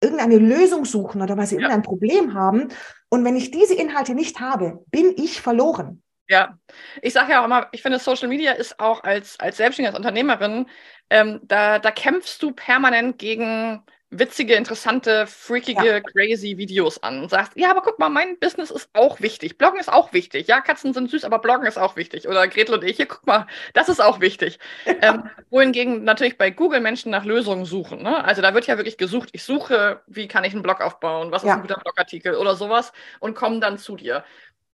irgendeine 0.02 0.38
Lösung 0.38 0.86
suchen 0.86 1.22
oder 1.22 1.38
weil 1.38 1.48
sie 1.48 1.56
ja. 1.56 1.62
irgendein 1.62 1.84
Problem 1.84 2.34
haben. 2.36 2.68
Und 3.10 3.26
wenn 3.26 3.36
ich 3.36 3.52
diese 3.52 3.74
Inhalte 3.74 4.14
nicht 4.14 4.40
habe, 4.40 4.84
bin 4.92 5.14
ich 5.18 5.42
verloren. 5.42 6.04
Ja, 6.28 6.58
ich 7.02 7.14
sage 7.14 7.32
ja 7.32 7.42
auch 7.42 7.46
immer, 7.46 7.68
ich 7.72 7.82
finde, 7.82 8.00
Social 8.00 8.28
Media 8.28 8.54
ist 8.54 8.80
auch 8.80 9.04
als, 9.04 9.40
als 9.40 9.58
Selbstständige, 9.58 9.96
als 9.96 10.00
Unternehmerin, 10.00 10.68
ähm, 11.10 11.40
da, 11.44 11.80
da 11.80 11.92
kämpfst 11.92 12.42
du 12.42 12.52
permanent 12.52 13.20
gegen 13.20 13.84
witzige, 14.20 14.56
interessante, 14.56 15.28
freakige, 15.28 15.86
ja. 15.86 16.00
crazy 16.00 16.58
Videos 16.58 17.02
an 17.02 17.22
und 17.22 17.30
sagst, 17.30 17.54
ja, 17.56 17.72
aber 17.72 17.82
guck 17.82 18.00
mal, 18.00 18.10
mein 18.10 18.38
Business 18.40 18.72
ist 18.72 18.90
auch 18.94 19.20
wichtig. 19.20 19.58
Bloggen 19.58 19.80
ist 19.80 19.92
auch 19.92 20.14
wichtig. 20.14 20.48
Ja, 20.48 20.62
Katzen 20.62 20.94
sind 20.94 21.10
süß, 21.10 21.24
aber 21.24 21.40
Bloggen 21.40 21.66
ist 21.66 21.78
auch 21.78 21.96
wichtig. 21.96 22.28
Oder 22.28 22.48
Gretel 22.48 22.76
und 22.76 22.84
ich, 22.84 22.98
hier, 22.98 23.08
guck 23.08 23.26
mal, 23.26 23.48
das 23.74 23.90
ist 23.90 24.02
auch 24.02 24.22
wichtig. 24.22 24.60
Ja. 24.86 24.94
Ähm, 25.02 25.30
wohingegen 25.50 26.04
natürlich 26.04 26.38
bei 26.38 26.52
Google 26.52 26.80
Menschen 26.80 27.12
nach 27.12 27.26
Lösungen 27.26 27.66
suchen. 27.66 28.02
Ne? 28.02 28.24
Also 28.24 28.42
da 28.42 28.54
wird 28.54 28.68
ja 28.68 28.78
wirklich 28.78 28.98
gesucht, 28.98 29.30
ich 29.34 29.44
suche, 29.44 30.02
wie 30.08 30.28
kann 30.28 30.44
ich 30.44 30.54
einen 30.54 30.64
Blog 30.64 30.82
aufbauen, 30.82 31.32
was 31.32 31.44
ist 31.44 31.50
ja. 31.50 31.56
ein 31.56 31.62
guter 31.62 31.80
Blogartikel 31.80 32.36
oder 32.36 32.56
sowas 32.56 32.94
und 33.20 33.36
kommen 33.36 33.60
dann 33.60 33.78
zu 33.78 33.96
dir. 33.96 34.24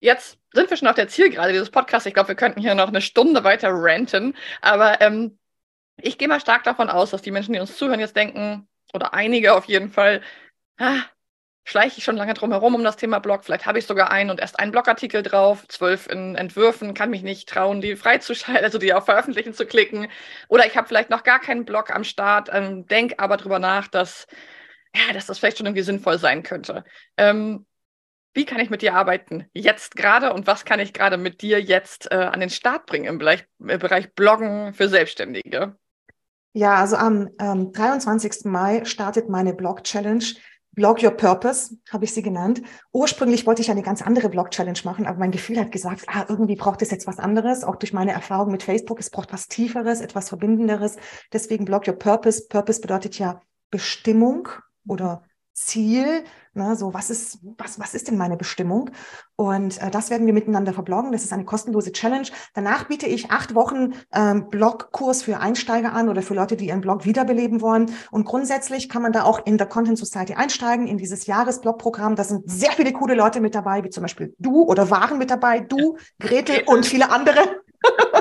Jetzt 0.00 0.38
sind 0.52 0.70
wir 0.70 0.76
schon 0.76 0.88
auf 0.88 0.96
der 0.96 1.08
Zielgerade 1.08 1.52
dieses 1.52 1.70
Podcasts. 1.70 2.06
Ich 2.06 2.14
glaube, 2.14 2.28
wir 2.28 2.34
könnten 2.34 2.60
hier 2.60 2.74
noch 2.74 2.88
eine 2.88 3.02
Stunde 3.02 3.44
weiter 3.44 3.68
ranten. 3.70 4.34
Aber 4.62 5.00
ähm, 5.00 5.38
ich 5.98 6.18
gehe 6.18 6.28
mal 6.28 6.40
stark 6.40 6.64
davon 6.64 6.88
aus, 6.90 7.10
dass 7.10 7.22
die 7.22 7.30
Menschen, 7.30 7.52
die 7.52 7.60
uns 7.60 7.76
zuhören, 7.76 8.00
jetzt 8.00 8.16
denken, 8.16 8.68
oder 8.94 9.14
einige 9.14 9.54
auf 9.54 9.66
jeden 9.66 9.90
Fall, 9.90 10.22
ah, 10.78 11.02
schleiche 11.64 11.98
ich 11.98 12.04
schon 12.04 12.16
lange 12.16 12.34
drum 12.34 12.50
herum 12.52 12.74
um 12.74 12.84
das 12.84 12.96
Thema 12.96 13.20
Blog. 13.20 13.44
Vielleicht 13.44 13.66
habe 13.66 13.78
ich 13.78 13.86
sogar 13.86 14.10
einen 14.10 14.30
und 14.30 14.40
erst 14.40 14.58
einen 14.58 14.72
Blogartikel 14.72 15.22
drauf, 15.22 15.66
zwölf 15.68 16.06
in 16.08 16.34
Entwürfen, 16.34 16.94
kann 16.94 17.10
mich 17.10 17.22
nicht 17.22 17.48
trauen, 17.48 17.80
die 17.80 17.96
freizuschalten, 17.96 18.64
also 18.64 18.78
die 18.78 18.94
auf 18.94 19.04
Veröffentlichen 19.04 19.54
zu 19.54 19.66
klicken. 19.66 20.08
Oder 20.48 20.66
ich 20.66 20.76
habe 20.76 20.88
vielleicht 20.88 21.10
noch 21.10 21.22
gar 21.24 21.40
keinen 21.40 21.64
Blog 21.66 21.94
am 21.94 22.04
Start, 22.04 22.48
ähm, 22.52 22.86
denke 22.86 23.18
aber 23.18 23.36
darüber 23.36 23.58
nach, 23.58 23.88
dass, 23.88 24.26
ja, 24.94 25.12
dass 25.12 25.26
das 25.26 25.38
vielleicht 25.38 25.58
schon 25.58 25.66
irgendwie 25.66 25.82
sinnvoll 25.82 26.18
sein 26.18 26.42
könnte. 26.42 26.84
Ähm, 27.16 27.66
wie 28.32 28.44
kann 28.44 28.60
ich 28.60 28.70
mit 28.70 28.82
dir 28.82 28.94
arbeiten 28.94 29.46
jetzt 29.52 29.96
gerade 29.96 30.32
und 30.32 30.46
was 30.46 30.64
kann 30.64 30.80
ich 30.80 30.92
gerade 30.92 31.16
mit 31.16 31.42
dir 31.42 31.60
jetzt 31.60 32.10
äh, 32.10 32.16
an 32.16 32.40
den 32.40 32.50
Start 32.50 32.86
bringen 32.86 33.06
im 33.06 33.18
Bereich, 33.18 33.44
im 33.58 33.78
Bereich 33.78 34.14
Bloggen 34.14 34.72
für 34.72 34.88
Selbstständige? 34.88 35.76
Ja, 36.52 36.76
also 36.76 36.96
am 36.96 37.30
ähm, 37.40 37.72
23. 37.72 38.44
Mai 38.44 38.84
startet 38.84 39.28
meine 39.28 39.54
Blog-Challenge. 39.54 40.24
Blog 40.72 41.02
Your 41.02 41.10
Purpose 41.10 41.76
habe 41.90 42.04
ich 42.04 42.14
sie 42.14 42.22
genannt. 42.22 42.62
Ursprünglich 42.92 43.46
wollte 43.46 43.62
ich 43.62 43.70
eine 43.70 43.82
ganz 43.82 44.02
andere 44.02 44.28
Blog-Challenge 44.28 44.78
machen, 44.84 45.06
aber 45.06 45.18
mein 45.18 45.32
Gefühl 45.32 45.58
hat 45.58 45.72
gesagt, 45.72 46.04
ah, 46.06 46.24
irgendwie 46.28 46.54
braucht 46.54 46.80
es 46.82 46.90
jetzt 46.90 47.08
was 47.08 47.18
anderes, 47.18 47.64
auch 47.64 47.76
durch 47.76 47.92
meine 47.92 48.12
Erfahrung 48.12 48.52
mit 48.52 48.62
Facebook. 48.62 49.00
Es 49.00 49.10
braucht 49.10 49.32
was 49.32 49.48
Tieferes, 49.48 50.00
etwas 50.00 50.28
Verbindenderes. 50.28 50.96
Deswegen 51.32 51.64
Blog 51.64 51.88
Your 51.88 51.98
Purpose. 51.98 52.46
Purpose 52.48 52.80
bedeutet 52.80 53.18
ja 53.18 53.40
Bestimmung 53.70 54.48
oder 54.86 55.22
Ziel, 55.52 56.24
ne, 56.54 56.76
so 56.76 56.94
was 56.94 57.10
ist, 57.10 57.38
was, 57.58 57.78
was 57.78 57.94
ist 57.94 58.08
denn 58.08 58.16
meine 58.16 58.36
Bestimmung? 58.36 58.90
Und 59.36 59.80
äh, 59.82 59.90
das 59.90 60.10
werden 60.10 60.26
wir 60.26 60.32
miteinander 60.32 60.72
verbloggen. 60.72 61.12
Das 61.12 61.24
ist 61.24 61.32
eine 61.32 61.44
kostenlose 61.44 61.92
Challenge. 61.92 62.28
Danach 62.54 62.88
biete 62.88 63.06
ich 63.06 63.30
acht 63.30 63.54
Wochen 63.54 63.94
ähm, 64.12 64.48
Blogkurs 64.50 65.22
für 65.22 65.38
Einsteiger 65.40 65.92
an 65.92 66.08
oder 66.08 66.22
für 66.22 66.34
Leute, 66.34 66.56
die 66.56 66.68
ihren 66.68 66.80
Blog 66.80 67.04
wiederbeleben 67.04 67.60
wollen. 67.60 67.92
Und 68.10 68.24
grundsätzlich 68.24 68.88
kann 68.88 69.02
man 69.02 69.12
da 69.12 69.24
auch 69.24 69.44
in 69.46 69.58
der 69.58 69.66
Content 69.66 69.98
Society 69.98 70.34
einsteigen, 70.34 70.86
in 70.86 70.98
dieses 70.98 71.26
Jahresblogprogramm. 71.26 72.16
Da 72.16 72.24
sind 72.24 72.50
sehr 72.50 72.72
viele 72.72 72.92
coole 72.92 73.14
Leute 73.14 73.40
mit 73.40 73.54
dabei, 73.54 73.84
wie 73.84 73.90
zum 73.90 74.02
Beispiel 74.02 74.34
du 74.38 74.62
oder 74.64 74.90
waren 74.90 75.18
mit 75.18 75.30
dabei, 75.30 75.60
du, 75.60 75.96
Gretel 76.18 76.62
und 76.66 76.86
viele 76.86 77.10
andere. 77.10 77.40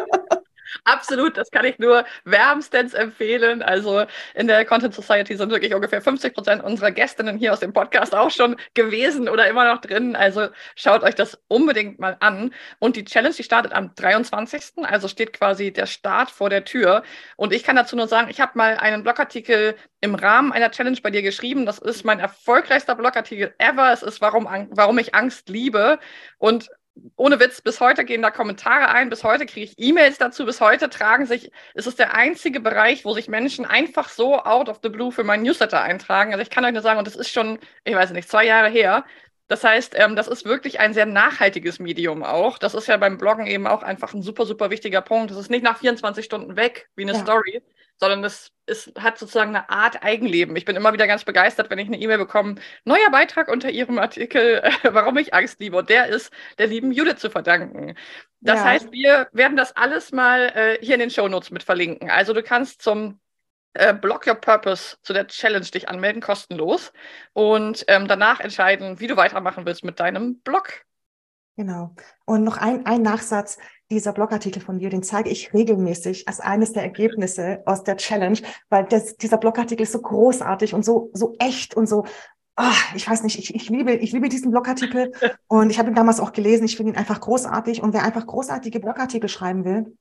Absolut, 0.84 1.38
das 1.38 1.52
kann 1.52 1.66
ich 1.66 1.80
nur 1.80 2.06
wärmstens 2.24 2.94
empfehlen. 2.94 3.62
Also 3.62 4.06
in 4.34 4.48
der 4.48 4.66
Content 4.66 4.94
Society 4.94 5.36
sind 5.36 5.52
wirklich 5.52 5.74
ungefähr 5.74 6.02
50 6.02 6.34
Prozent 6.34 6.64
unserer 6.64 6.92
Gästinnen 6.92 7.38
hier 7.38 7.54
aus 7.54 7.60
dem 7.60 7.74
Podcast 7.74 8.16
auch 8.16 8.32
schon 8.32 8.56
gewesen 8.74 9.30
oder 9.30 9.48
immer 9.48 9.66
noch 9.66 9.82
drin. 9.82 10.16
Also 10.16 10.48
schaut 10.76 11.04
euch 11.04 11.16
das 11.16 11.40
unbedingt 11.48 12.00
mal 12.00 12.18
an. 12.20 12.54
Und 12.80 12.96
die 12.96 13.06
Challenge, 13.06 13.36
die 13.36 13.44
startet 13.44 13.74
am 13.74 13.94
23. 13.96 14.84
Also 14.84 15.08
steht 15.08 15.34
quasi 15.34 15.72
der 15.72 15.86
Start 15.86 16.32
vor 16.32 16.50
der 16.50 16.66
Tür. 16.66 17.04
Und 17.36 17.54
ich 17.54 17.64
kann 17.64 17.76
dazu 17.76 17.96
nur 17.96 18.08
sagen, 18.08 18.30
ich 18.30 18.40
habe 18.42 18.52
mal 18.56 18.78
einen 18.78 19.04
Blogartikel 19.04 19.76
im 20.02 20.16
Rahmen 20.16 20.52
einer 20.52 20.72
Challenge 20.72 20.98
bei 21.02 21.12
dir 21.12 21.22
geschrieben. 21.22 21.66
Das 21.66 21.80
ist 21.80 22.06
mein 22.06 22.20
erfolgreichster 22.20 22.96
Blogartikel 22.96 23.54
ever. 23.58 23.92
Es 23.92 24.04
ist, 24.04 24.22
warum, 24.22 24.48
warum 24.72 24.98
ich 24.98 25.14
Angst 25.14 25.50
liebe. 25.50 26.00
Und 26.38 26.70
ohne 27.16 27.40
Witz, 27.40 27.62
bis 27.62 27.80
heute 27.80 28.06
gehen 28.06 28.22
da 28.22 28.32
Kommentare 28.32 28.90
ein, 28.90 29.10
bis 29.10 29.24
heute 29.24 29.46
kriege 29.46 29.66
ich 29.66 29.74
E-Mails 29.78 30.18
dazu, 30.18 30.46
bis 30.46 30.62
heute 30.62 30.90
tragen 30.90 31.26
sich, 31.26 31.52
es 31.74 31.88
ist 31.88 32.00
der 32.00 32.14
einzige 32.16 32.60
Bereich, 32.60 33.06
wo 33.06 33.14
sich 33.14 33.28
Menschen 33.28 33.66
einfach 33.66 34.10
so 34.10 34.40
out 34.40 34.70
of 34.70 34.80
the 34.84 34.90
blue 34.90 35.12
für 35.12 35.24
meinen 35.24 35.44
Newsletter 35.44 35.82
eintragen. 35.82 36.32
Also 36.32 36.42
ich 36.42 36.50
kann 36.50 36.66
euch 36.66 36.74
nur 36.74 36.82
sagen, 36.82 37.00
und 37.00 37.08
das 37.08 37.16
ist 37.16 37.32
schon, 37.32 37.60
ich 37.84 37.96
weiß 37.96 38.12
nicht, 38.12 38.30
zwei 38.30 38.46
Jahre 38.46 38.70
her. 38.70 39.06
Das 39.50 39.64
heißt, 39.64 39.96
ähm, 39.98 40.16
das 40.16 40.28
ist 40.28 40.46
wirklich 40.46 40.80
ein 40.80 40.94
sehr 40.94 41.08
nachhaltiges 41.08 41.80
Medium 41.80 42.24
auch. 42.24 42.60
Das 42.60 42.76
ist 42.76 42.88
ja 42.88 42.98
beim 42.98 43.18
Bloggen 43.18 43.48
eben 43.48 43.66
auch 43.66 43.82
einfach 43.82 44.14
ein 44.14 44.22
super, 44.22 44.46
super 44.46 44.70
wichtiger 44.70 45.02
Punkt. 45.02 45.32
Das 45.32 45.40
ist 45.40 45.50
nicht 45.50 45.64
nach 45.64 45.80
24 45.80 46.24
Stunden 46.24 46.56
weg 46.56 46.88
wie 46.96 47.02
eine 47.02 47.14
ja. 47.14 47.20
Story, 47.20 47.64
sondern 47.98 48.24
es, 48.24 48.52
es 48.68 48.94
hat 49.00 49.18
sozusagen 49.18 49.56
eine 49.56 49.68
Art 49.72 50.04
Eigenleben. 50.04 50.56
Ich 50.56 50.66
bin 50.66 50.76
immer 50.76 50.94
wieder 50.94 51.08
ganz 51.08 51.24
begeistert, 51.24 51.72
wenn 51.72 51.80
ich 51.80 51.88
eine 51.88 52.00
E-Mail 52.00 52.20
bekomme, 52.20 52.56
neuer 52.86 53.10
Beitrag 53.12 53.48
unter 53.48 53.72
Ihrem 53.72 53.98
Artikel, 53.98 54.62
äh, 54.64 54.72
warum 54.94 55.18
ich 55.18 55.34
Angst 55.34 55.60
liebe. 55.60 55.78
Und 55.78 55.90
der 55.90 56.10
ist 56.10 56.32
der 56.60 56.68
lieben 56.68 56.92
Judith 56.92 57.18
zu 57.18 57.32
verdanken. 57.32 57.96
Das 58.42 58.60
ja. 58.60 58.66
heißt, 58.66 58.92
wir 58.92 59.30
werden 59.34 59.58
das 59.58 59.76
alles 59.76 60.12
mal 60.12 60.52
äh, 60.54 60.78
hier 60.86 60.94
in 60.94 61.00
den 61.00 61.10
Shownotes 61.10 61.50
mit 61.50 61.64
verlinken. 61.64 62.12
Also 62.12 62.34
du 62.34 62.44
kannst 62.44 62.84
zum 62.84 63.20
äh, 63.74 63.94
Block 63.94 64.28
Your 64.28 64.36
Purpose 64.36 64.98
zu 65.02 65.14
der 65.14 65.28
Challenge 65.28 65.66
dich 65.66 65.90
anmelden, 65.90 66.22
kostenlos. 66.22 66.92
Und 67.34 67.86
ähm, 67.88 68.08
danach 68.08 68.40
entscheiden, 68.40 69.00
wie 69.00 69.08
du 69.08 69.18
weitermachen 69.18 69.66
willst 69.66 69.84
mit 69.84 70.00
deinem 70.00 70.40
Blog. 70.40 70.86
Genau. 71.58 71.94
Und 72.26 72.44
noch 72.44 72.58
ein, 72.58 72.86
ein 72.86 73.02
Nachsatz 73.02 73.58
dieser 73.92 74.14
Blogartikel 74.14 74.62
von 74.62 74.80
dir, 74.80 74.90
den 74.90 75.04
zeige 75.04 75.30
ich 75.30 75.54
regelmäßig 75.54 76.28
als 76.28 76.40
eines 76.40 76.74
der 76.74 76.84
Ergebnisse 76.84 77.64
aus 77.66 77.84
der 77.84 77.98
Challenge, 77.98 78.40
weil 78.70 78.86
das, 78.86 79.18
dieser 79.18 79.38
Blogartikel 79.38 79.84
ist 79.84 79.92
so 79.92 80.02
großartig 80.02 80.74
und 80.74 80.86
so, 80.86 81.10
so 81.14 81.36
echt 81.40 81.76
und 81.76 81.88
so 81.88 82.06
oh, 82.60 82.96
ich 82.96 83.10
weiß 83.10 83.24
nicht, 83.24 83.40
ich, 83.40 83.56
ich, 83.56 83.70
liebe, 83.70 83.94
ich 83.94 84.12
liebe 84.12 84.30
diesen 84.30 84.52
Blogartikel 84.52 85.12
und 85.48 85.70
ich 85.70 85.80
habe 85.80 85.90
ihn 85.90 85.96
damals 85.96 86.20
auch 86.20 86.34
gelesen. 86.34 86.66
Ich 86.66 86.76
finde 86.76 86.94
ihn 86.94 86.98
einfach 86.98 87.20
großartig 87.20 87.82
und 87.82 87.94
wer 87.94 88.04
einfach 88.04 88.28
großartige 88.28 88.80
Blogartikel 88.80 89.30
schreiben 89.30 89.64
will, 89.64 89.98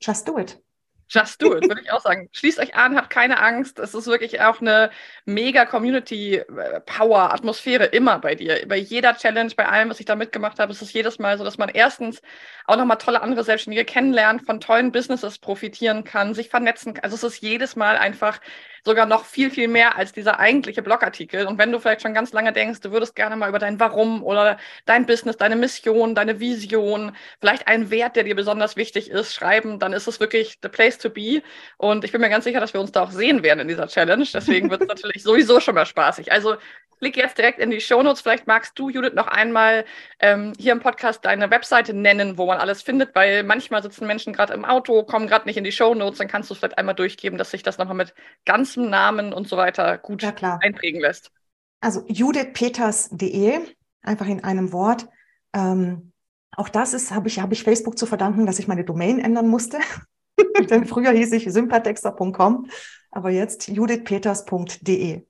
just 0.00 0.28
do 0.28 0.38
it. 0.38 0.62
Just 1.08 1.42
do 1.42 1.54
it, 1.54 1.68
würde 1.68 1.82
ich 1.82 1.92
auch 1.92 2.00
sagen. 2.00 2.28
Schließt 2.32 2.58
euch 2.58 2.74
an, 2.74 2.96
habt 2.96 3.10
keine 3.10 3.40
Angst. 3.40 3.78
Es 3.78 3.94
ist 3.94 4.06
wirklich 4.06 4.40
auch 4.40 4.60
eine 4.60 4.90
mega 5.26 5.66
Community-Power-Atmosphäre 5.66 7.84
immer 7.84 8.18
bei 8.18 8.34
dir. 8.34 8.64
Bei 8.66 8.76
jeder 8.76 9.16
Challenge, 9.16 9.52
bei 9.56 9.68
allem, 9.68 9.90
was 9.90 10.00
ich 10.00 10.06
da 10.06 10.16
mitgemacht 10.16 10.58
habe, 10.58 10.72
ist 10.72 10.82
es 10.82 10.92
jedes 10.92 11.18
Mal 11.18 11.38
so, 11.38 11.44
dass 11.44 11.58
man 11.58 11.68
erstens 11.68 12.22
auch 12.66 12.76
nochmal 12.76 12.98
tolle 12.98 13.22
andere 13.22 13.44
Selbstständige 13.44 13.84
kennenlernt, 13.84 14.46
von 14.46 14.60
tollen 14.60 14.92
Businesses 14.92 15.38
profitieren 15.38 16.04
kann, 16.04 16.34
sich 16.34 16.48
vernetzen 16.48 16.94
kann. 16.94 17.04
Also 17.04 17.16
es 17.16 17.22
ist 17.22 17.42
jedes 17.42 17.76
Mal 17.76 17.96
einfach 17.96 18.40
sogar 18.84 19.06
noch 19.06 19.24
viel, 19.24 19.50
viel 19.50 19.68
mehr 19.68 19.96
als 19.96 20.12
dieser 20.12 20.38
eigentliche 20.38 20.82
Blogartikel. 20.82 21.46
Und 21.46 21.58
wenn 21.58 21.72
du 21.72 21.78
vielleicht 21.80 22.02
schon 22.02 22.14
ganz 22.14 22.32
lange 22.32 22.52
denkst, 22.52 22.80
du 22.80 22.92
würdest 22.92 23.16
gerne 23.16 23.36
mal 23.36 23.48
über 23.48 23.58
dein 23.58 23.80
Warum 23.80 24.22
oder 24.22 24.58
dein 24.84 25.06
Business, 25.06 25.36
deine 25.36 25.56
Mission, 25.56 26.14
deine 26.14 26.38
Vision, 26.38 27.12
vielleicht 27.40 27.66
einen 27.66 27.90
Wert, 27.90 28.16
der 28.16 28.24
dir 28.24 28.36
besonders 28.36 28.76
wichtig 28.76 29.10
ist, 29.10 29.32
schreiben, 29.34 29.78
dann 29.78 29.92
ist 29.92 30.06
es 30.06 30.20
wirklich 30.20 30.58
the 30.62 30.68
place 30.68 30.98
to 30.98 31.08
be. 31.08 31.42
Und 31.78 32.04
ich 32.04 32.12
bin 32.12 32.20
mir 32.20 32.30
ganz 32.30 32.44
sicher, 32.44 32.60
dass 32.60 32.74
wir 32.74 32.80
uns 32.80 32.92
da 32.92 33.02
auch 33.04 33.10
sehen 33.10 33.42
werden 33.42 33.60
in 33.60 33.68
dieser 33.68 33.88
Challenge. 33.88 34.26
Deswegen 34.32 34.70
wird 34.70 34.82
es 34.82 34.88
natürlich 34.94 35.22
sowieso 35.22 35.60
schon 35.60 35.74
mal 35.74 35.86
spaßig. 35.86 36.30
Also 36.30 36.56
klick 37.04 37.16
jetzt 37.16 37.36
direkt 37.36 37.58
in 37.58 37.70
die 37.70 37.82
Shownotes. 37.82 38.22
Vielleicht 38.22 38.46
magst 38.46 38.78
du, 38.78 38.88
Judith, 38.88 39.12
noch 39.14 39.26
einmal 39.26 39.84
ähm, 40.20 40.54
hier 40.58 40.72
im 40.72 40.80
Podcast 40.80 41.24
deine 41.24 41.50
Webseite 41.50 41.92
nennen, 41.92 42.38
wo 42.38 42.46
man 42.46 42.58
alles 42.58 42.80
findet, 42.80 43.14
weil 43.14 43.42
manchmal 43.42 43.82
sitzen 43.82 44.06
Menschen 44.06 44.32
gerade 44.32 44.54
im 44.54 44.64
Auto, 44.64 45.02
kommen 45.02 45.26
gerade 45.26 45.46
nicht 45.46 45.58
in 45.58 45.64
die 45.64 45.72
Shownotes. 45.72 46.18
Dann 46.18 46.28
kannst 46.28 46.50
du 46.50 46.54
vielleicht 46.54 46.78
einmal 46.78 46.94
durchgeben, 46.94 47.36
dass 47.36 47.50
sich 47.50 47.62
das 47.62 47.76
nochmal 47.76 47.96
mit 47.96 48.14
ganzem 48.74 48.90
Namen 48.90 49.32
und 49.32 49.48
so 49.48 49.56
weiter 49.56 49.98
gut 49.98 50.22
ja, 50.22 50.58
einprägen 50.60 51.00
lässt. 51.00 51.30
Also 51.80 52.04
judithpeters.de, 52.08 53.60
einfach 54.02 54.26
in 54.26 54.42
einem 54.42 54.72
Wort. 54.72 55.08
Ähm, 55.52 56.12
auch 56.56 56.68
das 56.68 56.94
ist, 56.94 57.12
habe 57.12 57.28
ich, 57.28 57.40
hab 57.40 57.52
ich 57.52 57.62
Facebook 57.62 57.98
zu 57.98 58.06
verdanken, 58.06 58.46
dass 58.46 58.58
ich 58.58 58.68
meine 58.68 58.84
Domain 58.84 59.18
ändern 59.18 59.48
musste. 59.48 59.78
Denn 60.70 60.86
früher 60.86 61.12
hieß 61.12 61.32
ich 61.32 61.52
sympathexter.com, 61.52 62.68
aber 63.10 63.30
jetzt 63.30 63.68
judithpeters.de. 63.68 65.26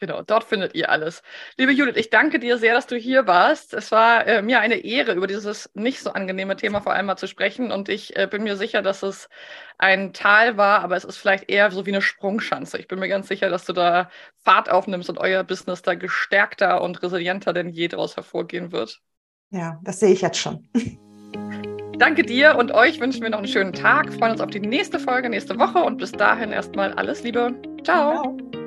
Genau, 0.00 0.22
dort 0.22 0.44
findet 0.44 0.74
ihr 0.74 0.90
alles. 0.90 1.22
Liebe 1.56 1.72
Judith, 1.72 1.96
ich 1.96 2.10
danke 2.10 2.38
dir 2.38 2.56
sehr, 2.58 2.74
dass 2.74 2.86
du 2.86 2.96
hier 2.96 3.26
warst. 3.26 3.74
Es 3.74 3.90
war 3.90 4.26
äh, 4.26 4.42
mir 4.42 4.60
eine 4.60 4.76
Ehre, 4.76 5.12
über 5.12 5.26
dieses 5.26 5.70
nicht 5.74 6.00
so 6.00 6.12
angenehme 6.12 6.54
Thema 6.54 6.80
vor 6.80 6.92
allem 6.92 7.06
mal 7.06 7.16
zu 7.16 7.26
sprechen. 7.26 7.72
Und 7.72 7.88
ich 7.88 8.16
äh, 8.16 8.28
bin 8.30 8.44
mir 8.44 8.56
sicher, 8.56 8.80
dass 8.80 9.02
es 9.02 9.28
ein 9.76 10.12
Tal 10.12 10.56
war, 10.56 10.80
aber 10.80 10.96
es 10.96 11.04
ist 11.04 11.16
vielleicht 11.16 11.50
eher 11.50 11.70
so 11.72 11.84
wie 11.84 11.90
eine 11.90 12.02
Sprungschanze. 12.02 12.78
Ich 12.78 12.86
bin 12.86 13.00
mir 13.00 13.08
ganz 13.08 13.26
sicher, 13.26 13.50
dass 13.50 13.64
du 13.64 13.72
da 13.72 14.08
Fahrt 14.44 14.70
aufnimmst 14.70 15.08
und 15.10 15.18
euer 15.18 15.42
Business 15.42 15.82
da 15.82 15.94
gestärkter 15.94 16.80
und 16.80 17.02
resilienter 17.02 17.52
denn 17.52 17.68
je 17.68 17.88
daraus 17.88 18.16
hervorgehen 18.16 18.70
wird. 18.70 19.00
Ja, 19.50 19.80
das 19.82 19.98
sehe 19.98 20.12
ich 20.12 20.20
jetzt 20.20 20.38
schon. 20.38 20.68
Danke 21.98 22.22
dir 22.22 22.56
und 22.56 22.70
euch 22.70 23.00
wünschen 23.00 23.22
wir 23.22 23.30
noch 23.30 23.38
einen 23.38 23.48
schönen 23.48 23.72
Tag. 23.72 24.12
Freuen 24.14 24.32
uns 24.32 24.40
auf 24.40 24.50
die 24.50 24.60
nächste 24.60 25.00
Folge 25.00 25.28
nächste 25.28 25.58
Woche 25.58 25.80
und 25.80 25.98
bis 25.98 26.12
dahin 26.12 26.52
erstmal 26.52 26.92
alles 26.92 27.24
Liebe. 27.24 27.52
Ciao. 27.82 28.36
Ciao. 28.36 28.57